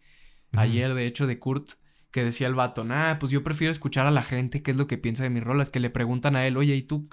Ayer, 0.54 0.94
de 0.94 1.06
hecho, 1.08 1.28
de 1.28 1.40
Kurt, 1.40 1.72
que 2.12 2.24
decía 2.24 2.48
el 2.48 2.56
vato, 2.56 2.84
nah, 2.86 3.16
pues 3.20 3.32
yo 3.32 3.44
prefiero 3.44 3.72
escuchar 3.72 4.08
a 4.08 4.12
la 4.12 4.24
gente 4.24 4.64
qué 4.64 4.72
es 4.72 4.78
lo 4.78 4.88
que 4.88 4.98
piensa 4.98 5.24
de 5.24 5.30
mis 5.30 5.44
rolas, 5.44 5.70
que 5.70 5.80
le 5.82 5.90
preguntan 5.90 6.36
a 6.38 6.48
él, 6.48 6.58
oye, 6.58 6.76
¿y 6.76 6.84
tú 6.84 7.10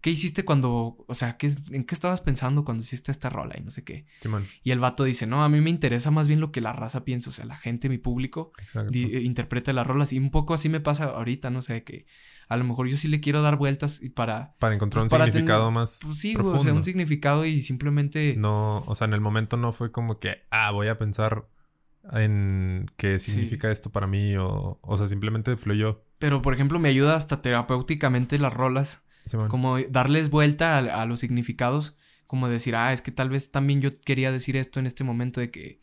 qué 0.00 0.10
hiciste 0.10 0.44
cuando, 0.44 1.04
o 1.06 1.14
sea, 1.14 1.36
¿qué, 1.36 1.52
en 1.72 1.84
qué 1.84 1.94
estabas 1.94 2.20
pensando 2.20 2.64
cuando 2.64 2.82
hiciste 2.82 3.10
esta 3.10 3.28
rola 3.28 3.54
y 3.58 3.62
no 3.62 3.70
sé 3.70 3.82
qué? 3.82 4.06
Simón, 4.20 4.46
Y 4.62 4.70
el 4.70 4.78
vato 4.78 5.04
dice, 5.04 5.26
no, 5.26 5.42
a 5.42 5.48
mí 5.48 5.60
me 5.60 5.70
interesa 5.70 6.10
más 6.10 6.28
bien 6.28 6.40
lo 6.40 6.52
que 6.52 6.60
la 6.60 6.72
raza 6.72 7.04
piensa, 7.04 7.30
o 7.30 7.32
sea, 7.32 7.44
la 7.44 7.56
gente, 7.56 7.88
mi 7.88 7.98
público, 7.98 8.52
eh, 8.92 9.20
interpreta 9.24 9.72
las 9.72 9.86
rolas. 9.86 10.12
Y 10.12 10.18
un 10.18 10.30
poco 10.30 10.54
así 10.54 10.68
me 10.68 10.80
pasa 10.80 11.04
ahorita, 11.06 11.50
no 11.50 11.62
sé, 11.62 11.82
que 11.82 12.06
a 12.48 12.56
lo 12.56 12.62
mejor 12.64 12.86
yo 12.88 12.96
sí 12.96 13.08
le 13.08 13.18
quiero 13.20 13.42
dar 13.42 13.56
vueltas 13.56 14.00
y 14.00 14.10
para... 14.10 14.54
Para 14.60 14.74
encontrar 14.74 15.02
un 15.02 15.08
para 15.08 15.24
tener- 15.24 15.32
significado 15.34 15.70
más 15.72 15.98
Pues 16.04 16.18
sí, 16.18 16.34
profundo. 16.34 16.60
o 16.60 16.62
sea, 16.62 16.72
un 16.74 16.84
significado 16.84 17.44
y 17.44 17.62
simplemente... 17.62 18.34
No, 18.38 18.84
o 18.86 18.94
sea, 18.94 19.06
en 19.06 19.14
el 19.14 19.20
momento 19.20 19.56
no 19.56 19.72
fue 19.72 19.90
como 19.90 20.20
que, 20.20 20.42
ah, 20.50 20.70
voy 20.70 20.86
a 20.88 20.96
pensar 20.96 21.48
en 22.12 22.86
qué 22.96 23.18
Sí. 23.18 23.32
significa 23.32 23.70
esto 23.70 23.90
para 23.90 24.06
mí 24.06 24.36
o, 24.36 24.78
o 24.80 24.96
sea, 24.96 25.08
simplemente 25.08 25.56
fluyó. 25.56 26.04
Pero, 26.18 26.40
por 26.42 26.54
ejemplo, 26.54 26.78
me 26.78 26.88
ayuda 26.88 27.16
hasta 27.16 27.42
terapéuticamente 27.42 28.38
las 28.38 28.52
rolas. 28.52 29.02
Como 29.48 29.78
darles 29.80 30.30
vuelta 30.30 30.78
a, 30.78 31.02
a 31.02 31.06
los 31.06 31.20
significados, 31.20 31.96
como 32.26 32.48
decir, 32.48 32.76
ah, 32.76 32.92
es 32.92 33.02
que 33.02 33.12
tal 33.12 33.30
vez 33.30 33.50
también 33.50 33.80
yo 33.80 33.90
quería 34.00 34.32
decir 34.32 34.56
esto 34.56 34.80
en 34.80 34.86
este 34.86 35.04
momento 35.04 35.40
de 35.40 35.50
que, 35.50 35.80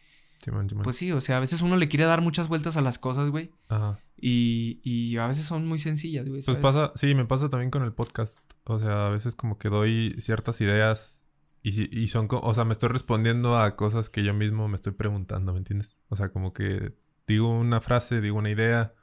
pues 0.83 0.97
sí, 0.97 1.11
o 1.11 1.21
sea, 1.21 1.37
a 1.37 1.39
veces 1.39 1.61
uno 1.61 1.77
le 1.77 1.87
quiere 1.87 2.05
dar 2.05 2.21
muchas 2.21 2.47
vueltas 2.47 2.75
a 2.75 2.81
las 2.81 2.99
cosas, 2.99 3.29
güey, 3.29 3.51
Ajá. 3.69 3.99
y, 4.17 4.81
y 4.83 5.17
a 5.17 5.27
veces 5.27 5.45
son 5.45 5.65
muy 5.65 5.79
sencillas, 5.79 6.27
güey. 6.27 6.41
Pues 6.43 6.57
pasa, 6.57 6.91
sí, 6.95 7.15
me 7.15 7.25
pasa 7.25 7.49
también 7.49 7.71
con 7.71 7.83
el 7.83 7.93
podcast. 7.93 8.43
O 8.65 8.77
sea, 8.77 9.07
a 9.07 9.09
veces 9.09 9.35
como 9.35 9.57
que 9.57 9.69
doy 9.69 10.15
ciertas 10.19 10.59
ideas 10.59 11.25
y, 11.61 11.97
y 11.97 12.07
son, 12.07 12.27
o 12.29 12.53
sea, 12.53 12.65
me 12.65 12.73
estoy 12.73 12.89
respondiendo 12.89 13.57
a 13.57 13.75
cosas 13.77 14.09
que 14.09 14.23
yo 14.23 14.33
mismo 14.33 14.67
me 14.67 14.75
estoy 14.75 14.93
preguntando, 14.93 15.53
¿me 15.53 15.59
entiendes? 15.59 15.97
O 16.09 16.15
sea, 16.17 16.29
como 16.29 16.51
que 16.51 16.93
digo 17.25 17.49
una 17.49 17.79
frase, 17.79 18.19
digo 18.19 18.37
una 18.37 18.49
idea, 18.49 18.93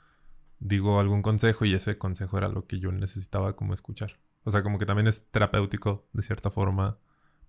digo 0.59 1.01
algún 1.01 1.23
consejo 1.23 1.65
y 1.65 1.73
ese 1.73 1.97
consejo 1.97 2.37
era 2.37 2.49
lo 2.49 2.67
que 2.67 2.79
yo 2.79 2.93
necesitaba 2.93 3.57
como 3.57 3.73
escuchar. 3.73 4.19
O 4.45 4.51
sea, 4.51 4.63
como 4.63 4.79
que 4.79 4.87
también 4.87 5.07
es 5.07 5.31
terapéutico 5.31 6.09
de 6.13 6.23
cierta 6.23 6.51
forma, 6.51 6.99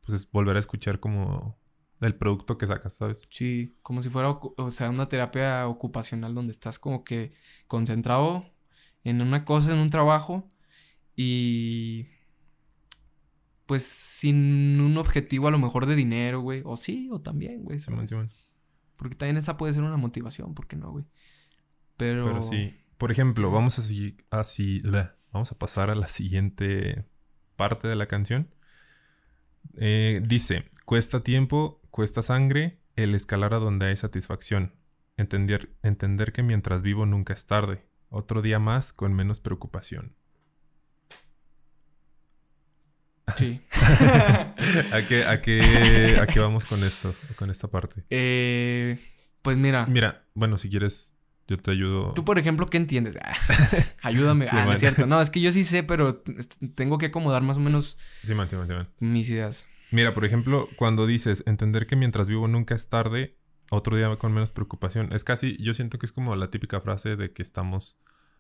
pues 0.06 0.21
es 0.21 0.32
volver 0.32 0.56
a 0.56 0.60
escuchar 0.60 0.99
como 0.99 1.58
el 2.01 2.15
producto 2.15 2.58
que 2.58 2.67
sacas, 2.67 2.93
¿sabes? 2.93 3.27
Sí, 3.30 3.77
como 3.82 4.01
si 4.01 4.10
fuera, 4.10 4.30
o 4.32 4.69
sea, 4.71 4.89
una 4.89 5.08
terapia 5.08 5.67
ocupacional 5.67 6.34
donde 6.34 6.51
estás 6.51 6.80
como 6.80 7.04
que 7.04 7.34
concentrado 7.67 8.45
en 9.04 9.21
una 9.21 9.45
cosa, 9.45 9.71
en 9.71 9.80
un 9.80 9.89
trabajo, 9.89 10.51
y, 11.15 12.08
pues 13.65 13.84
sin 13.84 14.82
un 14.82 14.97
objetivo 14.97 15.47
a 15.47 15.51
lo 15.51 15.60
mejor 15.60 15.86
de 15.86 15.95
dinero, 15.95 16.41
güey. 16.41 16.62
O 16.65 16.77
sí, 16.77 17.10
o 17.12 17.21
también, 17.21 17.63
güey. 17.63 17.80
Porque 18.95 19.15
también 19.15 19.38
esa 19.38 19.58
puede 19.58 19.73
ser 19.73 19.84
una 19.84 19.97
motivación, 19.97 20.54
¿por 20.54 20.67
qué 20.67 20.75
no, 20.75 20.91
güey? 20.91 21.06
Pero... 21.97 22.25
Pero 22.25 22.43
sí. 22.43 22.75
Por 22.97 23.12
ejemplo, 23.12 23.49
vamos 23.49 23.80
a 23.80 23.82
seguir 23.82 24.25
así. 24.30 24.80
bleh, 24.82 25.10
Vamos 25.32 25.52
a 25.52 25.58
pasar 25.58 25.89
a 25.89 25.96
la 25.96 26.08
siguiente 26.08 27.06
parte 27.56 27.88
de 27.88 27.96
la 27.96 28.08
canción. 28.08 28.54
Eh, 29.78 30.22
dice: 30.26 30.65
Cuesta 30.86 31.24
tiempo, 31.24 31.82
cuesta 31.89 32.22
sangre, 32.22 32.80
el 32.96 33.15
escalar 33.15 33.54
a 33.54 33.60
donde 33.60 33.88
hay 33.88 33.98
satisfacción. 33.98 34.76
Entender, 35.17 35.70
entender 35.84 36.32
que 36.32 36.44
mientras 36.44 36.82
vivo 36.82 37.06
nunca 37.06 37.34
es 37.34 37.46
tarde. 37.46 37.86
Otro 38.10 38.41
día 38.41 38.60
más 38.60 38.91
con 38.91 39.13
menos 39.13 39.39
preocupación. 39.39 40.15
Sí. 43.38 43.62
¿A 44.91 45.06
qué, 45.08 45.26
a 45.26 45.41
qué, 45.41 46.17
a 46.22 46.28
qué 46.28 46.39
vamos 46.39 46.65
con 46.65 46.84
esto? 46.84 47.15
Con 47.36 47.50
esta 47.50 47.67
parte. 47.70 48.04
Eh, 48.10 49.00
pues 49.41 49.58
mira, 49.58 49.86
Mira, 49.86 50.26
bueno, 50.34 50.58
si 50.58 50.70
quieres, 50.70 51.17
yo 51.52 51.58
te 51.58 51.72
ayudo. 51.72 52.14
tú 52.14 52.24
por 52.24 52.40
ejemplo, 52.40 52.66
¿qué 52.66 52.78
entiendes? 52.78 53.18
Ah, 53.22 53.34
Ayúdame. 54.02 54.46
Sí, 54.46 54.52
ah, 54.54 54.62
no 54.62 54.66
man. 54.68 54.74
es 54.74 54.80
cierto. 54.80 55.06
No, 55.06 55.20
es 55.20 55.30
que 55.30 55.42
yo 55.42 55.52
sí 55.52 55.64
sé, 55.64 55.84
pero 55.84 56.24
tengo 56.76 56.98
que 56.98 57.08
acomodar 57.08 57.42
más 57.42 57.58
o 57.58 57.60
menos 57.60 57.98
Simón, 58.24 58.50
Simón, 58.50 58.68
Simón. 58.68 58.90
mis 59.00 59.30
ideas. 59.30 59.68
Mira, 59.92 60.14
por 60.14 60.24
ejemplo, 60.24 60.70
cuando 60.78 61.06
dices 61.06 61.44
entender 61.46 61.86
que 61.86 61.98
mientras 61.98 62.30
vivo 62.30 62.48
nunca 62.48 62.74
es 62.74 62.88
tarde, 62.88 63.38
otro 63.70 63.98
día 63.98 64.16
con 64.16 64.34
menos 64.34 64.52
preocupación. 64.52 65.12
Es 65.12 65.26
casi, 65.26 65.58
yo 65.58 65.74
siento 65.74 66.00
que 66.00 66.06
es 66.06 66.14
como 66.14 66.36
la 66.36 66.50
típica 66.50 66.80
frase 66.80 67.18
de 67.18 67.34
que 67.34 67.42
estamos 67.42 67.98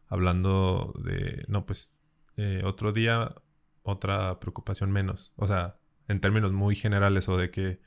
hablando 0.07 0.93
de, 1.03 1.43
no, 1.47 1.65
pues, 1.65 2.01
eh, 2.37 2.61
otro 2.63 2.93
día, 2.93 3.35
otra 3.83 4.39
preocupación 4.39 4.91
menos. 4.91 5.33
O 5.35 5.47
sea, 5.47 5.77
en 6.07 6.21
términos 6.21 6.53
muy 6.53 6.75
generales 6.75 7.27
o 7.27 7.35
de 7.37 7.51
que 7.51 7.81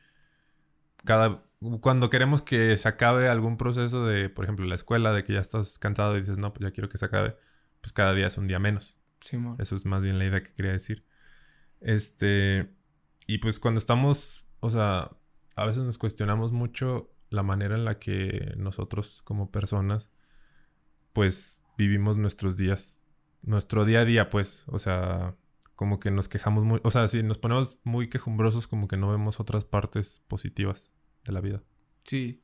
cada, 1.04 1.44
cuando 1.80 2.10
queremos 2.10 2.42
que 2.42 2.76
se 2.76 2.88
acabe 2.88 3.28
algún 3.28 3.56
proceso 3.56 4.06
de, 4.06 4.28
por 4.28 4.44
ejemplo, 4.44 4.66
la 4.66 4.74
escuela, 4.74 5.12
de 5.12 5.24
que 5.24 5.32
ya 5.32 5.40
estás 5.40 5.78
cansado 5.78 6.16
y 6.16 6.20
dices, 6.20 6.38
no, 6.38 6.52
pues 6.52 6.64
ya 6.64 6.72
quiero 6.72 6.88
que 6.88 6.98
se 6.98 7.06
acabe, 7.06 7.36
pues 7.80 7.92
cada 7.92 8.14
día 8.14 8.26
es 8.26 8.38
un 8.38 8.46
día 8.46 8.58
menos. 8.58 8.98
Simón. 9.20 9.56
Eso 9.58 9.76
es 9.76 9.86
más 9.86 10.02
bien 10.02 10.18
la 10.18 10.26
idea 10.26 10.42
que 10.42 10.52
quería 10.52 10.72
decir. 10.72 11.04
Este. 11.80 12.70
Y 13.26 13.38
pues 13.38 13.58
cuando 13.58 13.78
estamos. 13.78 14.46
O 14.60 14.70
sea, 14.70 15.10
a 15.56 15.66
veces 15.66 15.82
nos 15.82 15.98
cuestionamos 15.98 16.52
mucho 16.52 17.10
la 17.30 17.42
manera 17.42 17.74
en 17.74 17.84
la 17.84 17.98
que 17.98 18.54
nosotros, 18.56 19.22
como 19.22 19.50
personas, 19.50 20.10
pues 21.12 21.62
vivimos 21.78 22.16
nuestros 22.16 22.56
días. 22.56 23.04
Nuestro 23.42 23.84
día 23.84 24.00
a 24.00 24.04
día, 24.04 24.28
pues. 24.30 24.64
O 24.68 24.78
sea, 24.78 25.36
como 25.74 26.00
que 26.00 26.10
nos 26.10 26.28
quejamos 26.28 26.64
muy. 26.64 26.80
O 26.84 26.90
sea, 26.90 27.08
si 27.08 27.22
nos 27.22 27.38
ponemos 27.38 27.78
muy 27.84 28.08
quejumbrosos, 28.08 28.66
como 28.66 28.88
que 28.88 28.96
no 28.96 29.10
vemos 29.10 29.40
otras 29.40 29.64
partes 29.64 30.22
positivas 30.28 30.93
de 31.24 31.32
la 31.32 31.40
vida. 31.40 31.62
Sí. 32.04 32.42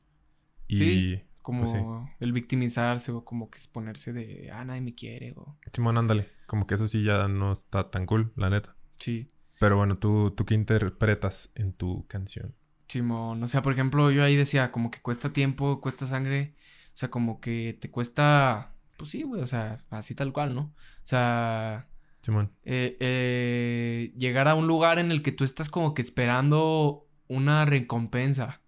Y. 0.67 0.77
Sí. 0.77 1.21
Como 1.41 1.61
Pues 1.61 1.71
sí. 1.71 1.79
el 2.19 2.33
victimizarse 2.33 3.11
o 3.11 3.25
como 3.25 3.49
que 3.49 3.57
exponerse 3.57 4.13
de, 4.13 4.51
ah, 4.53 4.63
nadie 4.63 4.81
me 4.81 4.93
quiere 4.93 5.33
o... 5.35 5.57
Simón, 5.73 5.97
ándale. 5.97 6.29
Como 6.45 6.67
que 6.67 6.75
eso 6.75 6.87
sí 6.87 7.03
ya 7.03 7.27
no 7.27 7.51
está 7.51 7.89
tan 7.89 8.05
cool, 8.05 8.31
la 8.35 8.51
neta. 8.51 8.75
Sí. 8.97 9.31
Pero 9.59 9.75
bueno, 9.77 9.97
¿tú, 9.97 10.29
tú 10.37 10.45
qué 10.45 10.53
interpretas 10.53 11.51
en 11.55 11.73
tu 11.73 12.05
canción? 12.05 12.53
Simón, 12.87 13.41
o 13.41 13.47
sea, 13.47 13.63
por 13.63 13.73
ejemplo, 13.73 14.11
yo 14.11 14.23
ahí 14.23 14.35
decía, 14.35 14.71
como 14.71 14.91
que 14.91 15.01
cuesta 15.01 15.33
tiempo, 15.33 15.81
cuesta 15.81 16.05
sangre, 16.05 16.53
o 16.93 16.97
sea, 16.97 17.09
como 17.09 17.39
que 17.41 17.75
te 17.79 17.89
cuesta, 17.89 18.75
pues 18.97 19.09
sí, 19.09 19.23
güey, 19.23 19.41
o 19.41 19.47
sea, 19.47 19.83
así 19.89 20.13
tal 20.13 20.33
cual, 20.33 20.53
¿no? 20.53 20.61
O 20.61 21.05
sea, 21.07 21.87
Simón. 22.21 22.51
eh, 22.65 22.97
eh, 22.99 24.13
llegar 24.15 24.47
a 24.47 24.53
un 24.53 24.67
lugar 24.67 24.99
en 24.99 25.09
el 25.11 25.23
que 25.23 25.31
tú 25.31 25.43
estás 25.43 25.69
como 25.69 25.95
que 25.95 26.03
esperando 26.03 27.07
una 27.27 27.65
recompensa, 27.65 28.61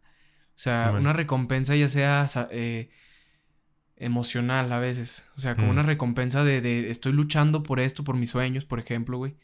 o 0.56 0.60
sea, 0.60 0.94
una 0.98 1.14
recompensa 1.14 1.76
ya 1.76 1.90
sea 1.90 2.28
eh, 2.52 2.90
emocional 3.96 4.72
a 4.72 4.80
veces, 4.80 5.26
o 5.36 5.40
sea, 5.40 5.56
como 5.56 5.68
Mm. 5.68 5.72
una 5.72 5.84
recompensa 5.84 6.44
de, 6.44 6.62
de 6.62 6.90
estoy 6.90 7.14
luchando 7.14 7.64
por 7.64 7.80
esto, 7.80 8.04
por 8.04 8.16
mis 8.18 8.32
sueños, 8.32 8.66
por 8.66 8.80
ejemplo, 8.80 9.18
güey. 9.18 9.36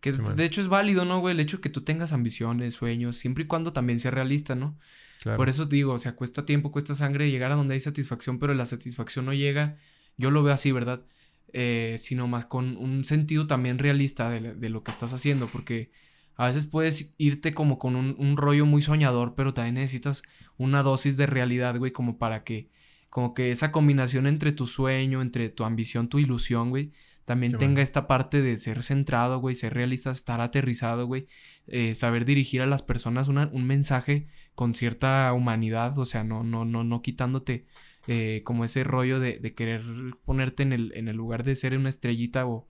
Que 0.00 0.12
de 0.12 0.44
hecho 0.44 0.60
es 0.60 0.68
válido, 0.68 1.04
¿no, 1.04 1.20
güey? 1.20 1.34
El 1.34 1.40
hecho 1.40 1.56
de 1.56 1.62
que 1.62 1.70
tú 1.70 1.80
tengas 1.80 2.12
ambiciones, 2.12 2.74
sueños, 2.74 3.16
siempre 3.16 3.44
y 3.44 3.46
cuando 3.46 3.72
también 3.72 3.98
sea 3.98 4.10
realista, 4.10 4.54
¿no? 4.54 4.78
Claro. 5.22 5.38
Por 5.38 5.48
eso 5.48 5.64
digo, 5.64 5.94
o 5.94 5.98
sea, 5.98 6.14
cuesta 6.14 6.44
tiempo, 6.44 6.70
cuesta 6.70 6.94
sangre 6.94 7.30
llegar 7.30 7.50
a 7.50 7.56
donde 7.56 7.74
hay 7.74 7.80
satisfacción, 7.80 8.38
pero 8.38 8.52
la 8.54 8.66
satisfacción 8.66 9.24
no 9.24 9.32
llega, 9.32 9.78
yo 10.18 10.30
lo 10.30 10.42
veo 10.42 10.52
así, 10.52 10.70
¿verdad? 10.70 11.02
Eh, 11.52 11.96
sino 11.98 12.28
más 12.28 12.44
con 12.44 12.76
un 12.76 13.04
sentido 13.04 13.46
también 13.46 13.78
realista 13.78 14.28
de, 14.30 14.54
de 14.54 14.68
lo 14.68 14.84
que 14.84 14.90
estás 14.90 15.14
haciendo, 15.14 15.46
porque 15.48 15.90
a 16.36 16.46
veces 16.46 16.66
puedes 16.66 17.14
irte 17.18 17.54
como 17.54 17.78
con 17.78 17.96
un, 17.96 18.14
un 18.18 18.36
rollo 18.36 18.66
muy 18.66 18.82
soñador, 18.82 19.34
pero 19.34 19.54
también 19.54 19.74
necesitas 19.76 20.22
una 20.58 20.82
dosis 20.82 21.16
de 21.16 21.26
realidad, 21.26 21.76
güey, 21.78 21.92
como 21.92 22.18
para 22.18 22.44
que, 22.44 22.68
como 23.10 23.34
que 23.34 23.50
esa 23.52 23.72
combinación 23.72 24.26
entre 24.26 24.52
tu 24.52 24.66
sueño, 24.66 25.22
entre 25.22 25.48
tu 25.48 25.64
ambición, 25.64 26.08
tu 26.08 26.18
ilusión, 26.18 26.70
güey, 26.70 26.92
también 27.24 27.52
Sí, 27.52 27.58
tenga 27.58 27.82
esta 27.82 28.06
parte 28.06 28.40
de 28.42 28.56
ser 28.58 28.82
centrado, 28.84 29.40
güey, 29.40 29.56
ser 29.56 29.74
realista, 29.74 30.10
estar 30.12 30.40
aterrizado, 30.40 31.06
güey, 31.06 31.26
eh, 31.66 31.94
saber 31.96 32.24
dirigir 32.24 32.62
a 32.62 32.66
las 32.66 32.82
personas 32.82 33.26
una- 33.28 33.48
un 33.52 33.66
mensaje 33.66 34.28
con 34.54 34.74
cierta 34.74 35.32
humanidad, 35.32 35.98
o 35.98 36.04
sea, 36.06 36.22
no, 36.22 36.44
no, 36.44 36.64
no, 36.64 36.84
no 36.84 37.02
quitándote 37.02 37.66
eh, 38.06 38.42
como 38.44 38.64
ese 38.64 38.84
rollo 38.84 39.18
de, 39.18 39.40
de 39.40 39.54
querer 39.54 39.82
ponerte 40.24 40.62
en 40.62 40.72
el, 40.72 40.92
en 40.94 41.08
el 41.08 41.16
lugar 41.16 41.42
de 41.42 41.56
ser 41.56 41.76
una 41.76 41.88
estrellita 41.88 42.46
o, 42.46 42.68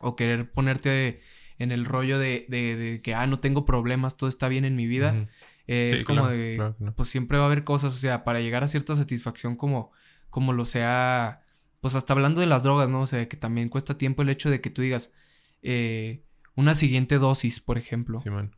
o 0.00 0.16
querer 0.16 0.50
ponerte 0.50 1.20
en 1.62 1.72
el 1.72 1.84
rollo 1.84 2.18
de, 2.18 2.46
de, 2.48 2.76
de 2.76 3.00
que, 3.02 3.14
ah, 3.14 3.26
no 3.26 3.38
tengo 3.40 3.64
problemas, 3.64 4.16
todo 4.16 4.28
está 4.28 4.48
bien 4.48 4.64
en 4.64 4.76
mi 4.76 4.86
vida. 4.86 5.28
Eh, 5.68 5.88
Sí, 5.90 5.94
es 5.96 6.02
como 6.02 6.22
claro, 6.22 6.36
de, 6.36 6.54
claro 6.56 6.94
pues 6.96 7.08
siempre 7.08 7.38
va 7.38 7.44
a 7.44 7.46
haber 7.46 7.62
cosas, 7.64 7.94
o 7.94 7.96
sea, 7.98 8.24
para 8.24 8.40
llegar 8.40 8.64
a 8.64 8.68
cierta 8.68 8.96
satisfacción 8.96 9.54
como, 9.56 9.92
como 10.28 10.52
lo 10.52 10.64
sea, 10.64 11.42
pues 11.80 11.94
hasta 11.94 12.12
hablando 12.12 12.40
de 12.40 12.46
las 12.48 12.62
drogas, 12.64 12.88
¿no? 12.88 13.00
O 13.02 13.06
sea, 13.06 13.28
que 13.28 13.36
también 13.36 13.68
cuesta 13.68 13.96
tiempo 13.96 14.22
el 14.22 14.28
hecho 14.28 14.50
de 14.50 14.60
que 14.60 14.70
tú 14.70 14.82
digas, 14.82 15.12
eh, 15.62 16.24
una 16.56 16.74
siguiente 16.74 17.18
dosis, 17.18 17.60
por 17.60 17.78
ejemplo. 17.78 18.18
Simón. 18.18 18.56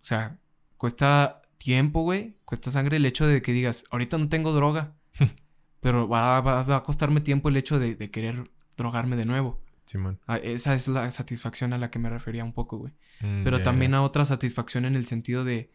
O 0.00 0.04
sea, 0.06 0.38
cuesta 0.76 1.42
tiempo, 1.58 2.02
güey. 2.02 2.36
Cuesta 2.44 2.70
sangre 2.70 2.96
el 2.98 3.06
hecho 3.06 3.26
de 3.26 3.42
que 3.42 3.52
digas, 3.52 3.84
ahorita 3.90 4.16
no 4.18 4.28
tengo 4.28 4.52
droga. 4.52 4.94
pero 5.80 6.08
va, 6.08 6.40
va- 6.40 6.62
va 6.62 6.76
a 6.76 6.82
costarme 6.82 7.20
tiempo 7.20 7.48
el 7.48 7.56
hecho 7.56 7.78
de, 7.78 7.94
de 7.96 8.10
querer 8.10 8.44
drogarme 8.76 9.16
de 9.16 9.24
nuevo. 9.26 9.60
Simón. 9.84 10.18
Ah, 10.26 10.36
Esa 10.38 10.74
es 10.74 10.88
la 10.88 11.10
satisfacción 11.10 11.72
a 11.72 11.78
la 11.78 11.90
que 11.90 11.98
me 11.98 12.08
refería 12.10 12.44
un 12.44 12.52
poco, 12.52 12.78
güey. 12.78 12.92
Mm, 13.20 13.44
Pero 13.44 13.62
también 13.62 13.94
a 13.94 14.02
otra 14.02 14.24
satisfacción 14.24 14.84
en 14.86 14.96
el 14.96 15.06
sentido 15.06 15.44
de, 15.44 15.70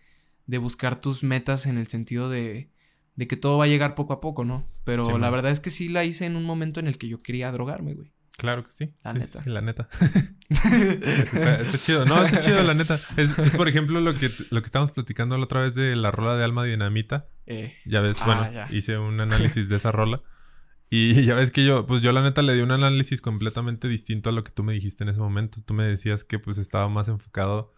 de 0.47 0.57
buscar 0.57 0.99
tus 0.99 1.23
metas, 1.23 1.65
en 1.67 1.77
el 1.77 1.87
sentido 1.87 2.29
de, 2.29 2.69
de 3.15 3.27
que 3.27 3.37
todo 3.37 3.57
va 3.57 3.65
a 3.65 3.67
llegar 3.67 3.93
poco 3.95 4.13
a 4.13 4.19
poco, 4.19 4.43
¿no? 4.45 4.67
Pero 4.83 5.05
Sí, 5.05 5.11
la 5.11 5.17
man. 5.19 5.31
verdad 5.31 5.51
es 5.51 5.59
que 5.59 5.69
sí 5.69 5.89
la 5.89 6.03
hice 6.05 6.25
en 6.25 6.35
un 6.35 6.43
momento 6.43 6.79
en 6.79 6.87
el 6.87 6.97
que 6.97 7.07
yo 7.07 7.21
quería 7.21 7.51
drogarme, 7.51 7.93
güey. 7.93 8.11
Claro 8.37 8.63
que 8.63 8.71
sí. 8.71 8.93
La 9.03 9.11
Sí, 9.13 9.19
neta. 9.19 9.43
sí, 9.43 9.49
la 9.49 9.61
neta. 9.61 9.89
está, 10.49 11.61
está 11.61 11.77
chido. 11.77 12.05
No, 12.05 12.23
está 12.23 12.39
chido, 12.39 12.63
la 12.63 12.73
neta. 12.73 12.95
Es, 13.17 13.37
es, 13.37 13.53
por 13.53 13.67
ejemplo, 13.67 13.99
lo 14.01 14.15
que, 14.15 14.29
lo 14.51 14.61
que 14.61 14.65
estábamos 14.65 14.91
platicando 14.91 15.37
la 15.37 15.43
otra 15.43 15.61
vez 15.61 15.75
de 15.75 15.95
la 15.95 16.11
rola 16.11 16.35
de 16.35 16.43
Alma 16.43 16.63
Dinamita. 16.63 17.27
Eh, 17.45 17.73
Ya 17.85 18.01
ves, 18.01 18.17
Ah, 18.21 18.25
bueno, 18.25 18.51
ya. 18.51 18.67
hice 18.71 18.97
un 18.97 19.19
análisis 19.19 19.69
de 19.69 19.75
esa 19.75 19.91
rola. 19.91 20.21
Y 20.89 21.13
ya 21.25 21.35
ves 21.35 21.51
que 21.51 21.65
yo, 21.65 21.85
pues 21.85 22.01
yo 22.01 22.11
la 22.11 22.21
neta 22.23 22.41
le 22.41 22.53
di 22.55 22.61
un 22.61 22.71
análisis 22.71 23.21
completamente 23.21 23.87
distinto 23.87 24.29
a 24.29 24.33
lo 24.33 24.43
que 24.43 24.51
tú 24.51 24.63
me 24.63 24.73
dijiste 24.73 25.03
en 25.03 25.09
ese 25.09 25.19
momento. 25.19 25.59
Tú 25.65 25.73
me 25.73 25.83
decías 25.83 26.23
que 26.23 26.39
pues 26.39 26.57
estaba 26.57 26.87
más 26.89 27.07
enfocado 27.07 27.73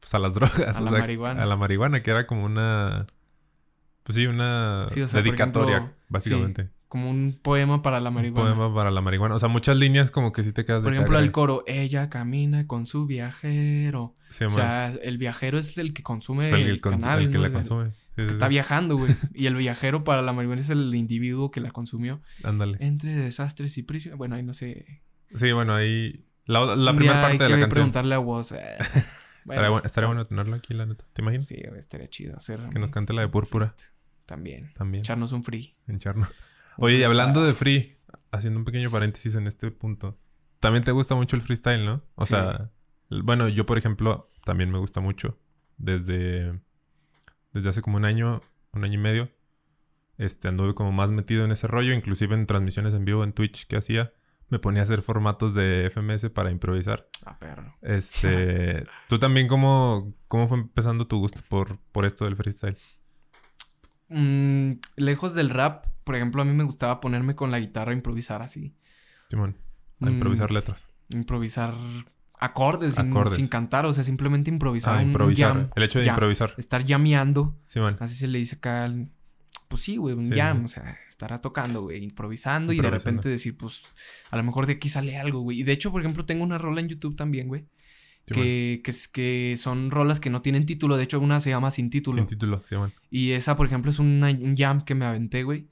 pues 0.00 0.14
a 0.14 0.18
las 0.18 0.32
drogas. 0.34 0.76
A 0.76 0.80
o 0.80 0.84
la 0.84 0.90
sea, 0.90 1.00
marihuana. 1.00 1.42
A 1.42 1.46
la 1.46 1.56
marihuana, 1.56 2.02
que 2.02 2.10
era 2.10 2.26
como 2.26 2.44
una... 2.44 3.06
Pues 4.04 4.16
sí, 4.16 4.26
una 4.26 4.86
Sí, 4.88 5.00
o 5.00 5.06
sea, 5.08 5.20
por 5.20 5.24
dedicatoria, 5.24 5.76
ejemplo, 5.76 5.96
básicamente. 6.08 6.70
como 6.88 7.08
un 7.08 7.38
poema 7.40 7.82
para 7.82 8.00
la 8.00 8.08
Un 8.08 8.16
marihuana. 8.16 8.50
poema 8.56 8.74
para 8.74 8.90
la 8.90 9.00
marihuana. 9.00 9.36
O 9.36 9.38
sea, 9.38 9.48
muchas 9.48 9.76
líneas 9.76 10.10
como 10.10 10.32
que 10.32 10.42
sí 10.42 10.52
te 10.52 10.64
quedas 10.64 10.82
Por 10.82 10.90
de 10.90 10.96
ejemplo, 10.98 11.14
cagar. 11.14 11.24
el 11.24 11.30
coro, 11.32 11.62
ella 11.68 12.10
camina 12.10 12.66
con 12.66 12.86
su 12.88 13.06
viajero. 13.06 14.16
Sí, 14.30 14.44
o 14.44 14.48
man. 14.48 14.56
sea, 14.56 14.88
el 15.02 15.18
viajero 15.18 15.56
es 15.58 15.78
el 15.78 15.92
que 15.94 16.02
consume 16.02 16.46
O 16.46 16.48
sea, 16.48 16.58
el, 16.58 16.64
el, 16.64 16.70
el 16.70 16.80
cons- 16.80 17.00
cannabis, 17.00 17.26
el 17.26 17.32
que 17.32 17.38
¿no? 17.38 17.44
la 17.44 17.52
consume. 17.52 17.92
Sí, 18.16 18.22
está 18.22 18.46
sí. 18.46 18.50
viajando, 18.50 18.96
güey. 18.98 19.12
y 19.34 19.46
el 19.46 19.54
viajero 19.56 20.04
para 20.04 20.22
la 20.22 20.32
marihuana 20.32 20.60
es 20.60 20.70
el 20.70 20.94
individuo 20.94 21.50
que 21.50 21.60
la 21.60 21.70
consumió. 21.70 22.20
Ándale. 22.44 22.76
Entre 22.80 23.14
desastres 23.16 23.76
y 23.78 23.82
prisión. 23.82 24.18
Bueno, 24.18 24.34
ahí 24.36 24.42
no 24.42 24.52
sé. 24.54 25.02
Sí, 25.34 25.52
bueno, 25.52 25.74
ahí... 25.74 26.26
La, 26.44 26.76
la 26.76 26.92
primera 26.94 27.18
día 27.18 27.26
hay 27.26 27.38
parte 27.38 27.44
de 27.44 27.48
la 27.50 27.56
canción. 27.56 27.70
preguntarle 27.70 28.14
a 28.14 28.18
vos. 28.18 28.52
eh, 28.52 28.58
Estaría, 29.44 29.68
bueno, 29.70 29.82
estaría 29.86 30.06
bueno 30.08 30.26
tenerlo 30.26 30.56
aquí, 30.56 30.74
la 30.74 30.86
neta. 30.86 31.04
¿Te 31.12 31.22
imaginas? 31.22 31.46
Sí, 31.46 31.56
estaría 31.78 32.08
chido 32.10 32.36
hacer. 32.36 32.60
Que 32.70 32.78
nos 32.78 32.90
cante 32.90 33.12
la 33.12 33.22
de 33.22 33.28
Púrpura 33.28 33.74
También. 34.26 34.72
también. 34.74 35.00
Echarnos 35.02 35.32
un 35.32 35.42
free. 35.42 35.76
En 35.88 35.98
charno. 35.98 36.26
Un 36.78 36.84
Oye, 36.84 36.98
y 36.98 37.02
hablando 37.04 37.42
de 37.44 37.54
free, 37.54 37.96
haciendo 38.30 38.58
un 38.58 38.64
pequeño 38.64 38.90
paréntesis 38.90 39.34
en 39.36 39.46
este 39.46 39.70
punto. 39.70 40.18
También 40.60 40.84
te 40.84 40.90
gusta 40.92 41.14
mucho 41.14 41.34
el 41.36 41.42
freestyle, 41.42 41.84
¿no? 41.84 42.02
O 42.14 42.24
Sí. 42.24 42.34
sea, 42.34 42.70
bueno, 43.10 43.48
yo 43.48 43.66
por 43.66 43.78
ejemplo, 43.78 44.30
también 44.44 44.70
me 44.70 44.78
gusta 44.78 45.00
mucho. 45.00 45.38
Desde, 45.76 46.58
desde 47.52 47.68
hace 47.68 47.82
como 47.82 47.96
un 47.96 48.04
año, 48.04 48.42
un 48.72 48.84
año 48.84 48.94
y 48.94 49.02
medio, 49.02 49.30
este, 50.18 50.48
anduve 50.48 50.74
como 50.74 50.92
más 50.92 51.10
metido 51.10 51.44
en 51.44 51.52
ese 51.52 51.66
rollo, 51.66 51.92
inclusive 51.92 52.34
en 52.34 52.46
transmisiones 52.46 52.94
en 52.94 53.04
vivo 53.04 53.24
en 53.24 53.32
Twitch 53.32 53.66
que 53.66 53.76
hacía. 53.76 54.12
me 54.48 54.58
ponía 54.58 54.80
a 54.80 54.84
hacer 54.84 55.00
formatos 55.02 55.54
de 55.54 55.86
FMS 55.90 56.28
para 56.30 56.50
improvisar. 56.50 57.08
Ah, 57.24 57.38
perro. 57.38 57.74
Este, 57.80 58.84
¿tú 59.08 59.18
también 59.18 59.48
cómo, 59.48 60.12
cómo 60.28 60.46
fue 60.46 60.58
empezando 60.58 61.06
tu 61.06 61.18
gusto 61.18 61.40
por, 61.48 61.78
por 61.92 62.04
esto 62.04 62.26
del 62.26 62.36
freestyle? 62.36 62.76
Mm, 64.08 64.72
lejos 64.96 65.34
del 65.34 65.48
rap, 65.50 65.86
por 66.04 66.16
ejemplo, 66.16 66.42
a 66.42 66.44
mí 66.44 66.52
me 66.52 66.64
gustaba 66.64 67.00
ponerme 67.00 67.34
con 67.34 67.50
la 67.50 67.60
guitarra 67.60 67.92
a 67.92 67.94
improvisar 67.94 68.42
así. 68.42 68.74
Simón, 69.30 69.56
a 70.00 70.06
Mm, 70.06 70.14
improvisar 70.14 70.50
letras. 70.50 70.86
Improvisar 71.08 71.72
acordes, 72.44 72.94
sin- 72.96 73.08
Acordes. 73.08 73.34
Sin, 73.34 73.48
cantar, 73.48 73.86
o 73.86 73.92
sea, 73.92 74.04
simplemente 74.04 74.50
improvisar. 74.50 74.94
Ah, 74.98 75.00
un 75.02 75.08
improvisar. 75.08 75.52
jam, 75.54 75.70
el 75.74 75.82
hecho 75.82 75.98
de 75.98 76.06
jam. 76.06 76.14
improvisar. 76.14 76.54
Estar 76.58 76.84
llameando, 76.84 77.56
Simón. 77.66 77.96
así 78.00 78.14
se 78.14 78.28
le 78.28 78.38
dice 78.38 78.56
acá. 78.56 78.84
al- 78.84 79.10
Pues 79.68 79.82
sí, 79.84 79.96
güey, 79.96 80.14
un 80.14 80.24
Sí, 80.26 80.34
jam, 80.34 80.58
sí. 80.58 80.64
o 80.64 80.68
sea, 80.68 80.98
estará 81.08 81.40
tocando, 81.40 81.80
güey, 81.82 82.04
improvisando 82.04 82.74
y 82.74 82.80
de 82.80 82.90
repente 82.90 83.28
decir, 83.30 83.56
pues, 83.56 83.82
a 84.30 84.36
lo 84.36 84.42
mejor 84.42 84.66
de 84.66 84.74
aquí 84.74 84.90
sale 84.90 85.16
algo, 85.16 85.40
güey. 85.40 85.60
Y 85.60 85.62
de 85.62 85.72
hecho, 85.72 85.90
por 85.90 86.02
ejemplo, 86.02 86.26
tengo 86.26 86.44
una 86.44 86.58
rola 86.58 86.82
en 86.82 86.88
YouTube 86.88 87.16
también, 87.16 87.48
güey, 87.48 87.64
Simón. 88.26 88.42
que, 88.44 88.80
que, 88.84 88.90
es- 88.90 89.08
que 89.08 89.54
son 89.58 89.90
rolas 89.90 90.20
que 90.20 90.28
no 90.28 90.42
tienen 90.42 90.66
título. 90.66 90.98
De 90.98 91.04
hecho, 91.04 91.18
una 91.20 91.40
se 91.40 91.48
llama 91.48 91.70
Sin 91.70 91.88
Título. 91.88 92.16
Sin 92.18 92.26
título, 92.26 92.60
Simón. 92.66 92.92
Y 93.10 93.30
esa, 93.30 93.56
por 93.56 93.66
ejemplo, 93.66 93.90
es 93.90 93.98
una- 93.98 94.28
un 94.30 94.56
jam 94.58 94.84
que 94.84 94.94
me 94.94 95.06
aventé, 95.06 95.42
güey. 95.42 95.68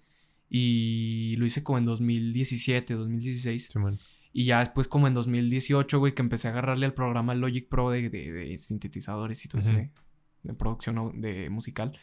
Y 0.48 1.36
lo 1.36 1.44
hice 1.46 1.62
como 1.62 1.76
en 1.78 1.84
2017, 1.84 2.94
2016. 2.94 3.68
Simón. 3.70 3.98
Y 4.32 4.44
ya 4.44 4.60
después, 4.60 4.86
como 4.88 5.08
en 5.08 5.14
2018, 5.14 5.98
güey, 5.98 6.14
que 6.14 6.22
empecé 6.22 6.48
a 6.48 6.52
agarrarle 6.52 6.86
al 6.86 6.94
programa 6.94 7.34
Logic 7.34 7.68
Pro 7.68 7.90
de, 7.90 8.08
de- 8.10 8.32
de 8.32 8.58
sintetizadores 8.58 9.44
y 9.44 9.48
todo 9.48 9.60
ese 9.60 9.90
de 10.42 10.54
producción 10.54 11.20
de 11.20 11.50
musical. 11.50 11.98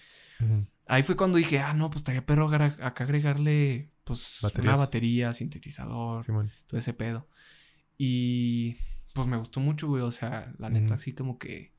Ahí 0.88 1.04
fue 1.04 1.16
cuando 1.16 1.38
dije, 1.38 1.60
ah, 1.60 1.74
no, 1.74 1.90
pues 1.90 2.02
estaría 2.02 2.26
perro 2.26 2.48
acá 2.50 3.04
agregarle, 3.04 3.92
pues, 4.04 4.40
una 4.42 4.50
Baterías. 4.50 4.80
batería, 4.80 5.34
sintetizador, 5.34 6.24
Simón. 6.24 6.52
todo 6.68 6.80
ese 6.80 6.94
pedo. 6.94 7.28
Y 7.98 8.76
pues 9.14 9.28
me 9.28 9.38
gustó 9.38 9.60
mucho, 9.60 9.88
güey. 9.88 10.04
O 10.04 10.12
sea, 10.12 10.54
la 10.60 10.70
neta, 10.70 10.94
así 10.96 11.14
como 11.14 11.40
que. 11.40 11.74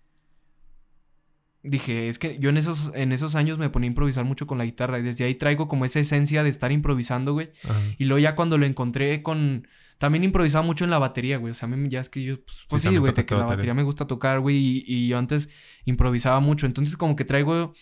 Dije, 1.63 2.09
es 2.09 2.19
que 2.19 2.39
yo 2.39 2.51
en 2.51 2.57
esos, 2.57 2.93
en 2.95 3.13
esos 3.13 3.35
años 3.35 3.59
me 3.59 3.69
ponía 3.69 3.89
a 3.89 3.91
improvisar 3.93 4.25
mucho 4.25 4.47
con 4.47 4.59
la 4.59 4.65
guitarra. 4.65 4.99
Y 4.99 5.03
desde 5.03 5.25
ahí 5.25 5.35
traigo 5.35 5.69
como 5.69 5.85
esa 5.85 6.01
esencia 6.01 6.43
de 6.43 6.51
estar 6.51 6.71
improvisando, 6.73 7.33
güey. 7.33 7.51
Y 7.99 8.05
luego 8.05 8.21
ya 8.21 8.35
cuando 8.37 8.59
lo 8.59 8.67
encontré 8.67 9.23
con. 9.23 9.67
También 9.99 10.25
improvisaba 10.25 10.65
mucho 10.65 10.85
en 10.85 10.91
la 10.91 10.99
batería, 10.99 11.39
güey. 11.39 11.51
O 11.51 11.55
sea, 11.55 11.69
a 11.69 11.71
mí 11.77 11.89
ya 11.89 12.01
es 12.01 12.09
que 12.09 12.23
yo. 12.23 12.37
Pues, 12.45 12.65
pues 12.69 12.83
sí, 12.83 12.97
güey. 12.97 13.13
que 13.13 13.21
la 13.21 13.25
batería. 13.25 13.47
batería 13.47 13.75
me 13.75 13.83
gusta 13.83 14.07
tocar, 14.07 14.41
güey. 14.41 14.57
Y, 14.57 14.85
y 14.87 15.09
yo 15.09 15.19
antes 15.19 15.51
improvisaba 15.85 16.39
mucho. 16.41 16.67
Entonces, 16.67 16.97
como 16.97 17.17
que 17.17 17.25
traigo 17.25 17.75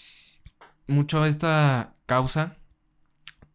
mucho 0.87 1.25
esta 1.25 1.97
causa. 2.07 2.57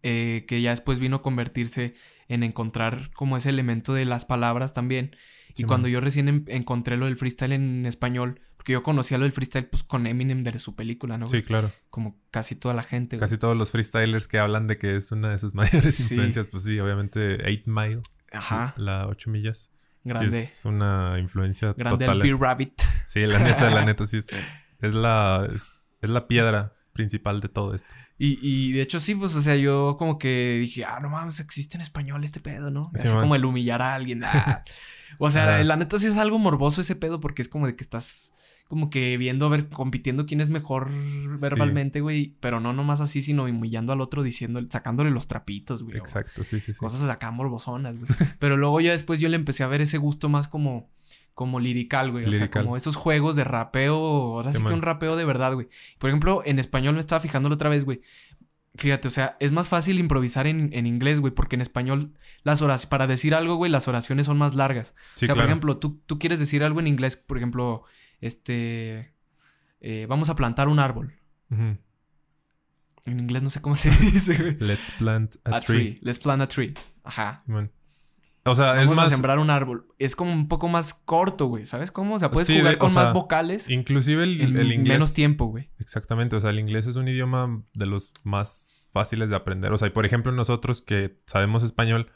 eh, 0.04 0.46
que 0.48 0.62
ya 0.62 0.72
después 0.72 0.98
vino 1.00 1.18
a 1.18 1.22
convertirse 1.22 1.94
en 2.28 2.42
encontrar 2.44 3.12
como 3.14 3.38
ese 3.38 3.50
elemento 3.50 3.94
de 3.94 4.06
las 4.06 4.26
palabras 4.26 4.74
también. 4.74 5.16
Y 5.58 5.64
cuando 5.66 5.88
yo 5.90 6.00
recién 6.00 6.28
em- 6.30 6.46
encontré 6.48 6.98
lo 6.98 7.06
del 7.06 7.18
freestyle 7.18 7.52
en 7.52 7.86
español, 7.86 8.40
porque 8.58 8.72
yo 8.74 8.82
conocía 8.84 9.18
lo 9.18 9.26
del 9.26 9.34
freestyle 9.34 9.66
pues 9.68 9.84
con 9.84 10.08
Eminem 10.08 10.44
de 10.44 10.58
su 10.58 10.76
película, 10.76 11.18
¿no? 11.18 11.28
Sí, 11.28 11.44
claro. 11.44 11.72
Como 11.90 12.20
casi 12.32 12.56
toda 12.56 12.74
la 12.74 12.84
gente. 12.84 13.18
güey. 13.18 13.20
Casi 13.20 13.38
todos 13.38 13.56
los 13.58 13.70
freestylers 13.72 14.28
que 14.28 14.40
hablan 14.40 14.66
de 14.68 14.78
que 14.78 14.96
es 14.96 15.12
una 15.12 15.30
de 15.32 15.40
sus 15.40 15.54
mayores 15.56 15.94
Sí. 15.96 16.04
influencias, 16.16 16.48
pues 16.48 16.64
sí, 16.64 16.80
obviamente 16.80 17.38
8 17.46 17.64
Mile, 17.68 18.02
Ajá. 18.32 18.74
la 18.78 19.08
8 19.08 19.30
millas. 19.30 19.72
sí 20.04 20.10
Grande. 20.10 20.40
es 20.40 20.66
una 20.66 21.18
influencia 21.20 21.74
grande 21.74 22.06
total. 22.06 22.18
el 22.18 22.24
Beer 22.24 22.40
Rabbit. 22.40 22.82
Sí, 23.06 23.26
la 23.26 23.40
neta, 23.40 23.70
la 23.70 23.86
neta 23.86 24.06
sí 24.06 24.18
es, 24.18 24.28
es 24.80 24.94
la 24.94 25.48
es, 25.54 25.82
es 26.02 26.10
la 26.10 26.28
piedra 26.28 26.74
principal 26.94 27.42
de 27.42 27.50
todo 27.50 27.74
esto. 27.74 27.94
Y, 28.18 28.40
y 28.42 28.72
de 28.74 28.82
hecho 28.82 29.00
sí, 29.00 29.16
pues, 29.16 29.36
o 29.36 29.42
sea, 29.42 29.56
yo 29.56 29.96
como 29.98 30.18
que 30.20 30.58
dije, 30.60 30.86
ah, 30.86 31.00
no 31.00 31.10
mames, 31.10 31.40
existe 31.40 31.78
en 31.78 31.82
español 31.82 32.24
este 32.24 32.40
pedo, 32.40 32.72
¿no? 32.72 32.92
Sí, 32.96 33.02
Así 33.04 33.14
man. 33.14 33.22
como 33.22 33.36
el 33.36 33.46
humillar 33.46 33.82
a 33.82 33.96
alguien. 33.96 34.24
ah. 34.24 34.64
O 35.18 35.30
sea, 35.30 35.64
la 35.64 35.76
neta 35.76 36.00
sí 36.00 36.08
es 36.08 36.18
algo 36.18 36.40
morboso 36.40 36.82
ese 36.82 36.96
pedo 36.96 37.20
porque 37.20 37.42
es 37.42 37.50
como 37.50 37.68
de 37.68 37.76
que 37.76 37.84
estás 37.84 38.34
como 38.68 38.90
que 38.90 39.18
viendo, 39.18 39.46
a 39.46 39.50
ver, 39.50 39.68
compitiendo 39.68 40.26
quién 40.26 40.40
es 40.40 40.50
mejor 40.50 40.90
verbalmente, 41.42 42.00
güey. 42.00 42.38
Pero 42.40 42.62
no 42.62 42.72
nomás 42.72 43.02
así, 43.02 43.22
sino 43.22 43.44
humillando 43.44 43.92
al 43.92 44.00
otro, 44.00 44.24
diciendo, 44.24 44.62
sacándole 44.70 45.12
los 45.12 45.28
trapitos, 45.28 45.84
güey. 45.84 45.98
Exacto, 45.98 46.46
sí, 46.46 46.62
sí, 46.62 46.72
sí. 46.74 46.80
Cosas 46.80 47.04
acá 47.10 47.32
morbosonas, 47.32 47.98
güey. 47.98 48.10
Pero 48.40 48.56
luego 48.56 48.80
ya 48.80 48.94
después 48.94 49.20
yo 49.20 49.28
le 49.28 49.36
empecé 49.36 49.64
a 49.64 49.68
ver 49.68 49.82
ese 49.82 49.98
gusto 49.98 50.30
más 50.30 50.48
como... 50.48 50.90
Como 51.34 51.60
lirical, 51.60 52.12
güey. 52.12 52.26
O 52.26 52.32
sea, 52.32 52.50
como 52.52 52.76
esos 52.78 52.96
juegos 52.96 53.36
de 53.36 53.44
rapeo. 53.44 53.96
Ahora 53.96 54.52
sí, 54.52 54.60
Sí, 54.60 54.66
que 54.66 54.74
un 54.74 54.82
rapeo 54.82 55.16
de 55.16 55.26
verdad, 55.26 55.54
güey. 55.54 55.70
Por 55.98 56.10
ejemplo, 56.10 56.42
en 56.46 56.60
español 56.60 56.94
me 56.96 57.00
estaba 57.00 57.20
fijándolo 57.20 57.56
otra 57.56 57.70
vez, 57.70 57.84
güey. 57.86 58.02
Fíjate, 58.76 59.08
o 59.08 59.12
sea, 59.12 59.36
es 59.40 59.52
más 59.52 59.68
fácil 59.68 60.00
improvisar 60.00 60.48
en, 60.48 60.70
en 60.74 60.88
inglés, 60.88 61.20
güey, 61.20 61.34
porque 61.34 61.56
en 61.56 61.62
español 61.62 62.14
las 62.44 62.62
oraciones, 62.62 62.86
para 62.86 63.06
decir 63.06 63.36
algo, 63.36 63.56
güey, 63.56 63.70
las 63.72 63.88
oraciones 63.88 64.28
son 64.28 64.38
más 64.38 64.56
largas. 64.56 64.94
Sí, 65.16 65.26
o 65.26 65.28
sea, 65.28 65.34
claro. 65.36 65.42
por 65.42 65.50
ejemplo, 65.50 65.78
tú, 65.78 66.02
tú 66.06 66.20
quieres 66.20 66.40
decir 66.40 66.64
algo 66.64 66.80
en 66.80 66.88
inglés, 66.88 67.18
por 67.18 67.38
ejemplo, 67.38 67.84
este, 68.22 69.14
eh, 69.82 70.06
vamos 70.08 70.30
a 70.30 70.36
plantar 70.38 70.70
un 70.70 70.80
árbol. 70.80 71.16
En 71.50 73.20
inglés 73.20 73.44
no 73.44 73.50
sé 73.50 73.62
cómo 73.62 73.76
se 73.76 73.90
dice, 74.00 74.38
güey. 74.38 74.58
Let's 74.60 74.92
plant 74.92 75.36
a, 75.44 75.58
A 75.58 75.60
tree. 75.60 75.96
tree. 75.96 76.00
Let's 76.02 76.20
plant 76.20 76.42
a 76.42 76.48
tree. 76.48 76.74
Ajá. 77.04 77.42
Simón. 77.46 77.72
O 78.46 78.56
sea, 78.56 78.74
Vamos 78.74 78.90
es 78.90 78.96
más. 78.96 79.08
a 79.08 79.10
sembrar 79.10 79.38
un 79.40 79.50
árbol. 79.52 79.86
Es 80.00 80.16
como 80.16 80.34
un 80.34 80.48
poco 80.48 80.68
más 80.68 80.94
corto, 80.96 81.46
güey. 81.46 81.66
¿Sabes 81.68 81.92
cómo? 81.92 82.16
O 82.16 82.20
sea, 82.20 82.32
puedes 82.32 82.48
Sí, 82.48 82.58
jugar 82.58 82.74
de- 82.74 82.78
con 82.80 82.92
más 82.94 83.14
vocales 83.14 83.70
Inclusive 83.70 84.24
el, 84.24 84.42
en 84.42 84.58
el 84.58 84.72
inglés. 84.72 84.96
menos 84.96 85.14
tiempo, 85.14 85.46
güey. 85.46 85.70
Exactamente. 85.78 86.36
O 86.36 86.40
sea, 86.40 86.50
el 86.50 86.58
inglés 86.60 86.88
es 86.88 86.96
un 86.96 87.08
idioma 87.08 87.62
de 87.74 87.86
los 87.86 88.14
más 88.24 88.84
fáciles 88.92 89.30
de 89.30 89.36
aprender. 89.36 89.72
O 89.74 89.78
sea, 89.78 89.88
y 89.88 89.92
por 89.92 90.06
ejemplo, 90.08 90.32
nosotros 90.32 90.82
que 90.82 91.20
sabemos 91.28 91.62
español, 91.64 92.12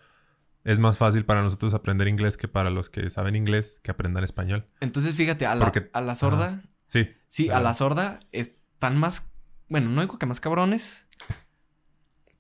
es 0.64 0.80
más 0.80 0.98
fácil 0.98 1.26
para 1.26 1.44
nosotros 1.44 1.76
aprender 1.76 2.08
inglés 2.08 2.38
que 2.38 2.48
para 2.48 2.72
los 2.72 2.90
que 2.90 3.12
saben 3.12 3.36
inglés 3.36 3.80
que 3.84 3.92
aprendan 3.92 4.24
español. 4.24 4.68
Entonces, 4.82 5.14
fíjate, 5.14 5.46
a 5.46 5.54
la, 5.54 5.66
Porque- 5.66 5.92
a 5.94 6.02
la 6.02 6.16
sorda, 6.16 6.64
Sí. 6.88 7.08
sí, 7.28 7.50
a 7.52 7.60
la 7.60 7.76
sorda 7.76 8.20
están 8.32 8.98
más, 8.98 9.32
bueno, 9.70 9.92
no 9.92 10.02
digo 10.02 10.18
que 10.18 10.26
más 10.26 10.40
cabrones, 10.40 11.05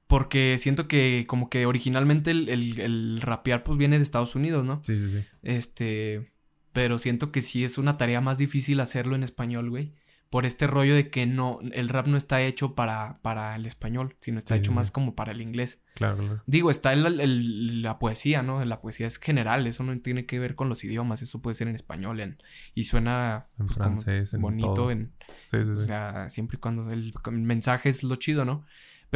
porque 0.08 0.58
siento 0.60 0.88
que 0.88 1.26
como 1.28 1.49
que 1.49 1.66
originalmente 1.66 2.32
el, 2.32 2.49
el, 2.49 2.80
el 2.80 3.22
rapear 3.22 3.64
pues 3.64 3.78
viene 3.78 3.97
de 3.97 4.03
Estados 4.03 4.36
Unidos, 4.36 4.64
¿no? 4.66 4.82
Sí, 4.84 4.95
sí, 4.97 5.10
sí. 5.20 5.26
Este, 5.41 6.32
pero 6.74 6.99
siento 6.99 7.32
que 7.32 7.41
sí 7.41 7.64
es 7.64 7.78
una 7.78 7.97
tarea 7.97 8.22
más 8.22 8.38
difícil 8.38 8.80
hacerlo 8.80 9.16
en 9.16 9.24
español, 9.24 9.70
güey. 9.70 9.93
Por 10.30 10.45
este 10.45 10.68
rollo 10.68 10.95
de 10.95 11.10
que 11.10 11.26
no, 11.28 11.60
el 11.72 11.88
rap 11.88 12.08
no 12.08 12.18
está 12.18 12.41
hecho 12.41 12.76
para, 12.76 13.20
para 13.22 13.56
el 13.56 13.66
español, 13.66 14.18
sino 14.20 14.38
está 14.38 14.56
Sí, 14.56 14.60
hecho 14.60 14.72
sí, 14.72 14.76
más 14.76 14.91
como 14.91 15.16
para 15.16 15.32
el 15.32 15.41
inglés. 15.41 15.82
Claro, 15.93 16.18
claro. 16.18 16.43
Digo, 16.45 16.72
está 16.72 16.91
el- 16.93 17.22
el- 17.22 17.82
la 17.82 17.99
poesía, 17.99 18.41
¿no? 18.43 18.64
La 18.66 18.82
poesía 18.82 19.08
es 19.08 19.18
general, 19.18 19.66
eso 19.66 19.84
no 19.84 19.97
tiene 20.01 20.26
que 20.26 20.39
ver 20.39 20.56
con 20.56 20.68
los 20.68 20.84
idiomas, 20.84 21.22
eso 21.22 21.41
puede 21.41 21.56
ser 21.56 21.68
en 21.70 21.76
español 21.76 22.20
en, 22.20 22.38
y 22.74 22.84
suena 22.86 23.47
En 23.58 23.68
pues, 23.68 23.78
como 23.78 23.95
francés, 23.97 24.34
en 24.34 24.41
bonito, 24.41 24.74
todo. 24.74 24.91
en, 24.91 25.14
Sí, 25.47 25.64
sí, 25.64 25.70
o 25.72 25.80
sí. 25.80 25.86
sea, 25.86 26.30
siempre 26.30 26.58
y 26.58 26.60
cuando 26.60 26.91
el, 26.91 27.14
el 27.28 27.32
mensaje 27.34 27.88
es 27.89 28.03
lo 28.03 28.16
chido, 28.18 28.43
¿no? 28.43 28.66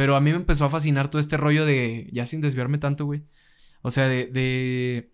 Pero 0.00 0.16
a 0.16 0.20
mí 0.22 0.30
me 0.30 0.36
empezó 0.38 0.64
a 0.64 0.70
fascinar 0.70 1.10
todo 1.10 1.20
este 1.20 1.36
rollo 1.36 1.66
de, 1.66 2.08
ya 2.10 2.24
sin 2.24 2.40
desviarme 2.40 2.78
tanto, 2.78 3.04
güey, 3.04 3.22
o 3.82 3.90
sea, 3.90 4.08
de, 4.08 4.28
de 4.28 5.12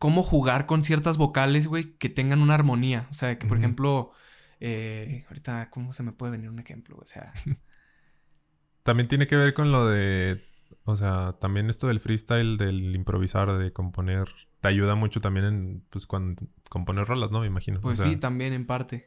cómo 0.00 0.24
jugar 0.24 0.66
con 0.66 0.82
ciertas 0.82 1.16
vocales, 1.16 1.68
güey, 1.68 1.96
que 1.96 2.08
tengan 2.08 2.42
una 2.42 2.54
armonía, 2.54 3.06
o 3.12 3.14
sea, 3.14 3.38
que 3.38 3.46
por 3.46 3.56
ejemplo, 3.56 4.10
eh, 4.58 5.24
ahorita, 5.28 5.70
¿cómo 5.70 5.92
se 5.92 6.02
me 6.02 6.10
puede 6.10 6.32
venir 6.32 6.50
un 6.50 6.58
ejemplo? 6.58 6.96
O 7.00 7.06
sea, 7.06 7.32
También 8.82 9.06
tiene 9.06 9.28
que 9.28 9.36
ver 9.36 9.54
con 9.54 9.70
lo 9.70 9.86
de. 9.86 10.42
O 10.82 10.96
sea, 10.96 11.34
también 11.40 11.70
esto 11.70 11.86
del 11.86 12.00
freestyle, 12.00 12.56
del 12.56 12.96
improvisar, 12.96 13.56
de 13.58 13.72
componer, 13.72 14.26
te 14.60 14.66
ayuda 14.66 14.96
mucho 14.96 15.20
también 15.20 15.46
en, 15.46 15.84
pues, 15.88 16.04
cuando 16.08 16.42
componer 16.68 17.06
rolas, 17.06 17.30
¿no? 17.30 17.42
Me 17.42 17.46
imagino. 17.46 17.80
Pues 17.80 18.00
O 18.00 18.02
sea, 18.02 18.10
sí, 18.10 18.18
también 18.18 18.54
en 18.54 18.66
parte. 18.66 19.04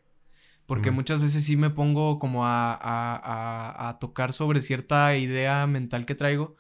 Porque 0.68 0.92
muchas 0.92 1.22
veces 1.22 1.46
sí 1.46 1.56
me 1.56 1.70
pongo 1.70 2.20
como 2.20 2.46
a, 2.46 2.74
a, 2.74 3.16
a, 3.16 3.90
a 3.90 4.00
tocar 4.00 4.34
sobre 4.34 4.62
cierta 4.62 5.18
idea 5.18 5.66
mental 5.66 6.06
que 6.06 6.14
traigo. 6.14 6.56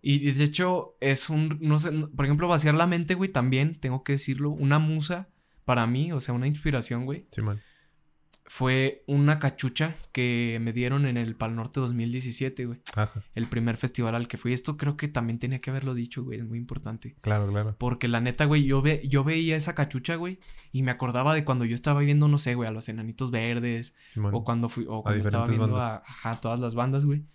Y 0.00 0.30
de 0.30 0.44
hecho 0.44 0.96
es 1.00 1.28
un, 1.28 1.58
no 1.60 1.78
sé, 1.78 1.90
por 1.92 2.24
ejemplo, 2.24 2.48
vaciar 2.48 2.74
la 2.74 2.86
mente, 2.86 3.14
güey, 3.14 3.30
también, 3.30 3.78
tengo 3.78 4.02
que 4.04 4.12
decirlo, 4.12 4.48
una 4.50 4.78
musa 4.78 5.28
para 5.66 5.86
mí, 5.86 6.12
o 6.12 6.20
sea, 6.20 6.32
una 6.32 6.46
inspiración, 6.46 7.04
güey, 7.04 7.26
Simón. 7.30 7.60
Fue 8.52 9.04
una 9.06 9.38
cachucha 9.38 9.94
que 10.10 10.58
me 10.60 10.72
dieron 10.72 11.06
en 11.06 11.16
el 11.16 11.36
Pal 11.36 11.54
Norte 11.54 11.78
2017, 11.78 12.66
güey. 12.66 12.80
Ajas. 12.96 13.30
El 13.36 13.46
primer 13.48 13.76
festival 13.76 14.16
al 14.16 14.26
que 14.26 14.38
fui. 14.38 14.52
Esto 14.52 14.76
creo 14.76 14.96
que 14.96 15.06
también 15.06 15.38
tenía 15.38 15.60
que 15.60 15.70
haberlo 15.70 15.94
dicho, 15.94 16.24
güey, 16.24 16.40
es 16.40 16.44
muy 16.44 16.58
importante. 16.58 17.14
Claro, 17.20 17.46
claro. 17.46 17.76
Porque 17.78 18.08
la 18.08 18.20
neta, 18.20 18.46
güey, 18.46 18.64
yo, 18.64 18.82
ve, 18.82 19.02
yo 19.06 19.22
veía 19.22 19.54
esa 19.54 19.76
cachucha, 19.76 20.16
güey, 20.16 20.40
y 20.72 20.82
me 20.82 20.90
acordaba 20.90 21.32
de 21.32 21.44
cuando 21.44 21.64
yo 21.64 21.76
estaba 21.76 22.00
viendo, 22.00 22.26
no 22.26 22.38
sé, 22.38 22.56
güey, 22.56 22.68
a 22.68 22.72
los 22.72 22.88
enanitos 22.88 23.30
verdes, 23.30 23.94
Simón. 24.08 24.34
o 24.34 24.42
cuando 24.42 24.68
fui, 24.68 24.84
o 24.88 25.04
cuando 25.04 25.22
estaba 25.22 25.46
viendo 25.46 25.68
bandas. 25.68 25.84
a 25.84 25.96
ajá, 26.04 26.40
todas 26.40 26.58
las 26.58 26.74
bandas, 26.74 27.04
güey. 27.04 27.26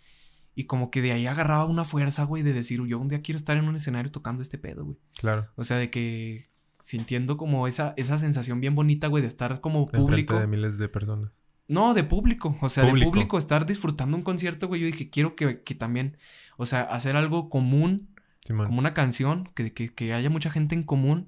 Y 0.53 0.65
como 0.65 0.91
que 0.91 1.01
de 1.01 1.13
ahí 1.13 1.27
agarraba 1.27 1.63
una 1.63 1.85
fuerza, 1.85 2.25
güey, 2.25 2.43
de 2.43 2.51
decir, 2.51 2.85
yo 2.85 2.99
un 2.99 3.07
día 3.07 3.21
quiero 3.21 3.37
estar 3.37 3.55
en 3.55 3.69
un 3.69 3.77
escenario 3.77 4.11
tocando 4.11 4.43
este 4.43 4.57
pedo, 4.57 4.83
güey. 4.83 4.97
Claro. 5.17 5.49
O 5.55 5.63
sea, 5.63 5.77
de 5.77 5.89
que 5.89 6.49
sintiendo 6.85 7.35
como 7.35 7.67
esa, 7.67 7.95
esa 7.97 8.19
sensación 8.19 8.61
bien 8.61 8.75
bonita, 8.75 9.07
güey, 9.07 9.23
de 9.23 9.27
estar 9.27 9.59
como 9.59 9.87
público. 9.87 10.39
de 10.39 10.45
miles 10.45 10.77
de 10.77 10.87
personas. 10.87 11.43
No, 11.67 11.95
de 11.95 12.03
público. 12.03 12.55
O 12.61 12.69
sea, 12.69 12.83
de 12.83 12.91
Público. 12.91 13.39
estar 13.39 13.65
disfrutando 13.65 14.15
un 14.15 14.21
concierto, 14.21 14.67
güey. 14.67 14.81
Yo 14.81 14.85
dije, 14.85 15.09
quiero 15.09 15.35
que, 15.35 15.63
que 15.63 15.73
también, 15.73 16.15
o 16.57 16.67
sea, 16.67 16.83
hacer 16.83 17.15
algo 17.15 17.49
común 17.49 18.13
Simón. 18.45 18.67
Como 18.67 18.77
una 18.77 18.93
canción, 18.93 19.49
que, 19.55 19.73
que, 19.73 19.91
que 19.91 20.13
haya 20.13 20.29
mucha 20.29 20.51
gente 20.51 20.75
en 20.75 20.83
común 20.83 21.27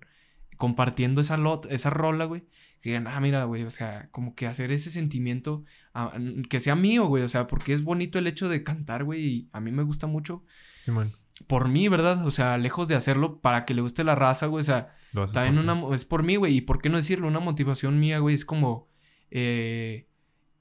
compartiendo 0.58 1.22
esa, 1.22 1.38
lot, 1.38 1.66
esa 1.72 1.90
rola, 1.90 2.26
güey. 2.26 2.46
Que 2.80 2.90
digan, 2.90 3.08
ah, 3.08 3.20
mira, 3.20 3.46
güey, 3.46 3.64
o 3.64 3.72
sea, 3.72 4.10
como 4.12 4.36
que 4.36 4.46
hacer 4.46 4.72
ese 4.72 4.92
sentimiento, 4.92 5.64
ah, 5.96 6.16
que 6.52 6.60
sea 6.60 6.76
mío, 6.76 7.08
güey, 7.08 7.24
o 7.24 7.30
sea, 7.30 7.48
porque 7.48 7.74
es 7.74 7.84
bonito 7.84 8.20
el 8.20 8.28
hecho 8.28 8.48
de 8.48 8.64
cantar, 8.64 9.04
güey, 9.06 9.26
y 9.26 9.50
a 9.54 9.60
mí 9.60 9.72
me 9.72 9.82
gusta 9.82 10.06
mucho 10.06 10.44
Simón. 10.84 11.12
Por 11.46 11.68
mí, 11.70 11.88
¿verdad? 11.88 12.26
O 12.26 12.32
sea, 12.32 12.58
lejos 12.58 12.88
de 12.88 12.96
hacerlo 12.96 13.40
para 13.42 13.64
que 13.66 13.74
le 13.76 13.82
guste 13.82 14.04
la 14.04 14.16
raza, 14.16 14.48
güey, 14.48 14.62
o 14.62 14.64
sea, 14.66 14.96
también 15.34 15.56
por 15.56 15.64
una, 15.88 15.96
es 15.96 16.06
por 16.06 16.24
mí, 16.24 16.36
güey, 16.36 16.56
y 16.58 16.62
por 16.62 16.82
qué 16.82 16.90
no 16.90 16.98
decirlo, 16.98 17.28
una 17.28 17.40
motivación 17.40 18.00
mía, 18.00 18.20
güey, 18.20 18.34
es 18.36 18.44
como 18.46 18.90
eh, 19.30 20.08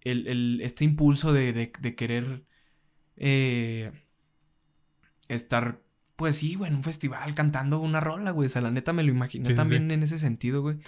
el, 0.03 0.27
el- 0.29 0.61
este 0.63 0.85
impulso 0.85 1.33
de, 1.33 1.53
de, 1.53 1.73
de 1.81 1.95
querer 1.95 2.45
eh, 3.17 3.91
estar, 5.29 5.81
pues 6.17 6.37
sí, 6.37 6.55
güey, 6.55 6.71
en 6.71 6.77
un 6.77 6.85
festival 6.85 7.35
cantando 7.35 7.81
una 7.81 8.01
rola, 8.01 8.31
güey, 8.31 8.47
o 8.47 8.51
sea, 8.51 8.63
la 8.63 8.71
neta 8.71 8.93
me 8.93 9.03
lo 9.03 9.11
imaginé 9.11 9.45
Sí, 9.47 9.53
sí, 9.53 9.57
también 9.57 9.91
en 9.91 10.03
ese 10.03 10.19
sentido, 10.19 10.63
güey. 10.63 10.79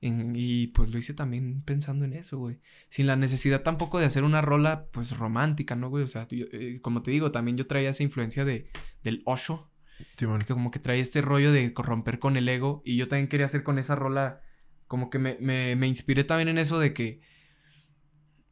En- 0.00 0.32
y 0.36 0.68
pues 0.68 0.92
lo 0.92 0.98
hice 0.98 1.12
también 1.14 1.62
pensando 1.62 2.04
en 2.04 2.12
eso, 2.12 2.38
güey. 2.38 2.58
Sin 2.88 3.06
la 3.08 3.16
necesidad 3.16 3.62
tampoco 3.62 3.98
de 3.98 4.06
hacer 4.06 4.22
una 4.24 4.40
rola, 4.40 4.86
pues 4.92 5.16
romántica, 5.18 5.74
¿no, 5.74 5.88
güey? 5.90 6.04
O 6.04 6.08
sea, 6.08 6.26
yo, 6.28 6.46
eh, 6.52 6.78
como 6.80 7.02
te 7.02 7.10
digo, 7.10 7.32
también 7.32 7.56
yo 7.56 7.66
traía 7.66 7.90
esa 7.90 8.02
influencia 8.04 8.44
de, 8.44 8.70
del 9.02 9.22
Osho, 9.24 9.70
Simón. 10.16 10.40
que 10.42 10.52
como 10.54 10.70
que 10.70 10.78
trae 10.78 11.00
este 11.00 11.20
rollo 11.20 11.50
de 11.50 11.72
romper 11.76 12.18
con 12.20 12.36
el 12.36 12.48
ego. 12.48 12.82
Y 12.84 12.96
yo 12.96 13.08
también 13.08 13.26
quería 13.28 13.46
hacer 13.46 13.64
con 13.64 13.78
esa 13.78 13.96
rola. 13.96 14.40
Como 14.86 15.10
que 15.10 15.18
me, 15.18 15.36
me, 15.40 15.74
me 15.74 15.88
inspiré 15.88 16.22
también 16.24 16.48
en 16.48 16.58
eso 16.58 16.78
de 16.78 16.92
que. 16.94 17.20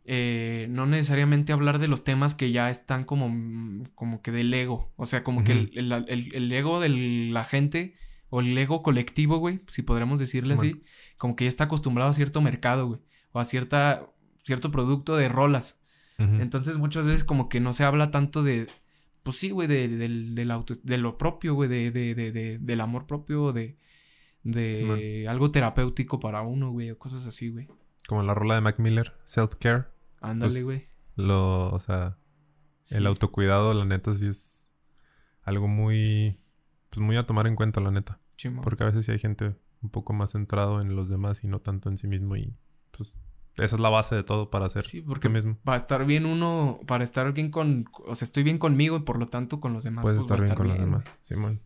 eh, 0.05 0.67
no 0.71 0.87
necesariamente 0.87 1.53
hablar 1.53 1.79
de 1.79 1.89
los 1.89 2.05
temas 2.05 2.35
que 2.35 2.53
ya 2.53 2.71
están 2.71 3.05
como, 3.05 3.85
como 3.95 4.23
que 4.23 4.31
del 4.33 4.53
ego. 4.55 4.93
O 4.97 5.07
sea, 5.07 5.23
como 5.25 5.43
que 5.45 5.53
el, 5.53 5.71
el- 5.75 5.93
el- 6.09 6.35
el 6.35 6.53
ego 6.53 6.81
de 6.81 6.89
la 6.89 7.45
gente 7.45 7.95
o 8.31 8.41
el 8.41 8.57
ego 8.59 8.83
colectivo, 8.83 9.39
güey, 9.39 9.61
si 9.69 9.83
podríamos 9.83 10.19
decirle 10.21 10.55
así, 10.55 10.83
como 11.19 11.37
que 11.37 11.45
ya 11.45 11.49
está 11.49 11.65
acostumbrado 11.65 12.11
a 12.11 12.15
cierto 12.15 12.41
mercado, 12.41 12.87
güey, 12.89 13.01
o 13.33 13.41
a 13.41 13.45
cierta, 13.45 14.07
cierto 14.43 14.71
producto 14.71 15.17
de 15.17 15.29
rolas. 15.29 15.81
Entonces 16.19 16.79
muchas 16.79 17.05
veces 17.05 17.25
como 17.25 17.49
que 17.49 17.61
no 17.61 17.73
se 17.75 17.85
habla 17.85 18.11
tanto 18.11 18.43
de, 18.43 18.67
pues 19.23 19.37
sí, 19.37 19.51
güey, 19.51 19.69
de, 19.69 19.89
de 19.89 20.99
lo 20.99 21.19
propio, 21.19 21.55
güey, 21.55 21.69
de, 21.69 21.91
de, 21.91 22.15
de, 22.15 22.33
de- 22.33 22.59
del 22.59 22.81
amor 22.81 23.07
propio, 23.07 23.53
de, 23.53 23.77
de 24.43 25.27
algo 25.29 25.51
terapéutico 25.51 26.19
para 26.21 26.41
uno, 26.43 26.71
güey, 26.71 26.91
o 26.91 26.99
cosas 26.99 27.27
así, 27.27 27.49
güey. 27.51 27.69
Como 28.09 28.23
la 28.23 28.35
rola 28.35 28.55
de 28.55 28.61
Mac 28.61 28.79
Miller, 28.79 29.13
Self-Care. 29.25 29.87
Ándale, 30.21 30.53
Pues, 30.53 30.65
güey. 30.65 30.89
Lo, 31.17 31.71
o 31.73 31.79
sea, 31.79 32.17
el 32.91 33.07
autocuidado, 33.07 33.75
la 33.75 33.85
neta, 33.85 34.15
sí 34.15 34.27
es 34.29 34.73
algo 35.43 35.67
muy, 35.67 36.39
pues 36.97 37.05
muy 37.05 37.17
a 37.17 37.27
tomar 37.27 37.47
en 37.47 37.57
cuenta, 37.57 37.81
la 37.81 37.91
neta. 37.91 38.21
Porque 38.63 38.83
a 38.83 38.87
veces 38.87 39.05
sí 39.07 39.13
hay 39.13 39.19
gente 39.19 39.55
un 39.83 39.91
poco 39.91 40.13
más 40.13 40.33
centrado 40.33 40.81
en 40.81 40.97
los 40.97 41.09
demás 41.09 41.45
y 41.45 41.49
no 41.49 41.61
tanto 41.61 41.89
en 41.89 41.99
sí 41.99 42.09
mismo 42.09 42.37
y 42.37 42.55
pues 42.91 43.19
esa 43.57 43.77
es 43.77 43.81
la 43.81 43.89
base 43.89 44.15
de 44.15 44.23
todo 44.23 44.51
para 44.51 44.69
ser 44.69 44.85
Sí, 44.85 45.01
porque 45.01 45.29
mismo. 45.29 45.59
para 45.65 45.77
estar 45.79 46.05
bien 46.05 46.27
uno, 46.27 46.81
para 46.87 47.05
estar 47.05 47.33
bien 47.33 47.51
con, 47.51 47.87
o 48.07 48.15
sea, 48.15 48.25
estoy 48.27 48.43
bien 48.43 48.59
conmigo 48.59 48.97
y 48.97 49.01
por 49.01 49.19
lo 49.19 49.27
tanto 49.27 49.61
con 49.61 49.73
los 49.73 49.85
demás. 49.85 50.03
Puedes 50.03 50.25
pues, 50.25 50.43
estar 50.43 50.43
bien 50.43 50.55
con 50.55 50.69
los 50.69 50.79
demás. 50.79 51.05
Simón. 51.23 51.63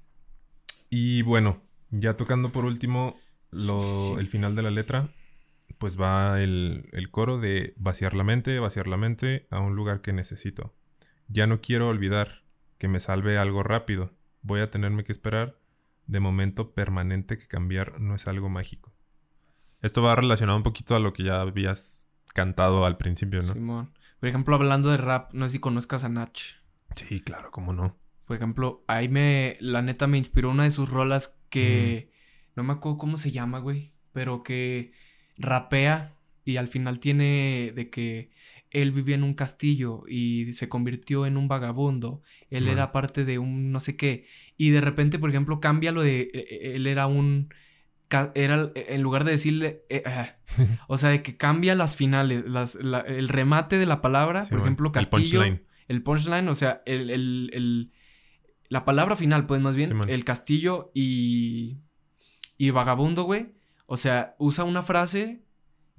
Y 0.88 1.22
bueno, 1.22 1.62
ya 1.90 2.16
tocando 2.16 2.52
por 2.52 2.64
último 2.64 3.16
lo, 3.50 3.80
Sí. 3.80 4.14
el 4.18 4.28
final 4.28 4.54
de 4.54 4.62
la 4.62 4.70
letra, 4.70 5.10
pues 5.78 6.00
va 6.00 6.40
el, 6.40 6.88
el 6.92 7.10
coro 7.10 7.38
de 7.38 7.74
vaciar 7.76 8.14
la 8.14 8.24
mente, 8.24 8.58
vaciar 8.60 8.86
la 8.86 8.96
mente 8.96 9.46
a 9.50 9.60
un 9.60 9.74
lugar 9.76 10.00
que 10.00 10.12
necesito. 10.12 10.74
Ya 11.28 11.46
no 11.46 11.60
quiero 11.60 11.88
olvidar 11.88 12.42
que 12.78 12.88
me 12.88 13.00
salve 13.00 13.38
algo 13.38 13.62
rápido. 13.62 14.12
Voy 14.42 14.60
a 14.60 14.70
tenerme 14.70 15.04
que 15.04 15.12
esperar. 15.12 15.58
De 16.06 16.18
momento 16.18 16.74
permanente 16.74 17.38
que 17.38 17.46
cambiar 17.46 18.00
no 18.00 18.16
es 18.16 18.26
algo 18.26 18.48
mágico. 18.48 18.92
Esto 19.80 20.02
va 20.02 20.16
relacionado 20.16 20.56
un 20.56 20.64
poquito 20.64 20.96
a 20.96 20.98
lo 20.98 21.12
que 21.12 21.22
ya 21.22 21.40
habías 21.40 22.10
cantado 22.34 22.84
al 22.84 22.96
principio, 22.96 23.42
¿no? 23.42 23.52
Simón. 23.52 23.92
Por 24.18 24.28
ejemplo, 24.28 24.54
hablando 24.54 24.90
de 24.90 24.98
rap, 24.98 25.32
no 25.32 25.46
sé 25.46 25.52
si 25.52 25.58
conozcas 25.60 26.04
a 26.04 26.08
Nach. 26.08 26.38
Sí, 26.94 27.20
claro, 27.20 27.50
cómo 27.50 27.72
no. 27.72 27.96
Por 28.26 28.36
ejemplo, 28.36 28.84
ahí 28.86 29.08
me, 29.08 29.56
la 29.60 29.82
neta 29.82 30.06
me 30.06 30.18
inspiró 30.18 30.50
una 30.50 30.64
de 30.64 30.70
sus 30.70 30.90
rolas 30.90 31.36
que, 31.48 32.12
no 32.54 32.62
me 32.62 32.74
acuerdo 32.74 32.98
cómo 32.98 33.16
se 33.16 33.30
llama, 33.30 33.58
güey, 33.58 33.92
pero 34.12 34.42
que 34.42 34.92
rapea 35.36 36.14
y 36.44 36.56
al 36.56 36.68
final 36.68 37.00
tiene 37.00 37.72
de 37.74 37.90
que 37.90 38.30
él 38.70 38.92
vivía 38.92 39.16
en 39.16 39.24
un 39.24 39.34
castillo 39.34 40.04
y 40.08 40.52
se 40.54 40.68
convirtió 40.68 41.26
en 41.26 41.36
un 41.36 41.48
vagabundo, 41.48 42.22
él 42.50 42.68
era 42.72 42.92
parte 42.92 43.24
de 43.24 43.38
un 43.38 43.72
no 43.72 43.80
sé 43.80 43.96
qué, 43.96 44.26
y 44.56 44.70
de 44.70 44.80
repente, 44.80 45.18
por 45.18 45.30
ejemplo, 45.30 45.58
cambia 45.60 45.90
lo 45.92 46.02
de, 46.02 46.20
eh, 46.22 46.30
eh, 46.34 46.72
él 46.76 46.86
era 46.86 47.06
un, 47.06 47.52
era, 48.34 48.70
en 48.74 49.02
lugar 49.02 49.24
de 49.24 49.32
decirle, 49.32 49.82
eh, 49.88 50.02
o 50.88 50.98
sea, 50.98 51.10
de 51.10 51.22
que 51.22 51.36
cambia 51.36 51.74
las 51.74 51.96
finales, 51.96 52.44
las, 52.48 52.74
la- 52.76 53.00
el 53.00 53.28
remate 53.28 53.76
de 53.78 53.86
la 53.86 54.00
palabra, 54.00 54.40
por 54.50 54.60
ejemplo, 54.60 54.88
El 54.88 54.92
castillo 54.92 55.40
punchline. 55.40 55.62
el 55.88 56.02
punchline, 56.02 56.48
o 56.48 56.54
sea, 56.54 56.82
el, 56.86 57.10
el- 57.10 57.50
el- 57.52 57.92
la 58.68 58.84
palabra 58.84 59.16
final, 59.16 59.46
pues 59.46 59.60
más 59.60 59.74
bien, 59.74 59.88
el 60.10 60.24
castillo 60.24 60.92
y, 60.94 61.78
y 62.56 62.70
vagabundo, 62.70 63.24
güey. 63.24 63.54
O 63.86 63.96
sea, 63.96 64.36
usa 64.38 64.62
una 64.62 64.82
frase 64.82 65.42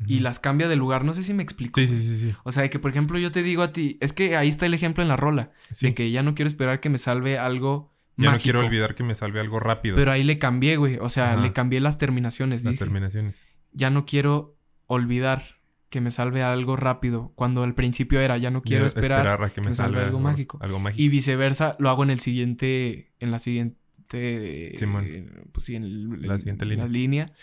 y 0.07 0.19
las 0.19 0.39
cambia 0.39 0.67
de 0.67 0.75
lugar. 0.75 1.03
No 1.05 1.13
sé 1.13 1.23
si 1.23 1.33
me 1.33 1.43
explico. 1.43 1.79
Sí, 1.79 1.87
sí, 1.87 2.01
sí, 2.01 2.15
sí. 2.15 2.35
O 2.43 2.51
sea, 2.51 2.63
de 2.63 2.69
que 2.69 2.79
por 2.79 2.91
ejemplo 2.91 3.17
yo 3.19 3.31
te 3.31 3.43
digo 3.43 3.61
a 3.63 3.71
ti, 3.71 3.97
es 4.01 4.13
que 4.13 4.35
ahí 4.35 4.49
está 4.49 4.65
el 4.65 4.73
ejemplo 4.73 5.01
en 5.03 5.09
la 5.09 5.15
rola, 5.17 5.51
Sí. 5.71 5.87
de 5.87 5.93
que 5.93 6.11
ya 6.11 6.23
no 6.23 6.35
quiero 6.35 6.49
esperar 6.49 6.79
que 6.79 6.89
me 6.89 6.97
salve 6.97 7.37
algo 7.37 7.93
Ya 8.17 8.31
no 8.31 8.37
quiero 8.39 8.59
olvidar 8.65 8.93
que 8.95 9.03
me 9.03 9.15
salve 9.15 9.39
algo 9.39 9.59
rápido. 9.59 9.95
Pero 9.95 10.11
ahí 10.11 10.23
le 10.23 10.37
cambié, 10.37 10.75
güey. 10.77 10.97
O 10.99 11.09
sea, 11.09 11.33
Ajá. 11.33 11.41
le 11.41 11.53
cambié 11.53 11.79
las 11.79 11.97
terminaciones. 11.97 12.63
las 12.63 12.73
dije, 12.73 12.83
terminaciones. 12.85 13.45
ya 13.73 13.89
no 13.89 14.05
quiero 14.05 14.57
olvidar 14.87 15.41
que 15.89 16.01
me 16.01 16.11
salve 16.11 16.41
algo 16.43 16.75
rápido. 16.75 17.31
Cuando 17.35 17.63
al 17.63 17.73
principio 17.73 18.19
era, 18.19 18.37
ya 18.37 18.49
no 18.51 18.61
quiero 18.61 18.83
Ya 18.85 18.87
esperar 18.87 19.43
a 19.43 19.49
que 19.49 19.61
me, 19.61 19.67
me 19.67 19.73
salve 19.73 19.93
salve 19.95 20.05
algo 20.07 20.19
mágico. 20.19 20.57
Algo 20.61 20.79
mágico. 20.79 21.01
Y 21.01 21.09
viceversa, 21.09 21.75
lo 21.79 21.89
hago 21.89 22.03
en 22.03 22.09
el 22.11 22.19
siguiente, 22.21 23.11
en 23.19 23.31
la 23.31 23.39
siguiente, 23.39 24.73
Simón. 24.77 25.05
eh, 25.07 25.29
pues 25.51 25.65
sí, 25.65 25.75
en 25.75 26.21
La 26.27 26.37
siguiente 26.37 26.65
línea. 26.65 26.85
la 26.85 26.91
línea. 26.91 27.33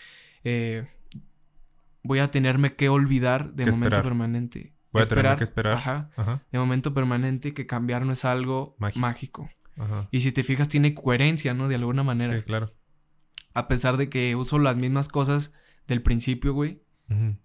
Eh, 0.44 0.86
voy 2.02 2.18
a 2.20 2.30
tenerme 2.30 2.74
que 2.74 2.88
olvidar 2.88 3.52
de 3.54 3.64
Que 3.64 3.70
momento 3.70 3.86
esperar. 3.86 4.02
permanente. 4.04 4.74
Voy 4.92 5.02
a 5.02 5.06
tenerme 5.06 5.36
que 5.36 5.44
esperar. 5.44 5.74
Ajá. 5.74 6.10
Ajá, 6.16 6.42
De 6.50 6.58
momento 6.58 6.94
permanente 6.94 7.52
que 7.54 7.66
cambiar 7.66 8.06
no 8.06 8.12
es 8.12 8.24
algo 8.24 8.76
Mágico. 8.78 9.00
mágico. 9.00 9.50
ajá. 9.76 10.08
Y 10.10 10.20
si 10.22 10.32
te 10.32 10.42
fijas, 10.44 10.68
tiene 10.68 10.94
coherencia, 10.94 11.54
¿no? 11.54 11.68
De 11.68 11.74
alguna 11.76 12.02
manera. 12.02 12.34
Sí, 12.36 12.42
claro. 12.42 12.74
A 13.54 13.68
pesar 13.68 13.96
de 13.96 14.08
que 14.08 14.34
uso 14.36 14.58
las 14.58 14.76
mismas 14.76 15.08
cosas 15.08 15.52
del 15.86 16.02
principio, 16.02 16.52
güey. 16.54 16.82
Ujú. 17.10 17.36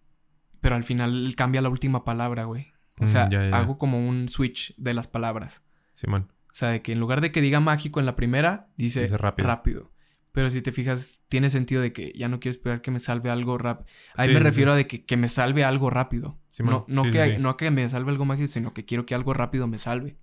Pero 0.61 0.75
al 0.75 0.83
final 0.83 1.33
cambia 1.35 1.61
la 1.61 1.69
última 1.69 2.03
palabra, 2.05 2.45
güey. 2.45 2.71
O 2.99 3.03
Mm, 3.03 3.07
sea, 3.07 3.27
ya, 3.29 3.57
hago 3.57 3.77
como 3.77 4.07
un 4.07 4.29
switch 4.29 4.75
de 4.77 4.93
las 4.93 5.07
palabras. 5.07 5.63
Simón. 5.93 6.31
O 6.51 6.55
sea, 6.55 6.69
de 6.69 6.81
que 6.81 6.91
en 6.91 6.99
lugar 6.99 7.19
de 7.21 7.31
que 7.31 7.41
diga 7.41 7.59
mágico 7.59 7.99
en 7.99 8.05
la 8.05 8.15
primera, 8.15 8.69
dice, 8.77 9.01
Dice 9.01 9.17
rápido. 9.17 9.47
rápido. 9.47 9.91
Pero 10.33 10.49
si 10.51 10.61
te 10.61 10.71
fijas, 10.71 11.21
tiene 11.29 11.49
sentido 11.51 11.81
de 11.81 11.93
que 11.93 12.11
ya 12.15 12.27
no 12.27 12.39
quiero 12.39 12.51
esperar 12.53 12.81
que 12.81 12.89
me 12.91 12.99
salve 12.99 13.29
algo 13.29 13.57
rápido. 13.59 13.87
Ahí 14.15 14.27
Sí, 14.29 14.33
me 14.33 14.39
refiero 14.39 14.71
sí. 14.71 14.73
a 14.73 14.77
de 14.77 14.87
que, 14.87 15.05
que 15.05 15.15
me 15.15 15.29
salve 15.29 15.63
algo 15.63 15.89
rápido. 15.91 16.39
Simón. 16.51 16.85
No, 16.87 17.03
no, 17.05 17.11
que, 17.11 17.37
no 17.37 17.55
que 17.55 17.69
me 17.71 17.87
salve 17.87 18.11
algo 18.11 18.25
mágico, 18.25 18.47
sino 18.47 18.73
que 18.73 18.83
quiero 18.83 19.05
que 19.05 19.13
algo 19.15 19.33
rápido 19.33 19.67
me 19.67 19.77
salve. 19.77 20.17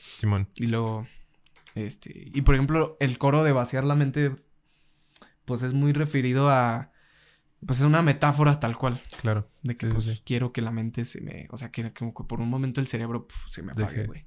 Simón. 0.00 0.48
Y 0.54 0.66
luego, 0.68 1.06
este... 1.74 2.10
Y 2.34 2.40
por 2.42 2.54
ejemplo, 2.54 2.96
el 2.98 3.18
coro 3.18 3.44
de 3.44 3.52
vaciar 3.52 3.84
la 3.84 3.94
mente, 3.94 4.34
pues 5.44 5.62
es 5.62 5.74
muy 5.74 5.92
referido 5.92 6.48
a... 6.50 6.90
Pues 7.66 7.78
es 7.80 7.84
una 7.84 8.00
metáfora 8.02 8.58
tal 8.58 8.76
cual. 8.78 9.02
Claro. 9.20 9.50
De 9.62 9.74
que 9.76 9.86
Sí, 9.86 9.92
pues 9.92 10.04
sí. 10.06 10.22
quiero 10.24 10.52
que 10.52 10.62
la 10.62 10.70
mente 10.70 11.04
se 11.04 11.20
me... 11.20 11.46
O 11.50 11.58
sea, 11.58 11.70
que, 11.70 11.92
como 11.92 12.14
que 12.14 12.24
por 12.24 12.40
un 12.40 12.48
momento 12.48 12.80
el 12.80 12.86
cerebro 12.86 13.28
puf, 13.28 13.50
se 13.50 13.62
me 13.62 13.72
apague, 13.72 14.06
güey. 14.06 14.24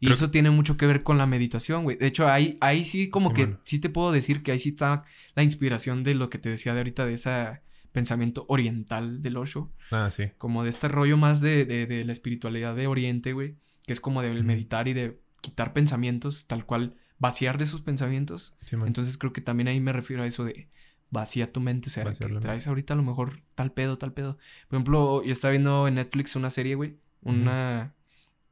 Y 0.00 0.06
Creo- 0.06 0.14
eso 0.14 0.30
tiene 0.30 0.50
mucho 0.50 0.76
que 0.76 0.86
ver 0.86 1.02
con 1.02 1.18
la 1.18 1.26
meditación, 1.26 1.84
güey. 1.84 1.96
De 1.96 2.06
hecho, 2.06 2.28
ahí, 2.28 2.58
ahí 2.60 2.84
sí 2.84 3.08
como 3.08 3.32
que 3.32 3.56
sí 3.64 3.78
te 3.78 3.88
puedo 3.88 4.12
decir 4.12 4.42
que 4.42 4.52
ahí 4.52 4.58
sí 4.58 4.70
está 4.70 5.04
la 5.34 5.42
inspiración 5.42 6.04
de 6.04 6.14
lo 6.14 6.28
que 6.30 6.38
te 6.38 6.48
decía 6.50 6.72
de 6.74 6.80
ahorita, 6.80 7.06
de 7.06 7.14
ese 7.14 7.60
pensamiento 7.92 8.44
oriental 8.48 9.22
del 9.22 9.36
Osho. 9.38 9.72
Ah, 9.90 10.10
sí. 10.10 10.24
Como 10.36 10.64
de 10.64 10.70
este 10.70 10.88
rollo 10.88 11.16
más 11.16 11.40
de, 11.40 11.64
de, 11.64 11.86
de 11.86 12.04
la 12.04 12.12
espiritualidad 12.12 12.76
de 12.76 12.86
Oriente, 12.86 13.32
güey. 13.32 13.56
Que 13.86 13.92
es 13.94 14.00
como 14.00 14.20
de 14.20 14.34
meditar 14.42 14.86
y 14.88 14.92
de 14.92 15.20
quitar 15.40 15.72
pensamientos, 15.72 16.46
tal 16.46 16.66
cual 16.66 16.96
vaciar 17.18 17.56
de 17.56 17.64
esos 17.64 17.80
pensamientos. 17.80 18.54
Simón. 18.66 18.88
Entonces 18.88 19.16
creo 19.16 19.32
que 19.32 19.40
también 19.40 19.68
ahí 19.68 19.80
me 19.80 19.92
refiero 19.94 20.24
a 20.24 20.26
eso 20.26 20.44
de 20.44 20.68
vacía 21.08 21.50
tu 21.52 21.60
mente, 21.60 21.88
o 21.88 21.90
sea, 21.92 22.04
que 22.04 22.26
traes 22.40 22.66
ahorita 22.66 22.92
a 22.94 22.96
lo 22.96 23.02
mejor 23.04 23.40
tal 23.54 23.72
pedo, 23.72 23.96
tal 23.96 24.12
pedo. 24.12 24.36
Por 24.68 24.76
ejemplo, 24.76 25.22
yo 25.24 25.32
estaba 25.32 25.52
viendo 25.52 25.86
en 25.88 25.94
Netflix 25.94 26.36
una 26.36 26.50
serie, 26.50 26.74
güey, 26.74 26.98
una 27.22 27.94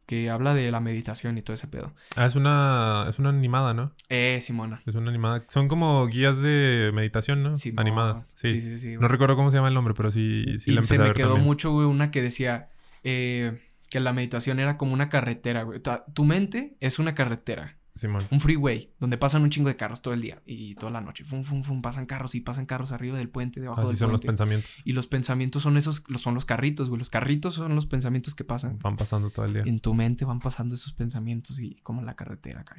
que 0.07 0.29
habla 0.31 0.55
de 0.55 0.71
la 0.71 0.81
meditación 0.81 1.39
y 1.39 1.43
todo 1.43 1.55
ese 1.55 1.67
pedo. 1.69 1.95
Ah, 2.17 2.27
es 2.27 2.37
una, 2.37 3.07
es 3.09 3.19
una 3.19 3.31
animada, 3.31 3.73
¿no? 3.75 3.93
Eh, 4.09 4.39
Simona. 4.43 4.83
Es 4.87 4.95
una 4.95 5.11
animada. 5.11 5.43
Son 5.49 5.69
como 5.69 6.07
guías 6.07 6.39
de 6.41 6.91
meditación, 6.95 7.43
¿no? 7.43 7.57
Simón. 7.57 7.81
Animadas. 7.81 8.27
Sí. 8.35 8.61
sí, 8.61 8.61
sí. 8.61 8.79
sí, 8.79 8.97
No 9.01 9.09
recuerdo 9.09 9.37
cómo 9.37 9.51
se 9.51 9.57
llama 9.57 9.69
el 9.69 9.75
nombre, 9.75 9.95
pero 9.95 10.11
sí, 10.11 10.45
sí 10.59 10.71
y 10.71 10.75
la 10.75 10.81
empecé 10.81 10.97
se 10.97 11.01
a 11.01 11.05
me 11.05 11.09
ver 11.09 11.17
quedó 11.17 11.29
también. 11.29 11.47
mucho, 11.47 11.73
güey, 11.73 11.87
una 11.87 12.11
que 12.11 12.23
decía 12.23 12.69
eh, 13.03 13.61
que 13.91 14.01
la 14.01 14.13
meditación 14.13 14.61
era 14.61 14.77
como 14.77 14.93
una 14.93 15.09
carretera, 15.09 15.63
güey. 15.63 15.81
Tu 16.13 16.25
mente 16.25 16.77
es 16.81 16.99
una 16.99 17.15
carretera. 17.15 17.79
Simón. 17.97 18.23
Un 18.33 18.41
freeway, 18.41 18.93
donde 18.99 19.17
pasan 19.17 19.43
un 19.43 19.51
chingo 19.51 19.69
de 19.69 19.77
carros 19.77 20.03
todo 20.03 20.15
el 20.15 20.21
día 20.21 20.43
y 20.47 20.75
toda 20.75 20.91
la 20.91 21.01
noche. 21.01 21.23
Fum, 21.25 21.45
fum, 21.45 21.63
fum, 21.63 21.81
pasan 21.81 22.07
carros 22.07 22.35
y 22.35 22.41
pasan 22.41 22.67
carros 22.67 22.91
arriba 22.91 23.17
del 23.19 23.29
puente, 23.29 23.61
debajo 23.61 23.83
Así 23.83 23.91
del 23.91 23.99
son 23.99 24.11
los 24.11 24.21
pensamientos. 24.21 24.81
y 24.85 24.93
los 24.95 25.07
pensamientos 25.07 25.63
son 25.63 25.77
esos, 25.77 26.03
los- 26.09 26.21
son 26.21 26.35
los 26.35 26.45
carritos, 26.45 26.89
güey. 26.89 26.99
Los 26.99 27.09
carritos 27.11 27.55
son 27.55 27.75
los 27.77 27.87
pensamientos 27.87 28.35
que 28.35 28.43
pasan. 28.43 28.81
Van 28.81 28.97
pasando 28.97 29.31
todo 29.31 29.45
el 29.47 29.53
día. 29.53 29.63
En 29.65 29.79
tu 29.79 29.95
mente 29.95 30.25
van 30.25 30.41
pasando 30.41 30.75
esos 30.75 30.93
pensamientos 30.93 31.61
y 31.61 31.77
como 31.83 32.01
en 32.01 32.07
la 32.07 32.17
carretera 32.17 32.63
acá. 32.63 32.75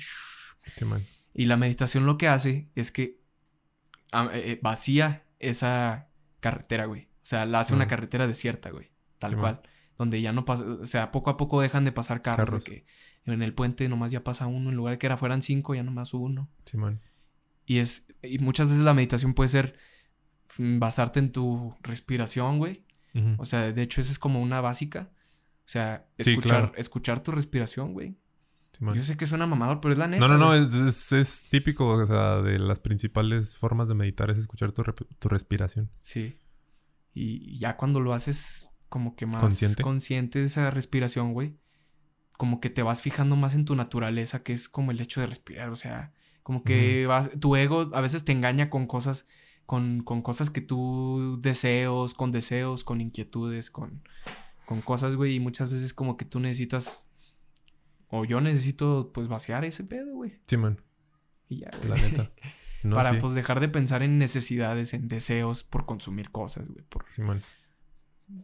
Simón. 0.77 1.05
Y 1.33 1.45
la 1.45 1.55
meditación 1.55 2.05
lo 2.05 2.17
que 2.17 2.27
hace 2.27 2.69
es 2.75 2.91
que 2.91 3.21
ah, 4.11 4.29
eh, 4.33 4.51
eh, 4.51 4.59
vacía 4.61 5.23
esa 5.39 6.09
carretera, 6.41 6.85
güey. 6.87 7.03
O 7.03 7.25
sea, 7.27 7.45
la 7.45 7.61
hace 7.61 7.73
una 7.73 7.87
carretera 7.87 8.27
desierta, 8.27 8.69
güey. 8.69 8.91
Tal 9.17 9.31
Simón. 9.31 9.41
cual. 9.43 9.61
Donde 9.97 10.21
ya 10.21 10.33
no 10.33 10.43
pasa, 10.45 10.65
o 10.65 10.85
sea, 10.85 11.11
poco 11.11 11.29
a 11.29 11.37
poco 11.37 11.61
dejan 11.61 11.85
de 11.85 11.91
pasar 11.91 12.21
carros. 12.21 12.45
Carros. 12.45 12.63
que 12.65 12.85
en 13.25 13.41
el 13.41 13.53
puente 13.53 13.87
nomás 13.89 14.11
ya 14.11 14.23
pasa 14.23 14.45
uno, 14.45 14.69
en 14.69 14.75
lugar 14.75 14.93
de 14.93 14.97
que 14.99 15.05
era 15.07 15.17
fueran 15.17 15.41
cinco, 15.41 15.73
ya 15.73 15.83
nomás 15.83 16.13
uno. 16.13 16.49
Simón. 16.65 17.01
Y 17.65 17.77
es, 17.79 18.07
y 18.21 18.37
muchas 18.39 18.67
veces 18.67 18.83
la 18.83 18.93
meditación 18.93 19.33
puede 19.33 19.49
ser 19.49 19.77
mm, 20.57 20.79
basarte 20.79 21.19
en 21.19 21.31
tu 21.31 21.75
respiración, 21.81 22.59
güey. 22.59 22.83
O 23.37 23.45
sea, 23.45 23.71
de 23.71 23.81
hecho, 23.81 24.01
esa 24.01 24.11
es 24.11 24.19
como 24.19 24.41
una 24.41 24.59
básica. 24.59 25.09
O 25.59 25.67
sea, 25.69 26.05
Sí, 26.19 26.31
escuchar, 26.31 26.59
claro. 26.59 26.73
escuchar 26.75 27.21
tu 27.21 27.31
respiración, 27.31 27.93
güey. 27.93 28.17
Simón. 28.73 28.95
Yo 28.95 29.03
sé 29.03 29.15
que 29.15 29.25
suena 29.25 29.47
mamador, 29.47 29.79
pero 29.79 29.93
es 29.93 29.97
la 29.97 30.07
neta. 30.09 30.27
No, 30.27 30.37
no, 30.37 30.37
no, 30.37 30.53
es, 30.53 30.73
es, 30.73 31.13
es 31.13 31.47
típico, 31.49 31.87
o 31.87 32.05
sea, 32.05 32.41
de 32.41 32.59
las 32.59 32.81
principales 32.81 33.55
formas 33.57 33.87
de 33.87 33.95
meditar 33.95 34.29
es 34.29 34.37
escuchar 34.37 34.73
tu, 34.73 34.83
tu 34.83 35.29
respiración. 35.29 35.89
Sí. 36.01 36.37
Y 37.13 37.57
ya 37.57 37.77
cuando 37.77 38.01
lo 38.01 38.13
haces 38.13 38.67
como 38.89 39.15
que 39.15 39.25
más 39.25 39.41
Consciente. 39.41 39.83
consciente 39.83 40.39
de 40.39 40.45
esa 40.45 40.69
respiración, 40.71 41.33
güey. 41.33 41.57
Como 42.37 42.59
que 42.59 42.69
te 42.69 42.83
vas 42.83 43.01
fijando 43.01 43.35
más 43.35 43.53
en 43.55 43.65
tu 43.65 43.75
naturaleza, 43.75 44.43
que 44.43 44.53
es 44.53 44.67
como 44.69 44.91
el 44.91 44.99
hecho 45.01 45.21
de 45.21 45.27
respirar. 45.27 45.69
O 45.69 45.75
sea, 45.75 46.11
como 46.43 46.63
que 46.63 47.05
vas, 47.07 47.31
tu 47.39 47.55
ego 47.55 47.89
a 47.93 48.01
veces 48.01 48.25
te 48.25 48.31
engaña 48.31 48.69
con 48.69 48.87
cosas, 48.87 49.25
con, 49.65 50.03
con 50.03 50.21
cosas 50.21 50.49
que 50.49 50.61
tú 50.61 51.39
deseos, 51.41 52.13
con 52.13 52.31
deseos, 52.31 52.83
con 52.83 53.01
inquietudes, 53.01 53.71
con, 53.71 54.03
con 54.65 54.81
cosas, 54.81 55.15
güey. 55.15 55.35
Y 55.35 55.39
muchas 55.39 55.69
veces 55.69 55.93
como 55.93 56.17
que 56.17 56.25
tú 56.25 56.39
necesitas, 56.39 57.09
o 58.09 58.25
yo 58.25 58.41
necesito, 58.41 59.11
pues, 59.13 59.27
vaciar 59.27 59.63
ese 59.65 59.83
pedo, 59.83 60.13
güey. 60.13 60.39
Simón, 60.47 60.81
Y 61.47 61.59
ya, 61.61 61.71
güey. 61.77 61.89
la 61.89 61.95
neta. 61.95 62.31
No, 62.83 62.97
Para, 62.97 63.13
sí, 63.13 63.17
pues, 63.19 63.33
dejar 63.33 63.59
de 63.61 63.67
pensar 63.67 64.03
en 64.03 64.19
necesidades, 64.19 64.93
en 64.93 65.07
deseos 65.07 65.63
por 65.63 65.87
consumir 65.87 66.29
cosas, 66.29 66.69
güey. 66.69 66.83
Por, 66.87 67.05
Simón. 67.09 67.41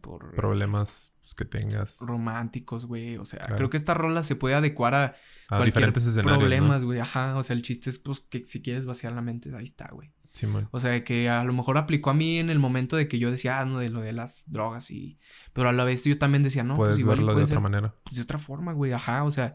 Por 0.00 0.34
Problemas 0.34 1.12
pues, 1.22 1.34
que 1.34 1.44
tengas 1.44 1.98
románticos, 2.00 2.86
güey. 2.86 3.16
O 3.16 3.24
sea, 3.24 3.40
Claro. 3.40 3.56
creo 3.56 3.70
que 3.70 3.76
esta 3.76 3.94
rola 3.94 4.22
se 4.24 4.36
puede 4.36 4.54
adecuar 4.54 4.94
a 4.94 5.04
a 5.04 5.14
cualquier 5.48 5.66
diferentes 5.74 6.06
escenarios, 6.06 6.38
problemas, 6.38 6.84
güey. 6.84 7.00
Ajá, 7.00 7.36
o 7.36 7.42
sea, 7.42 7.54
el 7.54 7.62
chiste 7.62 7.90
es 7.90 7.98
pues 7.98 8.20
que 8.20 8.44
si 8.46 8.62
quieres 8.62 8.86
vaciar 8.86 9.12
la 9.12 9.22
mente, 9.22 9.54
ahí 9.54 9.64
está, 9.64 9.88
güey. 9.92 10.08
¿no? 10.08 10.14
Simón. 10.32 10.68
O 10.70 10.80
sea, 10.80 11.04
que 11.04 11.28
a 11.28 11.44
lo 11.44 11.52
mejor 11.52 11.76
aplicó 11.76 12.08
a 12.08 12.14
mí 12.14 12.38
en 12.38 12.48
el 12.48 12.58
momento 12.58 12.96
de 12.96 13.06
que 13.06 13.18
yo 13.18 13.30
decía, 13.30 13.60
ah, 13.60 13.66
no, 13.66 13.78
de 13.78 13.90
lo 13.90 14.00
de 14.00 14.14
las 14.14 14.44
drogas 14.46 14.90
y... 14.90 15.18
Pero 15.52 15.68
a 15.68 15.72
la 15.72 15.84
vez 15.84 16.04
yo 16.04 16.16
también 16.16 16.42
decía, 16.42 16.64
no, 16.64 16.74
Puedes 16.74 16.94
pues 16.94 17.00
igual 17.00 17.18
verlo 17.18 17.32
de 17.32 17.34
puede 17.34 17.44
otra 17.44 17.54
ser, 17.56 17.60
manera. 17.62 17.94
pues, 18.02 18.16
de 18.16 18.22
otra 18.22 18.38
forma, 18.38 18.72
güey. 18.72 18.92
Ajá, 18.92 19.24
o 19.24 19.30
sea, 19.30 19.54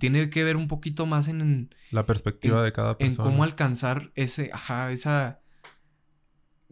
tiene 0.00 0.28
que 0.28 0.42
ver 0.42 0.56
un 0.56 0.66
poquito 0.66 1.06
más 1.06 1.28
en, 1.28 1.40
en, 1.40 1.74
La 1.92 2.06
perspectiva 2.06 2.60
de 2.64 2.72
cada 2.72 2.96
en 2.98 3.08
persona. 3.10 3.30
cómo 3.30 3.44
alcanzar 3.44 4.10
ese, 4.16 4.50
ajá, 4.52 4.90
esa... 4.90 5.40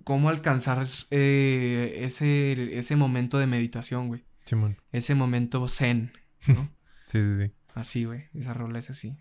Cómo 0.05 0.29
alcanzar 0.29 0.87
eh, 1.11 2.01
ese, 2.03 2.79
ese 2.79 2.97
momento 2.97 3.39
de 3.39 3.47
meditación, 3.47 4.09
güey. 4.09 4.25
Simón. 4.45 4.77
Ese 4.93 5.15
momento 5.15 5.67
zen, 5.69 6.13
¿no? 6.47 6.71
Sí, 7.07 7.21
sí, 7.23 7.37
sí. 7.37 7.53
Así, 7.75 8.05
güey. 8.05 8.25
Esa 8.35 8.53
rola 8.55 8.79
es 8.79 8.91
así. 8.91 9.17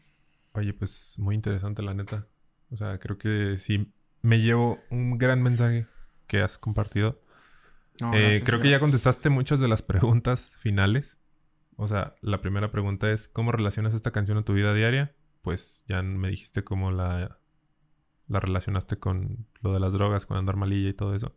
Oye, 0.54 0.74
pues 0.74 1.16
muy 1.18 1.36
interesante 1.36 1.82
la 1.82 1.94
neta. 1.94 2.28
O 2.70 2.78
sea, 2.78 3.00
creo 3.00 3.18
que 3.18 3.58
sí 3.58 3.94
me 4.22 4.40
llevo 4.40 4.80
un 4.90 5.18
gran 5.18 5.42
mensaje 5.42 5.88
que 6.28 6.42
has 6.42 6.58
compartido. 6.58 7.22
No, 8.00 8.14
Eh, 8.14 8.22
gracias, 8.22 8.44
creo 8.44 8.60
que 8.60 8.70
ya 8.70 8.80
contestaste 8.80 9.30
muchas 9.30 9.60
de 9.60 9.68
las 9.68 9.82
preguntas 9.82 10.58
finales. 10.60 11.18
O 11.76 11.88
sea, 11.88 12.16
la 12.22 12.42
primera 12.42 12.72
pregunta 12.72 13.12
es, 13.12 13.28
¿cómo 13.28 13.52
relacionas 13.52 13.94
esta 13.94 14.12
canción 14.12 14.38
a 14.38 14.44
tu 14.44 14.54
vida 14.54 14.74
diaria? 14.74 15.16
Pues 15.42 15.84
ya 15.88 16.02
me 16.02 16.30
dijiste 16.30 16.64
cómo 16.64 16.92
la, 16.92 17.40
la 18.28 18.40
relacionaste 18.40 18.98
con 19.00 19.48
lo 19.62 19.74
de 19.74 19.80
las 19.80 19.94
drogas, 19.94 20.26
con 20.26 20.38
andar 20.38 20.56
malilla 20.56 20.90
y 20.90 20.94
todo 20.94 21.16
eso. 21.16 21.36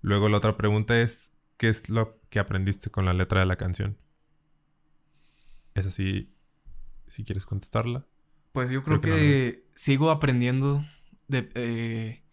Luego 0.00 0.28
la 0.28 0.38
otra 0.38 0.56
pregunta 0.56 1.00
es, 1.00 1.36
¿qué 1.56 1.68
es 1.68 1.88
lo 1.90 2.18
que 2.30 2.38
aprendiste 2.38 2.90
con 2.90 3.04
la 3.04 3.12
letra 3.12 3.40
de 3.40 3.46
la 3.46 3.56
canción? 3.56 3.98
Es 5.74 5.86
así, 5.86 6.34
si 7.06 7.24
quieres 7.24 7.46
contestarla. 7.46 8.06
Pues 8.52 8.70
yo 8.70 8.82
creo, 8.82 9.00
Creo 9.00 9.14
que 9.14 9.20
que, 9.20 9.68
sigo 9.74 10.10
aprendiendo 10.10 10.84
de, 11.28 11.50
eh, 11.54 12.24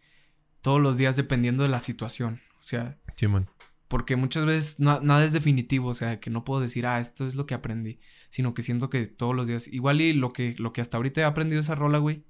todos 0.62 0.82
los 0.82 0.98
días 0.98 1.16
dependiendo 1.16 1.64
de 1.64 1.70
la 1.70 1.80
situación. 1.80 2.42
O 2.60 2.64
sea, 2.64 2.98
Simón. 3.16 3.48
porque 3.88 4.16
muchas 4.16 4.46
veces 4.46 4.80
na- 4.80 5.00
nada 5.02 5.24
es 5.24 5.32
definitivo. 5.34 5.90
O 5.90 5.94
sea, 5.94 6.20
que 6.20 6.30
no 6.32 6.44
puedo 6.44 6.60
decir, 6.62 6.88
ah, 6.88 7.00
esto 7.00 7.28
es 7.28 7.36
lo 7.36 7.46
que 7.46 7.54
aprendí. 7.54 8.00
Sino 8.30 8.54
que 8.54 8.64
siento 8.64 8.90
que 8.90 9.06
todos 9.06 9.36
los 9.36 9.48
días, 9.48 9.68
igual 9.68 10.02
y 10.02 10.14
lo 10.14 10.34
que, 10.34 10.56
lo 10.58 10.74
que 10.74 10.82
hasta 10.82 10.98
ahorita 10.98 11.22
he 11.22 11.24
aprendido 11.26 11.62
esa 11.62 11.76
rola, 11.76 12.00
güey. 12.00 12.24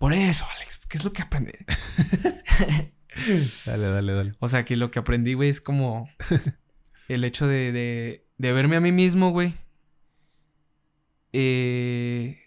Por 0.00 0.14
eso, 0.14 0.46
Alex, 0.56 0.80
¿qué 0.88 0.96
es 0.96 1.04
lo 1.04 1.12
que 1.12 1.20
aprendí? 1.22 1.52
Dale, 3.66 3.86
dale, 3.88 4.12
dale. 4.14 4.32
O 4.38 4.48
sea, 4.48 4.64
que 4.64 4.76
lo 4.76 4.90
que 4.90 4.98
aprendí, 4.98 5.34
güey, 5.34 5.50
es 5.50 5.60
como 5.60 6.08
el 7.08 7.22
hecho 7.24 7.46
de, 7.46 7.70
de, 7.70 8.26
de 8.38 8.52
verme 8.52 8.76
a 8.76 8.80
mí 8.80 8.92
mismo, 8.92 9.30
güey. 9.30 9.52
eh, 11.32 12.38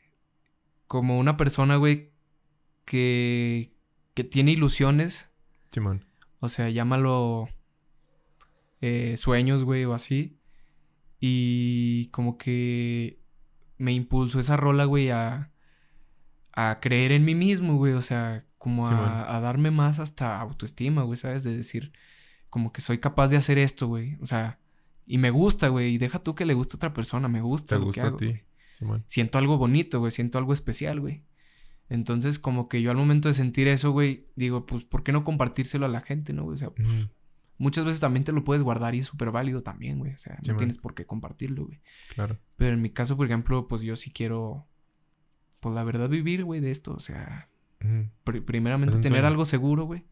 como 0.88 1.20
una 1.20 1.38
persona, 1.38 1.76
güey, 1.76 2.12
que, 2.86 3.76
que 4.16 4.24
tiene 4.24 4.52
ilusiones. 4.52 5.30
Simón. 5.72 6.06
O 6.40 6.50
sea, 6.50 6.70
llámalo 6.70 7.50
eh, 8.82 9.16
sueños, 9.18 9.64
güey, 9.64 9.86
o 9.86 9.94
así. 9.94 10.40
Y 11.20 12.08
como 12.08 12.38
que 12.40 13.20
me 13.78 13.94
impulsó 13.94 14.40
esa 14.40 14.58
rola, 14.58 14.86
güey, 14.86 15.12
a, 15.12 15.53
a 16.54 16.80
creer 16.82 17.12
en 17.12 17.26
mí 17.26 17.36
mismo, 17.36 17.76
güey. 17.76 17.94
O 17.94 18.02
sea, 18.02 18.44
como 18.58 18.88
a, 18.88 19.36
a 19.36 19.40
darme 19.42 19.72
más 19.72 20.00
hasta 20.00 20.40
autoestima, 20.40 21.04
güey, 21.04 21.18
¿sabes? 21.18 21.44
De 21.44 21.56
decir, 21.58 21.92
como 22.50 22.72
que 22.72 22.82
soy 22.82 23.00
capaz 23.00 23.28
de 23.30 23.38
hacer 23.38 23.58
esto, 23.58 23.88
güey. 23.88 24.18
O 24.22 24.26
sea, 24.26 24.60
y 25.06 25.18
me 25.18 25.32
gusta, 25.32 25.68
güey. 25.68 25.96
Y 25.96 25.98
deja 25.98 26.20
tú 26.20 26.36
que 26.36 26.46
le 26.46 26.54
guste 26.54 26.76
a 26.76 26.78
otra 26.78 26.94
persona, 26.94 27.28
me 27.28 27.42
gusta. 27.42 27.76
¿Te 27.76 27.86
lo 27.86 27.92
que 27.92 28.02
gusta 28.02 28.16
a 28.16 28.18
ti? 28.18 28.40
Siento 29.08 29.38
algo 29.38 29.58
bonito, 29.58 30.00
güey. 30.00 30.12
Siento 30.12 30.38
algo 30.38 30.54
especial, 30.54 31.00
güey. 31.00 31.24
Entonces, 31.90 32.40
como 32.40 32.70
que 32.70 32.82
yo 32.82 32.92
al 32.92 32.98
momento 32.98 33.28
de 33.28 33.34
sentir 33.34 33.68
eso, 33.68 33.92
güey, 33.92 34.28
digo, 34.36 34.66
pues, 34.66 34.84
¿por 34.86 35.04
qué 35.04 35.12
no 35.12 35.24
compartírselo 35.24 35.86
a 35.86 35.90
la 35.90 36.02
gente, 36.02 36.34
no, 36.34 36.44
güey? 36.44 36.56
O 36.56 36.58
sea, 36.58 36.70
Ujú. 36.70 37.10
Muchas 37.60 37.86
veces 37.86 38.02
también 38.02 38.24
te 38.24 38.32
lo 38.32 38.44
puedes 38.44 38.64
guardar 38.64 38.96
y 38.96 39.00
es 39.00 39.06
súper 39.06 39.30
válido 39.32 39.62
también, 39.62 40.00
güey. 40.00 40.12
O 40.14 40.18
sea, 40.18 40.38
Sí, 40.42 40.48
no 40.48 40.54
man. 40.54 40.58
tienes 40.58 40.80
por 40.80 40.96
qué 40.96 41.06
compartirlo, 41.06 41.66
güey. 41.66 41.82
Claro. 42.14 42.40
Pero 42.58 42.74
en 42.74 42.82
mi 42.82 42.90
caso, 42.90 43.16
por 43.16 43.28
ejemplo, 43.28 43.68
pues 43.68 43.84
yo 43.84 43.96
sí 43.96 44.10
quiero, 44.12 44.68
pues 45.64 45.74
la 45.74 45.84
verdad, 45.84 46.10
vivir, 46.10 46.44
güey, 46.44 46.62
de 46.62 46.70
esto. 46.70 46.94
O 46.94 47.00
sea, 47.00 47.50
pri- 48.24 48.42
primeramente 48.42 48.92
Es 48.92 48.98
un 48.98 49.02
tener 49.02 49.22
sueño. 49.22 49.28
algo 49.32 49.46
seguro, 49.46 49.86
güey, 49.86 50.06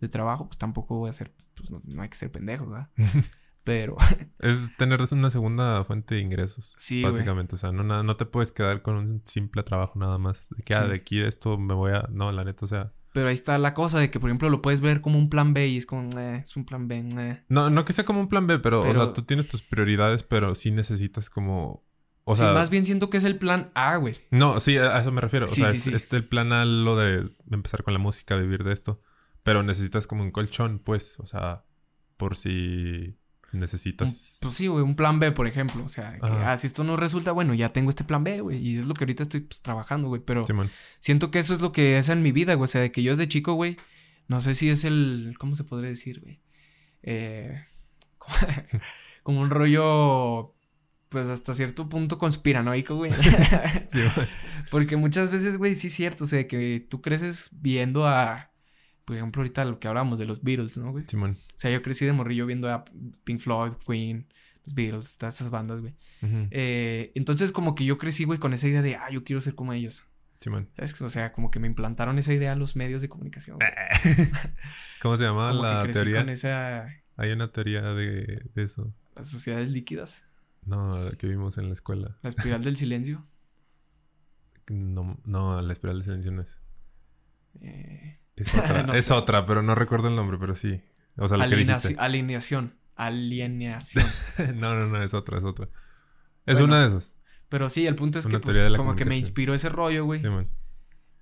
de 0.00 0.08
trabajo. 0.08 0.46
Pues 0.48 0.56
tampoco 0.56 0.96
voy 0.96 1.10
a 1.10 1.12
ser, 1.12 1.34
pues 1.54 1.70
no, 1.70 1.82
no 1.84 2.00
hay 2.02 2.08
que 2.08 2.16
ser 2.16 2.30
pendejo, 2.32 2.66
¿verdad? 2.70 2.88
Pero, 3.64 3.96
Es 4.40 4.76
tener 4.76 5.00
una 5.12 5.30
segunda 5.30 5.82
fuente 5.84 6.14
de 6.16 6.20
ingresos. 6.20 6.74
Sí. 6.78 7.02
Básicamente. 7.02 7.54
O 7.54 7.58
sea, 7.58 7.72
no, 7.72 7.82
no 8.02 8.16
te 8.16 8.26
puedes 8.26 8.52
quedar 8.52 8.82
con 8.82 8.96
un 8.96 9.22
simple 9.24 9.62
trabajo 9.62 9.98
nada 9.98 10.18
más. 10.18 10.46
De 10.50 10.62
que, 10.62 10.74
ah, 10.74 10.86
de 10.86 10.96
aquí 10.96 11.18
de 11.18 11.28
esto 11.28 11.56
me 11.58 11.74
voy 11.74 11.92
a. 11.92 12.06
No, 12.10 12.30
la 12.30 12.44
neta, 12.44 12.64
o 12.66 12.68
sea. 12.68 12.92
pero 13.14 13.28
ahí 13.28 13.34
está 13.34 13.56
la 13.58 13.72
cosa 13.72 13.98
de 14.00 14.10
que, 14.10 14.20
por 14.20 14.28
ejemplo, 14.28 14.50
lo 14.50 14.60
puedes 14.60 14.82
ver 14.82 15.00
como 15.00 15.18
un 15.18 15.30
plan 15.30 15.54
B 15.54 15.66
y 15.68 15.78
es 15.78 15.86
como, 15.86 16.08
eh, 16.20 16.40
es 16.44 16.54
un 16.56 16.66
plan 16.66 16.88
B, 16.88 17.08
eh. 17.16 17.42
No, 17.48 17.70
no 17.70 17.86
que 17.86 17.94
sea 17.94 18.04
como 18.04 18.20
un 18.20 18.28
plan 18.28 18.46
B, 18.46 18.58
pero, 18.58 18.80
o 18.80 18.82
Pero- 18.82 19.04
sea, 19.04 19.12
tú 19.14 19.22
tienes 19.22 19.48
tus 19.48 19.62
prioridades, 19.62 20.24
pero 20.24 20.54
sí 20.54 20.70
necesitas 20.70 21.30
como. 21.30 21.82
O 22.26 22.34
sí, 22.34 22.40
sea. 22.40 22.52
más 22.54 22.70
bien 22.70 22.84
siento 22.86 23.10
que 23.10 23.18
es 23.18 23.24
el 23.24 23.36
plan 23.36 23.70
A, 23.74 23.96
güey. 23.96 24.14
No, 24.30 24.58
sí, 24.60 24.76
a 24.78 24.98
eso 24.98 25.12
me 25.12 25.20
refiero. 25.20 25.46
Sí, 25.48 25.62
o 25.62 25.64
sea, 25.66 25.72
sí, 25.72 25.76
es, 25.78 25.84
sí. 25.84 25.94
es 25.94 26.12
el 26.14 26.26
plan 26.26 26.52
a 26.52 26.64
lo 26.64 26.96
de 26.96 27.30
empezar 27.50 27.82
con 27.82 27.92
la 27.92 27.98
música, 28.00 28.36
vivir 28.36 28.64
de 28.64 28.72
esto. 28.72 29.02
Pero 29.42 29.62
necesitas 29.62 30.06
como 30.06 30.22
un 30.22 30.30
colchón, 30.30 30.78
pues. 30.78 31.20
O 31.20 31.26
sea, 31.26 31.64
por 32.16 32.34
si 32.36 33.18
Un- 33.52 33.60
necesitas. 33.60 34.38
pues 34.40 34.54
sí, 34.56 34.68
güey, 34.68 34.82
un 34.82 34.96
plan 34.96 35.18
B, 35.18 35.32
por 35.32 35.46
ejemplo. 35.46 35.84
O 35.84 35.88
sea, 35.90 36.18
que, 36.18 36.32
ah, 36.32 36.56
si 36.56 36.66
esto 36.66 36.82
no 36.82 36.96
resulta, 36.96 37.32
bueno, 37.32 37.52
ya 37.52 37.68
tengo 37.74 37.90
este 37.90 38.04
plan 38.04 38.24
B, 38.24 38.40
güey. 38.40 38.56
Y 38.56 38.78
es 38.78 38.86
lo 38.86 38.94
que 38.94 39.04
ahorita 39.04 39.22
estoy 39.22 39.40
pues, 39.40 39.60
trabajando, 39.60 40.08
güey. 40.08 40.22
Pero 40.24 40.44
siento 41.00 41.30
que 41.30 41.40
eso 41.40 41.52
es 41.52 41.60
lo 41.60 41.72
que 41.72 41.98
es 41.98 42.08
en 42.08 42.22
mi 42.22 42.32
vida, 42.32 42.54
güey. 42.54 42.64
O 42.64 42.68
sea, 42.68 42.80
de 42.80 42.90
que 42.90 43.02
yo 43.02 43.12
desde 43.12 43.28
chico, 43.28 43.52
güey, 43.52 43.76
no 44.28 44.40
sé 44.40 44.54
si 44.54 44.70
es 44.70 44.84
el. 44.84 45.34
¿Cómo 45.38 45.56
se 45.56 45.64
podría 45.64 45.90
decir, 45.90 46.20
güey? 46.22 46.40
Eh, 47.02 47.66
como 49.22 49.40
un 49.42 49.50
rollo. 49.50 50.53
Pues 51.14 51.28
hasta 51.28 51.54
cierto 51.54 51.88
punto 51.88 52.18
conspiranoico, 52.18 52.96
güey. 52.96 53.12
Simón. 53.86 54.10
Porque 54.68 54.96
muchas 54.96 55.30
veces, 55.30 55.58
güey, 55.58 55.76
sí 55.76 55.86
es 55.86 55.94
cierto. 55.94 56.24
O 56.24 56.26
sea, 56.26 56.48
que 56.48 56.84
tú 56.90 57.00
creces 57.00 57.50
viendo 57.52 58.04
a. 58.08 58.50
Por 59.04 59.14
ejemplo, 59.14 59.40
ahorita 59.42 59.64
lo 59.64 59.78
que 59.78 59.86
hablábamos 59.86 60.18
de 60.18 60.26
los 60.26 60.42
Beatles, 60.42 60.76
¿no, 60.76 60.90
güey? 60.90 61.04
Simón. 61.06 61.38
O 61.54 61.58
sea, 61.58 61.70
yo 61.70 61.82
crecí 61.82 62.04
de 62.04 62.12
morrillo 62.12 62.46
viendo 62.46 62.68
a 62.68 62.84
Pink 63.22 63.38
Floyd, 63.38 63.74
Queen, 63.86 64.26
Los 64.66 64.74
Beatles, 64.74 65.16
todas 65.16 65.36
esas 65.36 65.50
bandas, 65.50 65.82
güey. 65.82 65.94
Eh, 66.50 67.12
entonces, 67.14 67.52
como 67.52 67.76
que 67.76 67.84
yo 67.84 67.96
crecí, 67.96 68.24
güey, 68.24 68.40
con 68.40 68.52
esa 68.52 68.66
idea 68.66 68.82
de, 68.82 68.96
ah, 68.96 69.08
yo 69.12 69.22
quiero 69.22 69.40
ser 69.40 69.54
como 69.54 69.72
ellos. 69.72 70.02
Simón. 70.38 70.68
¿Sabes? 70.74 71.00
O 71.00 71.08
sea, 71.10 71.32
como 71.32 71.52
que 71.52 71.60
me 71.60 71.68
implantaron 71.68 72.18
esa 72.18 72.32
idea 72.32 72.56
los 72.56 72.74
medios 72.74 73.02
de 73.02 73.08
comunicación. 73.08 73.58
güey. 73.58 73.70
¿Cómo 75.00 75.16
se 75.16 75.22
llama 75.22 75.50
Como 75.50 75.62
que 75.62 75.68
la 75.68 75.82
crecí 75.84 75.94
teoría? 75.94 76.18
con 76.22 76.28
esa. 76.30 76.88
Hay 77.16 77.30
una 77.30 77.52
teoría 77.52 77.82
de, 77.82 78.42
de 78.52 78.62
eso. 78.64 78.92
Las 79.14 79.28
sociedades 79.30 79.70
líquidas. 79.70 80.24
No, 80.66 81.08
que 81.18 81.26
vimos 81.26 81.58
en 81.58 81.66
la 81.66 81.72
escuela. 81.72 82.16
La 82.22 82.30
espiral 82.30 82.62
del 82.64 82.76
silencio. 82.76 83.26
No, 84.70 85.18
no, 85.24 85.60
la 85.60 85.72
espiral 85.72 85.98
de 85.98 86.04
silencio 86.04 86.32
no 86.32 86.42
es. 86.42 86.60
eh, 87.60 88.18
Es 88.36 88.54
otra, 88.54 88.82
No 88.86 88.92
es 88.94 89.10
otra, 89.10 89.44
pero 89.44 89.62
no 89.62 89.74
recuerdo 89.74 90.08
el 90.08 90.16
nombre, 90.16 90.38
pero 90.38 90.54
sí. 90.54 90.80
O 91.16 91.28
sea, 91.28 91.36
lo 91.36 91.44
que 91.48 91.50
alineaci- 91.56 91.82
dijiste. 91.82 91.96
alineación. 91.98 92.76
Alienación. 92.96 94.04
no, 94.56 94.74
no, 94.74 94.86
no, 94.86 95.02
es 95.02 95.14
otra, 95.14 95.38
es 95.38 95.44
otra. 95.44 95.68
Es 96.46 96.58
Bueno, 96.58 96.66
una 96.74 96.80
de 96.82 96.88
esas. 96.88 97.14
Pero 97.48 97.68
sí, 97.68 97.86
el 97.86 97.94
punto 97.94 98.18
es 98.18 98.24
Una 98.26 98.40
que 98.40 98.40
pues, 98.40 98.72
como 98.72 98.96
que 98.96 99.04
me 99.04 99.16
inspiró 99.16 99.54
ese 99.54 99.68
rollo, 99.68 100.04
güey. 100.04 100.20
Simón. 100.20 100.48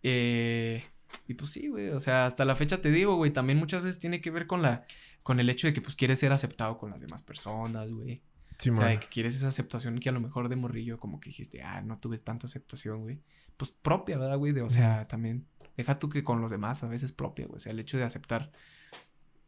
Eh, 0.02 0.84
y 1.28 1.34
pues 1.34 1.50
sí, 1.50 1.68
güey. 1.68 1.88
O 1.90 2.00
sea, 2.00 2.26
hasta 2.26 2.44
la 2.44 2.54
fecha 2.54 2.80
te 2.80 2.90
digo, 2.90 3.16
güey. 3.16 3.32
También 3.32 3.58
muchas 3.58 3.82
veces 3.82 3.98
tiene 3.98 4.20
que 4.20 4.30
ver 4.30 4.46
con 4.46 4.62
la. 4.62 4.86
con 5.22 5.40
el 5.40 5.50
hecho 5.50 5.66
de 5.66 5.72
que 5.72 5.80
pues 5.80 5.96
quieres 5.96 6.18
ser 6.20 6.32
aceptado 6.32 6.78
con 6.78 6.90
las 6.90 7.00
demás 7.00 7.22
personas, 7.22 7.90
güey. 7.90 8.22
O 8.70 8.74
sea, 8.74 8.86
de 8.86 8.98
que 9.00 9.06
quieres 9.08 9.34
esa 9.36 9.48
aceptación 9.48 9.98
que 9.98 10.08
a 10.08 10.12
lo 10.12 10.20
mejor 10.20 10.48
de 10.48 10.56
morrillo, 10.56 10.98
como 10.98 11.20
que 11.20 11.30
dijiste, 11.30 11.62
ah, 11.62 11.80
no 11.82 11.98
tuve 11.98 12.18
tanta 12.18 12.46
aceptación, 12.46 13.02
güey. 13.02 13.20
Pues 13.56 13.70
propia, 13.70 14.18
¿verdad, 14.18 14.38
güey? 14.38 14.52
De, 14.52 14.62
o 14.62 14.70
sea, 14.70 15.06
también. 15.08 15.46
Deja 15.76 15.98
tú 15.98 16.08
que 16.08 16.22
con 16.24 16.40
los 16.40 16.50
demás 16.50 16.82
a 16.82 16.88
veces 16.88 17.12
propia, 17.12 17.46
güey. 17.46 17.56
O 17.56 17.60
sea, 17.60 17.72
el 17.72 17.80
hecho 17.80 17.96
de 17.96 18.04
aceptar 18.04 18.52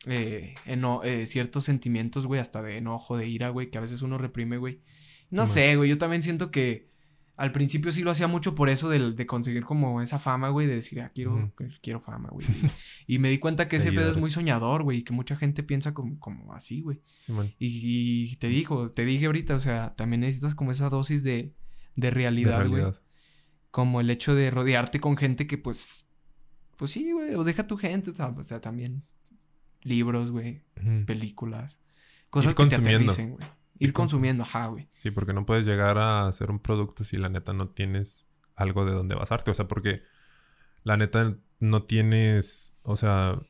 eh, 0.07 0.55
eno- 0.67 1.03
eh, 1.05 1.27
ciertos 1.27 1.65
sentimientos, 1.65 2.27
güey, 2.27 2.41
hasta 2.41 2.63
de 2.63 2.77
enojo, 2.79 3.17
de 3.17 3.27
ira, 3.29 3.49
güey, 3.51 3.71
que 3.71 3.79
a 3.79 3.81
veces 3.81 4.03
uno 4.03 4.19
reprime, 4.19 4.59
güey. 4.59 4.81
No 5.31 5.47
sé, 5.47 5.77
güey. 5.77 5.89
Yo 5.91 5.99
también 5.99 6.23
siento 6.23 6.51
que 6.51 6.89
al 7.37 7.51
principio 7.51 7.91
sí 7.91 8.03
lo 8.03 8.13
hacía 8.13 8.29
mucho 8.29 8.55
por 8.55 8.69
eso 8.69 8.89
del- 8.89 9.17
de, 9.17 9.27
conseguir 9.27 9.65
como 9.65 10.01
esa 10.01 10.19
fama, 10.19 10.51
güey, 10.51 10.67
de 10.67 10.77
decir, 10.77 11.01
ah, 11.01 11.11
quiero, 11.15 11.53
quiero 11.83 12.01
fama, 12.01 12.29
güey. 12.31 12.47
Y, 13.07 13.19
me 13.19 13.29
di 13.29 13.39
cuenta 13.39 13.67
que 13.67 13.77
ese 13.77 13.93
pedo 13.93 14.11
es 14.11 14.17
muy 14.17 14.31
soñador, 14.31 14.83
güey, 14.83 14.99
y 14.99 15.03
que 15.03 15.13
mucha 15.13 15.37
gente 15.37 15.63
piensa 15.63 15.95
como, 15.95 16.19
como 16.21 16.55
así, 16.55 16.81
güey. 16.81 17.01
Simón. 17.19 17.53
Y, 17.59 18.31
y 18.33 18.37
te 18.37 18.49
dijo, 18.49 18.91
te 18.93 19.05
dije 19.05 19.27
ahorita, 19.27 19.55
o 19.57 19.61
sea, 19.61 19.95
también 19.95 20.21
necesitas 20.21 20.55
como 20.55 20.71
esa 20.71 20.89
dosis 20.89 21.23
de, 21.23 21.55
de 21.97 22.09
De 22.09 22.11
realidad, 22.11 22.67
güey. 22.69 22.85
Como 23.71 24.01
el 24.01 24.11
hecho 24.11 24.35
de 24.37 24.51
rodearte 24.51 25.01
con 25.01 25.17
gente 25.17 25.49
que, 25.49 25.59
pues, 25.59 26.07
pues 26.77 26.93
sí, 26.93 27.11
güey, 27.11 27.35
o 27.35 27.43
deja 27.43 27.67
tu 27.67 27.77
gente, 27.77 28.11
o 28.11 28.45
sea, 28.45 28.61
también 28.61 29.05
libros, 29.83 30.31
güey, 30.31 30.63
películas, 31.07 31.81
cosas 32.31 32.53
Ir 32.53 32.57
que 32.57 32.77
te 32.77 32.77
güey. 33.27 33.39
Ir 33.79 33.93
consumiendo, 33.93 34.45
ajá, 34.45 34.67
güey. 34.69 34.89
Sí, 34.95 35.11
porque 35.11 35.33
no 35.33 35.47
puedes 35.47 35.67
llegar 35.67 35.99
a 35.99 36.27
hacer 36.27 36.51
un 36.51 36.61
producto 36.61 37.05
si 37.05 37.17
la 37.17 37.29
neta 37.29 37.53
no 37.53 37.69
tienes 37.69 38.27
algo 38.55 38.85
de 38.85 38.93
donde 38.93 39.15
basarte. 39.15 39.51
O 39.51 39.55
sea, 39.55 39.67
porque 39.67 40.03
la 40.85 40.97
neta 40.97 41.37
no 41.59 41.83
tienes, 41.85 42.77
o 42.83 42.97
sea, 42.97 43.41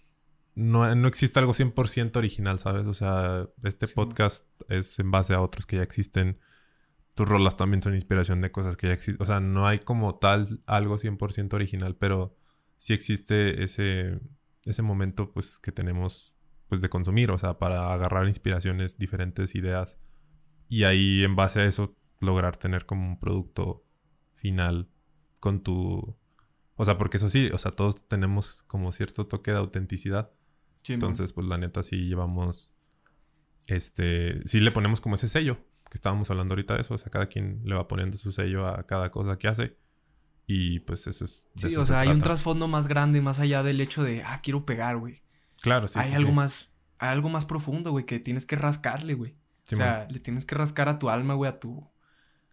no, 0.54 0.94
no 0.94 1.08
existe 1.08 1.38
algo 1.40 1.52
100% 1.52 2.16
original, 2.16 2.58
¿sabes? 2.58 2.86
O 2.86 2.94
sea, 2.94 3.48
este 3.62 3.86
Sí, 3.86 3.94
podcast 3.94 4.46
es 4.68 4.98
en 4.98 5.10
base 5.10 5.34
a 5.34 5.40
otros 5.40 5.66
que 5.66 5.76
ya 5.76 5.82
existen. 5.82 6.38
Tus 7.14 7.28
rolas 7.28 7.56
también 7.56 7.82
son 7.82 7.94
inspiración 7.94 8.40
de 8.40 8.50
cosas 8.50 8.76
que 8.76 8.86
ya 8.86 8.94
existen. 8.94 9.22
O 9.22 9.26
sea, 9.26 9.40
no 9.40 9.66
hay 9.66 9.80
como 9.80 10.16
tal 10.16 10.62
algo 10.66 10.96
100% 10.98 11.54
original, 11.54 11.96
pero 11.96 12.36
sí 12.76 12.94
existe 12.94 13.62
ese, 13.62 14.20
ese 14.64 14.82
momento 14.82 15.32
pues 15.32 15.58
que 15.58 15.70
tenemos 15.72 16.34
pues 16.68 16.80
de 16.80 16.88
consumir, 16.88 17.30
o 17.30 17.38
sea, 17.38 17.58
para 17.58 17.92
agarrar 17.92 18.26
inspiraciones, 18.26 18.98
diferentes 18.98 19.54
ideas 19.54 19.98
y 20.68 20.84
ahí 20.84 21.24
en 21.24 21.36
base 21.36 21.60
a 21.60 21.64
eso 21.64 21.96
lograr 22.20 22.56
tener 22.56 22.86
como 22.86 23.06
un 23.06 23.18
producto 23.18 23.84
final 24.34 24.88
con 25.40 25.62
tu... 25.62 26.16
O 26.76 26.84
sea, 26.84 26.98
porque 26.98 27.18
eso 27.18 27.30
sí, 27.30 27.50
o 27.52 27.58
sea, 27.58 27.72
todos 27.72 28.08
tenemos 28.08 28.62
como 28.64 28.90
cierto 28.92 29.26
toque 29.26 29.52
de 29.52 29.58
autenticidad. 29.58 30.32
Sí, 30.82 30.94
Entonces, 30.94 31.32
pues 31.32 31.46
la 31.46 31.58
neta 31.58 31.82
sí 31.82 32.06
llevamos... 32.06 32.72
Este... 33.68 34.46
Sí 34.46 34.60
le 34.60 34.70
ponemos 34.70 35.00
como 35.00 35.14
ese 35.14 35.28
sello, 35.28 35.58
que 35.90 35.96
estábamos 35.96 36.30
hablando 36.30 36.54
ahorita 36.54 36.74
de 36.74 36.80
eso. 36.80 36.94
O 36.94 36.98
sea, 36.98 37.10
cada 37.10 37.26
quien 37.26 37.60
le 37.64 37.74
va 37.74 37.86
poniendo 37.86 38.16
su 38.16 38.32
sello 38.32 38.66
a 38.66 38.84
cada 38.86 39.10
cosa 39.10 39.38
que 39.38 39.48
hace. 39.48 39.78
Y 40.46 40.80
pues 40.80 41.06
eso 41.06 41.24
es... 41.24 41.48
Sí, 41.56 41.68
eso 41.68 41.82
o 41.82 41.84
se 41.84 41.92
sea, 41.92 42.00
hay 42.00 42.08
un 42.08 42.20
trasfondo 42.20 42.68
más 42.68 42.88
grande, 42.88 43.20
más 43.20 43.38
allá 43.38 43.62
del 43.62 43.80
hecho 43.80 44.02
de, 44.02 44.22
ah, 44.22 44.40
quiero 44.42 44.66
pegar, 44.66 44.96
güey. 44.96 45.22
Claro, 45.62 45.88
sí, 45.88 45.98
hay 45.98 46.10
sí, 46.10 46.16
algo 46.16 46.30
sí. 46.30 46.36
más, 46.36 46.72
hay 46.98 47.10
algo 47.10 47.30
más 47.30 47.44
profundo, 47.44 47.92
güey, 47.92 48.04
que 48.04 48.18
tienes 48.18 48.44
que 48.44 48.56
rascarle, 48.56 49.14
güey. 49.14 49.32
Sí, 49.64 49.74
o 49.74 49.78
sea, 49.78 50.06
le 50.10 50.20
tienes 50.20 50.44
que 50.44 50.54
rascar 50.54 50.88
a 50.88 50.98
tu 50.98 51.10
alma, 51.10 51.34
güey, 51.34 51.50
a 51.50 51.58
tu, 51.58 51.90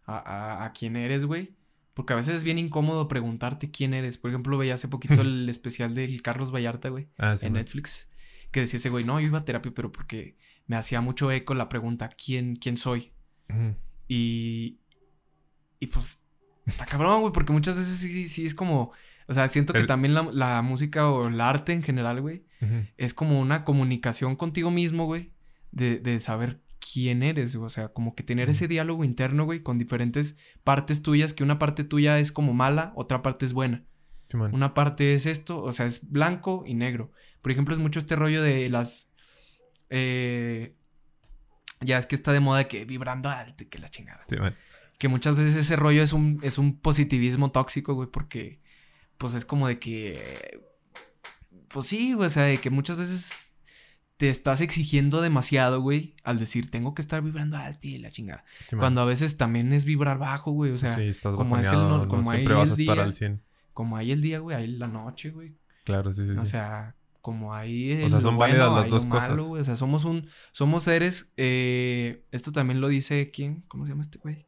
a, 0.05 0.17
a, 0.17 0.65
a 0.65 0.73
quién 0.73 0.95
eres, 0.95 1.25
güey. 1.25 1.55
Porque 1.93 2.13
a 2.13 2.15
veces 2.15 2.35
es 2.35 2.43
bien 2.43 2.57
incómodo 2.57 3.07
preguntarte 3.07 3.69
quién 3.69 3.93
eres. 3.93 4.17
Por 4.17 4.31
ejemplo, 4.31 4.57
veía 4.57 4.75
hace 4.75 4.87
poquito 4.87 5.21
el 5.21 5.47
especial 5.49 5.93
del 5.93 6.21
Carlos 6.21 6.53
Vallarta, 6.53 6.89
güey. 6.89 7.09
Ah, 7.17 7.35
sí, 7.35 7.45
en 7.45 7.53
man. 7.53 7.61
Netflix. 7.61 8.09
Que 8.51 8.61
decía 8.61 8.77
ese 8.77 8.89
güey, 8.89 9.03
no, 9.03 9.19
yo 9.19 9.27
iba 9.27 9.39
a 9.39 9.45
terapia, 9.45 9.71
pero 9.73 9.91
porque 9.91 10.37
me 10.67 10.77
hacía 10.77 11.01
mucho 11.01 11.31
eco 11.31 11.53
la 11.53 11.69
pregunta, 11.69 12.09
¿quién, 12.09 12.55
quién 12.55 12.77
soy? 12.77 13.11
Y. 14.07 14.79
Y 15.79 15.87
pues. 15.87 16.23
Está 16.65 16.85
cabrón, 16.85 17.21
güey, 17.21 17.33
porque 17.33 17.51
muchas 17.51 17.75
veces 17.75 17.97
sí, 17.97 18.11
sí, 18.11 18.29
sí 18.29 18.45
es 18.45 18.55
como. 18.55 18.93
O 19.27 19.33
sea, 19.33 19.47
siento 19.47 19.73
que 19.73 19.83
también 19.83 20.13
la, 20.13 20.23
la 20.31 20.61
música 20.61 21.09
o 21.09 21.27
el 21.27 21.39
arte 21.39 21.73
en 21.73 21.83
general, 21.83 22.21
güey, 22.21 22.45
es 22.97 23.13
como 23.13 23.39
una 23.39 23.63
comunicación 23.63 24.35
contigo 24.35 24.71
mismo, 24.71 25.05
güey, 25.05 25.31
de, 25.71 25.99
de 25.99 26.19
saber 26.19 26.61
quién 26.81 27.23
eres, 27.23 27.55
o 27.55 27.69
sea, 27.69 27.89
como 27.89 28.15
que 28.15 28.23
tener 28.23 28.49
ese 28.49 28.67
diálogo 28.67 29.03
interno, 29.03 29.45
güey, 29.45 29.61
con 29.61 29.77
diferentes 29.77 30.35
partes 30.63 31.01
tuyas, 31.03 31.33
que 31.33 31.43
una 31.43 31.59
parte 31.59 31.83
tuya 31.83 32.19
es 32.19 32.31
como 32.31 32.53
mala, 32.53 32.91
otra 32.95 33.21
parte 33.21 33.45
es 33.45 33.53
buena. 33.53 33.85
Sí. 34.29 34.37
Una 34.37 34.73
parte 34.73 35.13
es 35.13 35.25
esto, 35.25 35.61
o 35.61 35.71
sea, 35.73 35.85
es 35.85 36.09
blanco 36.09 36.63
y 36.65 36.73
negro. 36.73 37.11
Por 37.41 37.51
ejemplo, 37.51 37.73
es 37.73 37.79
mucho 37.79 37.99
este 37.99 38.15
rollo 38.15 38.41
de 38.41 38.69
las... 38.69 39.11
eh, 39.89 40.75
ya 41.81 41.97
es 41.97 42.07
que 42.07 42.15
está 42.15 42.31
de 42.31 42.39
moda 42.39 42.67
que 42.67 42.85
vibrando 42.85 43.29
alto 43.29 43.63
y 43.63 43.67
que 43.67 43.79
la 43.79 43.89
chingada. 43.89 44.25
Sí. 44.29 44.37
Que 44.97 45.07
muchas 45.07 45.35
veces 45.35 45.55
ese 45.55 45.75
rollo 45.75 46.01
es 46.03 46.13
un, 46.13 46.39
es 46.43 46.57
un 46.57 46.79
positivismo 46.79 47.51
tóxico, 47.51 47.93
güey, 47.93 48.09
porque 48.09 48.61
pues 49.17 49.33
es 49.33 49.45
como 49.45 49.67
de 49.67 49.79
que... 49.79 50.61
Pues 51.67 51.87
sí, 51.87 52.13
güey, 52.13 52.27
o 52.27 52.29
sea, 52.29 52.43
de 52.43 52.57
que 52.57 52.69
muchas 52.69 52.97
veces 52.97 53.50
te 54.21 54.29
estás 54.29 54.61
exigiendo 54.61 55.19
demasiado, 55.19 55.81
güey, 55.81 56.13
al 56.23 56.37
decir, 56.37 56.69
tengo 56.69 56.93
que 56.93 57.01
estar 57.01 57.23
vibrando 57.23 57.57
alto 57.57 57.87
y 57.87 57.97
la 57.97 58.11
chingada. 58.11 58.43
Sí. 58.67 58.75
Cuando 58.75 59.01
a 59.01 59.05
veces 59.05 59.35
también 59.35 59.73
es 59.73 59.83
vibrar 59.83 60.19
bajo, 60.19 60.51
güey, 60.51 60.71
o 60.71 60.77
sea, 60.77 60.95
sí, 60.95 61.01
estás 61.07 61.33
como 61.35 61.57
es 61.57 61.67
el 61.69 61.73
no- 61.73 62.07
como 62.07 62.29
siempre 62.29 62.53
hay 62.53 62.59
vas 62.59 62.69
el 62.69 62.73
a 62.73 62.81
estar 62.81 62.95
día, 62.97 63.03
al 63.03 63.13
100. 63.15 63.41
como 63.73 63.97
hay 63.97 64.11
el 64.11 64.21
día, 64.21 64.37
güey, 64.37 64.55
hay 64.55 64.67
la 64.67 64.87
noche, 64.87 65.31
güey. 65.31 65.57
Claro, 65.85 66.13
sí, 66.13 66.23
sí, 66.27 66.33
O 66.33 66.41
sí. 66.45 66.45
sea, 66.51 66.95
como 67.19 67.55
hay 67.55 67.93
el 67.93 68.03
O 68.05 68.09
sea, 68.09 68.21
son 68.21 68.35
bueno, 68.37 68.53
válidas 68.59 68.81
las 68.83 68.91
dos 68.91 69.03
lo 69.05 69.09
cosas. 69.09 69.29
malo, 69.31 69.45
güey. 69.47 69.61
O 69.63 69.65
sea, 69.65 69.75
somos 69.75 70.05
un, 70.05 70.27
somos 70.51 70.83
seres, 70.83 71.33
eh, 71.37 72.23
esto 72.31 72.51
también 72.51 72.79
lo 72.79 72.89
dice, 72.89 73.31
¿quién? 73.33 73.63
¿Cómo 73.69 73.85
se 73.85 73.89
llama 73.93 74.03
este 74.03 74.19
güey? 74.19 74.45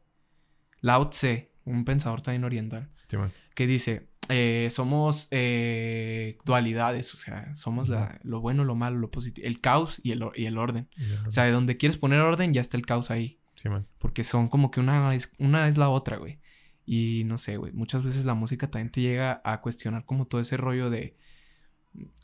Lao 0.82 1.08
Tse, 1.10 1.50
un 1.64 1.84
pensador 1.84 2.22
también 2.22 2.44
oriental, 2.44 2.90
Sí, 3.08 3.16
man. 3.16 3.32
que 3.56 3.66
dice, 3.66 4.08
eh, 4.28 4.68
somos 4.70 5.28
eh, 5.30 6.38
dualidades, 6.44 7.12
o 7.14 7.16
sea, 7.16 7.54
somos 7.56 7.88
la- 7.88 8.18
lo 8.22 8.40
bueno, 8.40 8.64
lo 8.64 8.74
malo, 8.74 8.98
lo 8.98 9.10
positivo, 9.10 9.46
el 9.46 9.60
caos 9.60 10.00
y 10.02 10.12
el, 10.12 10.24
y 10.34 10.46
el 10.46 10.58
orden. 10.58 10.88
O 11.26 11.30
sea, 11.30 11.44
de 11.44 11.50
donde 11.50 11.76
quieres 11.76 11.98
poner 11.98 12.20
orden, 12.20 12.52
ya 12.52 12.60
está 12.60 12.76
el 12.76 12.86
caos 12.86 13.10
ahí. 13.10 13.38
sí, 13.54 13.68
man. 13.68 13.86
Porque 13.98 14.24
son 14.24 14.48
como 14.48 14.70
que 14.70 14.80
una 14.80 15.14
es, 15.14 15.32
una 15.38 15.68
es 15.68 15.76
la 15.76 15.88
otra, 15.88 16.16
güey. 16.16 16.38
Y 16.86 17.22
no 17.24 17.38
sé, 17.38 17.56
güey. 17.56 17.72
Muchas 17.72 18.02
veces 18.04 18.24
la 18.26 18.34
música 18.34 18.70
también 18.70 18.90
te 18.90 19.00
llega 19.00 19.40
a 19.44 19.60
cuestionar 19.62 20.04
como 20.04 20.26
todo 20.26 20.40
ese 20.40 20.56
rollo 20.58 20.90
de. 20.90 21.16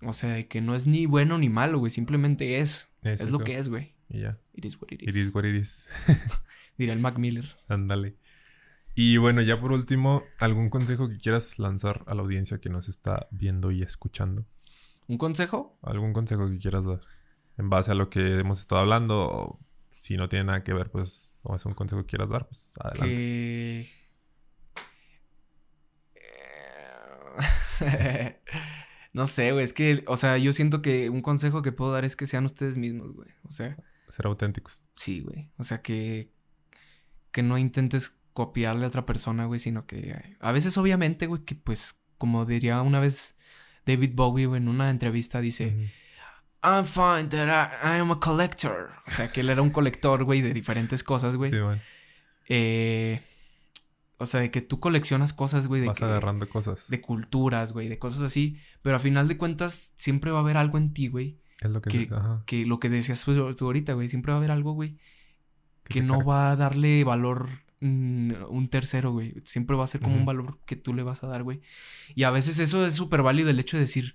O 0.03 0.13
sea, 0.13 0.31
de 0.35 0.49
que 0.49 0.61
no 0.61 0.75
es 0.75 0.87
ni 0.87 1.07
bueno 1.07 1.39
ni 1.39 1.49
malo, 1.49 1.79
güey. 1.79 1.91
Simplemente 1.91 2.59
es. 2.61 2.89
Es 3.03 3.21
Es, 3.23 3.31
lo 3.31 3.39
que 3.39 3.57
es, 3.59 3.69
güey. 3.71 3.95
Y 4.11 4.21
ya. 4.21 4.39
It 4.53 4.65
is 4.67 4.77
what 4.81 4.89
it 4.91 5.01
is. 5.03 5.09
It 5.09 5.17
is 5.17 5.35
what 5.35 5.45
it 5.45 5.55
is. 5.55 5.87
Diría 6.77 6.93
el 6.93 7.01
Mac 7.01 7.17
Miller. 7.19 7.57
Ándale. 7.69 8.17
Y 8.95 9.17
bueno, 9.17 9.41
ya 9.43 9.61
por 9.61 9.73
último, 9.73 10.25
¿algún 10.39 10.69
consejo 10.69 11.09
que 11.09 11.19
quieras 11.19 11.59
lanzar 11.59 12.03
a 12.07 12.15
la 12.15 12.23
audiencia 12.23 12.59
que 12.59 12.71
nos 12.71 12.89
está 12.89 13.29
viendo 13.31 13.71
y 13.71 13.83
escuchando? 13.83 14.45
¿Un 15.07 15.19
consejo? 15.19 15.79
¿Algún 15.83 16.13
consejo 16.13 16.49
que 16.49 16.59
quieras 16.59 16.87
dar? 16.87 17.01
En 17.57 17.71
base 17.71 17.93
a 17.93 17.95
lo 17.95 18.11
que 18.11 18.39
hemos 18.39 18.61
estado 18.61 18.81
hablando, 18.83 19.59
si 19.91 20.17
no 20.17 20.29
tiene 20.29 20.47
nada 20.47 20.65
que 20.65 20.73
ver, 20.73 20.91
pues, 20.91 21.33
o 21.43 21.57
es 21.57 21.65
un 21.67 21.75
consejo 21.75 22.03
que 22.03 22.09
quieras 22.09 22.31
dar, 22.31 22.47
pues 22.47 22.73
adelante. 22.79 23.15
Que. 23.15 24.01
no 29.13 29.27
sé, 29.27 29.53
güey. 29.53 29.65
Es 29.65 29.73
que, 29.73 30.03
o 30.07 30.17
sea, 30.17 30.39
yo 30.39 30.53
siento 30.53 30.83
que 30.83 31.11
un 31.11 31.23
consejo 31.23 31.63
que 31.63 31.73
puedo 31.73 31.93
dar 31.93 32.05
es 32.05 32.17
que 32.17 32.27
sean 32.27 32.45
ustedes 32.45 32.77
mismos, 32.77 33.13
güey. 33.13 33.31
O 33.45 33.51
sea, 33.51 33.77
Ser 34.11 34.27
auténticos. 34.27 34.89
Sí, 34.97 35.21
güey. 35.21 35.53
O 35.57 35.65
sea, 35.65 35.83
que, 35.83 36.33
que 37.31 37.43
no 37.43 37.59
intentes 37.59 38.20
copiarle 38.47 38.85
a 38.85 38.89
otra 38.89 39.05
persona, 39.05 39.45
güey, 39.47 39.61
sino 39.61 39.87
que 39.87 40.17
a 40.41 40.53
veces 40.53 40.77
obviamente, 40.79 41.27
güey, 41.27 41.43
que 41.45 41.55
pues 41.55 42.01
como 42.17 42.47
diría 42.47 42.81
una 42.83 43.01
vez 43.01 43.37
David 43.87 44.13
Bowie 44.15 44.47
güey, 44.47 44.61
en 44.63 44.69
una 44.69 44.89
entrevista, 44.91 45.41
dice, 45.41 45.67
Ujú. 45.69 45.87
I'm 46.63 46.85
fine 46.85 47.29
that 47.31 47.49
I, 47.49 47.97
I 47.97 48.01
am 48.01 48.11
a 48.11 48.21
collector. 48.21 48.91
O 49.07 49.11
sea, 49.11 49.31
que 49.33 49.41
él 49.41 49.49
era 49.51 49.63
un 49.63 49.71
colector, 49.71 50.25
güey, 50.25 50.41
de 50.43 50.53
diferentes 50.55 51.03
cosas, 51.05 51.37
güey. 51.37 51.51
Sí. 51.51 51.57
Eh, 52.49 53.23
o 54.19 54.27
sea, 54.27 54.41
de 54.41 54.51
que 54.51 54.61
tú 54.61 54.79
coleccionas 54.81 55.33
cosas, 55.33 55.67
güey. 55.69 55.81
De 55.81 55.87
Vas 55.89 55.99
que- 55.99 56.05
agarrando 56.05 56.49
cosas. 56.49 56.89
De 56.91 57.01
culturas, 57.01 57.73
güey, 57.73 57.89
de 57.89 57.99
cosas 57.99 58.21
así. 58.23 58.59
Pero 58.83 58.97
a 58.97 58.99
final 58.99 59.27
de 59.29 59.39
cuentas, 59.39 59.93
siempre 59.97 60.31
va 60.31 60.39
a 60.39 60.43
haber 60.43 60.57
algo 60.59 60.77
en 60.79 60.93
ti, 60.93 61.09
güey. 61.09 61.39
Es 61.61 61.71
lo 61.71 61.81
que... 61.81 62.07
que- 62.07 62.15
ajá, 62.15 62.43
Que 62.47 62.67
lo 62.67 62.79
que 62.79 62.89
decías 62.91 63.25
tú 63.25 63.65
ahorita, 63.65 63.95
güey. 63.95 64.09
Siempre 64.11 64.33
va 64.33 64.37
a 64.37 64.41
haber 64.41 64.51
algo, 64.51 64.73
güey. 64.73 64.99
que 65.89 66.03
no 66.03 66.23
va 66.25 66.51
a 66.51 66.57
darle 66.57 67.03
valor 67.05 67.49
mm, 67.81 68.33
un 68.49 68.69
tercero, 68.69 69.13
güey. 69.13 69.35
Siempre 69.45 69.77
va 69.77 69.85
a 69.85 69.89
ser 69.89 70.01
como 70.01 70.17
un 70.17 70.25
valor 70.27 70.61
que 70.67 70.77
tú 70.77 70.95
le 70.95 71.03
vas 71.03 71.23
a 71.23 71.27
dar, 71.27 71.43
güey. 71.43 71.61
Y 72.15 72.25
a 72.25 72.31
veces 72.31 72.59
eso 72.59 72.85
es 72.87 72.95
súper 72.95 73.23
válido 73.23 73.51
el 73.51 73.59
hecho 73.61 73.77
de 73.77 73.83
decir, 73.83 74.15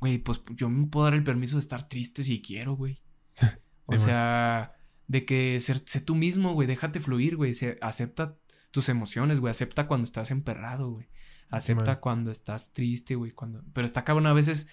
güey, 0.00 0.18
pues 0.18 0.42
yo 0.50 0.68
me 0.68 0.86
puedo 0.86 1.04
dar 1.04 1.14
el 1.14 1.24
permiso 1.24 1.56
de 1.56 1.60
estar 1.60 1.88
triste 1.88 2.24
si 2.24 2.40
quiero, 2.42 2.74
güey. 2.76 3.02
o 3.86 3.96
sea, 3.98 4.74
de 5.06 5.24
que 5.24 5.60
ser, 5.60 5.82
sé 5.86 6.00
tú 6.00 6.14
mismo, 6.14 6.52
güey. 6.54 6.68
Déjate 6.68 7.00
fluir, 7.00 7.36
güey. 7.36 7.54
se- 7.54 7.78
Acepta 7.80 8.38
tus 8.70 8.88
emociones, 8.88 9.40
güey. 9.40 9.50
Acepta 9.50 9.86
cuando 9.86 10.04
estás 10.04 10.30
emperrado, 10.30 10.90
güey. 10.90 11.08
Acepta 11.50 12.00
cuando 12.00 12.30
estás 12.30 12.72
triste, 12.72 13.14
güey. 13.14 13.30
Cuando... 13.30 13.62
Pero 13.74 13.84
está 13.86 14.04
cabrón 14.04 14.26
a 14.26 14.32
veces 14.32 14.68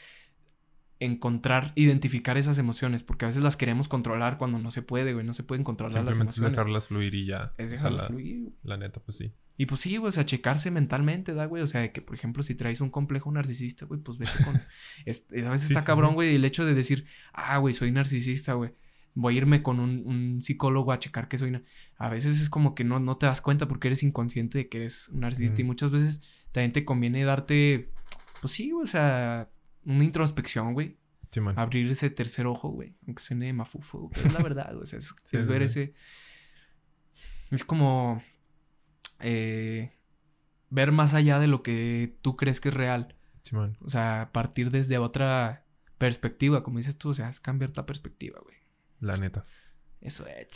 encontrar, 0.99 1.71
identificar 1.75 2.37
esas 2.37 2.57
emociones, 2.57 3.03
porque 3.03 3.25
a 3.25 3.29
veces 3.29 3.41
las 3.43 3.55
queremos 3.57 3.87
controlar 3.87 4.37
cuando 4.37 4.59
no 4.59 4.69
se 4.71 4.81
puede, 4.81 5.13
güey, 5.13 5.25
no 5.25 5.33
se 5.33 5.43
pueden 5.43 5.63
controlar 5.63 5.93
las 5.95 6.03
Simplemente 6.15 6.31
es 6.31 6.37
emociones. 6.37 6.57
dejarlas 6.57 6.87
fluir 6.87 7.15
y 7.15 7.25
ya. 7.25 7.53
Es 7.57 7.67
O 7.67 7.69
sea, 7.69 7.77
dejarlas 7.77 8.01
la, 8.01 8.07
fluir. 8.07 8.53
la 8.63 8.77
neta, 8.77 8.99
pues 9.01 9.17
sí. 9.17 9.31
Y 9.57 9.65
pues 9.65 9.81
sí, 9.81 9.97
güey, 9.97 10.09
o 10.09 10.11
sea, 10.11 10.25
checarse 10.25 10.71
mentalmente, 10.71 11.33
¿da, 11.33 11.45
güey? 11.45 11.63
O 11.63 11.67
sea, 11.67 11.81
de 11.81 11.91
que, 11.91 12.01
por 12.01 12.15
ejemplo, 12.15 12.43
si 12.43 12.55
traes 12.55 12.79
un 12.81 12.89
complejo 12.89 13.31
narcisista, 13.31 13.85
güey, 13.85 13.99
pues 14.01 14.17
vete 14.17 14.43
con... 14.43 14.59
es- 15.05 15.25
a 15.31 15.49
veces 15.51 15.67
Sí, 15.67 15.73
está 15.73 15.81
sí, 15.81 15.85
cabrón, 15.85 16.11
sí. 16.11 16.15
güey, 16.15 16.35
el 16.35 16.45
hecho 16.45 16.65
de 16.65 16.73
decir, 16.73 17.05
ah, 17.33 17.57
güey, 17.59 17.73
soy 17.73 17.91
narcisista, 17.91 18.53
güey. 18.53 18.73
Voy 19.15 19.33
a 19.33 19.37
irme 19.37 19.63
con 19.63 19.79
un, 19.81 20.03
un 20.05 20.43
psicólogo 20.43 20.91
a 20.93 20.99
checar 20.99 21.27
que 21.27 21.37
soy... 21.37 21.51
na-". 21.51 21.61
A 21.97 22.09
veces 22.09 22.39
es 22.39 22.49
como 22.49 22.73
que 22.75 22.83
no, 22.85 22.99
no 22.99 23.17
te 23.17 23.25
das 23.25 23.41
cuenta 23.41 23.67
porque 23.67 23.87
eres 23.89 24.03
inconsciente 24.03 24.57
de 24.59 24.69
que 24.69 24.77
eres 24.79 25.09
un 25.09 25.21
narcisista. 25.21 25.59
Y 25.61 25.65
muchas 25.65 25.91
veces 25.91 26.21
también 26.51 26.71
te 26.71 26.85
conviene 26.85 27.23
darte, 27.25 27.91
pues 28.41 28.53
sí, 28.53 28.71
o 28.71 28.85
sea, 28.85 29.49
una 29.85 30.03
introspección, 30.03 30.73
güey. 30.73 30.97
Sí, 31.31 31.41
man. 31.41 31.57
Abrir 31.59 31.89
ese 31.91 32.09
tercer 32.09 32.47
ojo, 32.47 32.69
güey. 32.69 32.95
Aunque 33.05 33.21
suene 33.23 33.53
mafufo, 33.53 33.99
güey, 33.99 34.11
pero 34.13 34.27
es 34.27 34.33
la 34.33 34.43
verdad, 34.43 34.69
güey. 34.71 34.83
o 34.83 34.85
sea, 34.85 34.99
es, 34.99 35.13
Sí, 35.25 35.37
es 35.37 35.43
sí, 35.43 35.49
ver 35.49 35.61
ese. 35.63 35.93
Es 37.51 37.63
como. 37.63 38.21
eh, 39.19 39.91
ver 40.69 40.91
más 40.91 41.13
allá 41.13 41.39
de 41.39 41.47
lo 41.47 41.63
que 41.63 42.17
tú 42.21 42.35
crees 42.35 42.59
que 42.59 42.69
es 42.69 42.75
real. 42.75 43.15
Sí, 43.41 43.55
man. 43.55 43.77
O 43.81 43.89
sea, 43.89 44.29
partir 44.33 44.69
desde 44.71 44.97
otra 44.97 45.65
perspectiva, 45.97 46.63
como 46.63 46.77
dices 46.77 46.97
tú. 46.97 47.09
O 47.09 47.13
sea, 47.13 47.29
es 47.29 47.39
cambiar 47.39 47.71
la 47.75 47.85
perspectiva, 47.85 48.39
güey. 48.43 48.57
La 48.99 49.15
neta. 49.17 49.45
Eso 50.01 50.25
es. 50.27 50.47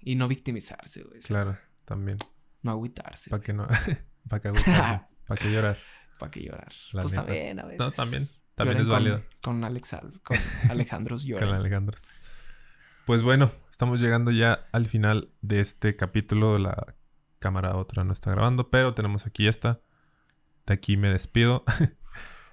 Y 0.00 0.16
no 0.16 0.28
victimizarse, 0.28 1.02
güey. 1.02 1.20
Claro, 1.20 1.58
también. 1.84 2.18
No 2.62 2.70
agüitarse. 2.72 3.30
¿Para 3.30 3.42
qué 3.42 3.52
no? 3.52 3.66
¿Para 4.28 4.40
qué 4.40 4.48
agüitarse? 4.48 5.06
¿Para 5.26 5.40
qué 5.40 5.52
llorar? 5.52 5.78
¿Para 6.18 6.30
qué 6.30 6.42
llorar? 6.42 6.72
La 6.92 7.02
pues 7.02 7.12
neta. 7.12 7.24
también, 7.26 7.58
a 7.60 7.64
veces. 7.64 7.78
No, 7.80 7.90
también. 7.90 8.28
También 8.54 8.78
Lloren 8.78 8.82
es 8.82 8.88
válido. 8.88 9.22
Con, 9.42 9.54
con 9.54 9.64
Alex 9.64 9.96
con 10.22 10.36
Alejandros 10.70 11.24
lloran. 11.24 11.48
Con 11.48 11.58
Alejandros. 11.58 12.08
Pues 13.06 13.22
bueno, 13.22 13.50
estamos 13.70 14.00
llegando 14.00 14.30
ya 14.30 14.66
al 14.72 14.86
final 14.86 15.30
de 15.40 15.60
este 15.60 15.96
capítulo. 15.96 16.58
La 16.58 16.94
cámara 17.38 17.76
otra 17.76 18.04
no 18.04 18.12
está 18.12 18.30
grabando, 18.30 18.70
pero 18.70 18.94
tenemos 18.94 19.26
aquí 19.26 19.48
esta. 19.48 19.80
De 20.66 20.74
aquí 20.74 20.96
me 20.96 21.10
despido. 21.10 21.64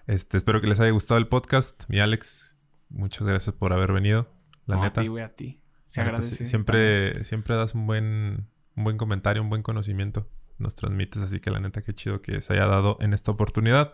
Este, 0.08 0.38
espero 0.38 0.60
que 0.60 0.66
les 0.66 0.80
haya 0.80 0.90
gustado 0.90 1.20
el 1.20 1.28
podcast. 1.28 1.84
Mi 1.88 2.00
Alex, 2.00 2.58
muchas 2.90 3.28
gracias 3.28 3.56
por 3.56 3.74
haber 3.74 3.94
venido. 3.94 4.28
La 4.66 4.78
No, 4.78 4.82
neta. 4.82 5.02
A 5.02 5.04
ti, 5.04 5.08
güey, 5.08 5.24
a 5.24 5.36
ti. 5.36 5.62
Se 5.86 6.02
neta, 6.02 6.16
agradece. 6.16 6.48
siempre, 6.48 7.24
siempre 7.24 7.56
das 7.56 7.76
un 7.76 7.86
buen, 7.86 8.50
un 8.76 8.84
buen 8.84 8.98
comentario, 8.98 9.44
un 9.44 9.52
buen 9.52 9.62
conocimiento. 9.62 10.28
Nos 10.58 10.74
transmites, 10.74 11.22
así 11.22 11.40
que 11.40 11.52
la 11.52 11.60
neta, 11.60 11.84
qué 11.84 11.94
chido 11.94 12.24
que 12.24 12.42
se 12.42 12.54
haya 12.54 12.66
dado 12.66 12.98
en 13.02 13.14
esta 13.14 13.30
oportunidad. 13.30 13.94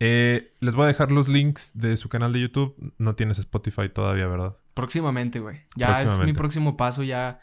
Eh, 0.00 0.52
les 0.60 0.74
voy 0.74 0.84
a 0.84 0.86
dejar 0.88 1.12
los 1.12 1.28
links 1.28 1.72
de 1.78 1.96
su 1.96 2.08
canal 2.08 2.32
de 2.32 2.40
YouTube. 2.40 2.74
No 2.98 3.14
tienes 3.14 3.38
Spotify 3.38 3.88
todavía, 3.88 4.26
¿verdad? 4.26 4.56
Próximamente, 4.74 5.38
güey. 5.40 5.62
Ya 5.76 5.86
es 5.88 5.92
mi 5.92 6.04
Próximamente. 6.04 6.38
próximo 6.38 6.76
paso, 6.76 7.02
ya 7.04 7.40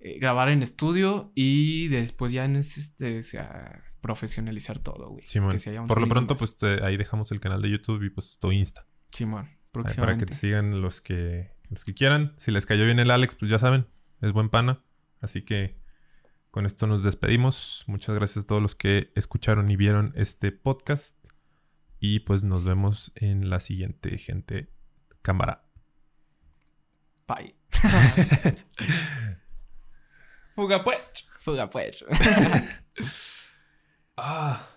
eh, 0.00 0.18
grabar 0.18 0.48
en 0.48 0.62
estudio 0.62 1.30
y 1.34 1.88
después 1.88 2.32
ya 2.32 2.44
en 2.44 2.56
este, 2.56 3.20
o 3.20 3.22
sea, 3.22 3.82
profesionalizar 4.00 4.78
todo, 4.80 5.10
güey. 5.10 5.22
Simón. 5.24 5.56
Un 5.78 5.86
Por 5.86 6.00
lo 6.00 6.08
pronto, 6.08 6.34
más. 6.34 6.38
pues 6.40 6.56
te- 6.56 6.84
ahí 6.84 6.96
dejamos 6.96 7.30
el 7.32 7.40
canal 7.40 7.62
de 7.62 7.70
YouTube 7.70 8.02
y 8.02 8.10
pues 8.10 8.38
tu 8.40 8.50
Insta. 8.50 8.86
Simón, 9.12 9.44
Ahí 9.44 9.50
para 9.52 9.60
que 9.62 9.70
próximamente. 9.72 10.26
te 10.26 10.34
sigan 10.34 10.80
los 10.82 11.00
que, 11.00 11.52
los 11.70 11.84
que 11.84 11.94
quieran. 11.94 12.34
Si 12.38 12.50
les 12.50 12.66
cayó 12.66 12.84
bien 12.84 12.98
el 12.98 13.10
Alex, 13.12 13.36
pues 13.36 13.50
ya 13.50 13.58
saben, 13.60 13.86
es 14.20 14.32
buen 14.32 14.48
pana. 14.48 14.82
Así 15.20 15.42
que 15.42 15.78
con 16.50 16.66
esto 16.66 16.86
nos 16.88 17.04
despedimos. 17.04 17.84
Muchas 17.86 18.16
gracias 18.16 18.44
a 18.44 18.46
todos 18.48 18.60
los 18.60 18.74
que 18.74 19.12
escucharon 19.14 19.70
y 19.70 19.76
vieron 19.76 20.12
este 20.16 20.50
podcast. 20.50 21.21
Y 22.04 22.18
pues 22.18 22.42
nos 22.42 22.64
vemos 22.64 23.12
en 23.14 23.48
la 23.48 23.60
siguiente, 23.60 24.18
gente. 24.18 24.68
Cámara. 25.22 25.62
Bye. 27.28 27.54
Fuga 30.50 30.82
pues. 30.82 30.98
Fuga 31.38 31.70
pues. 31.70 32.04
Ah. 34.16 34.72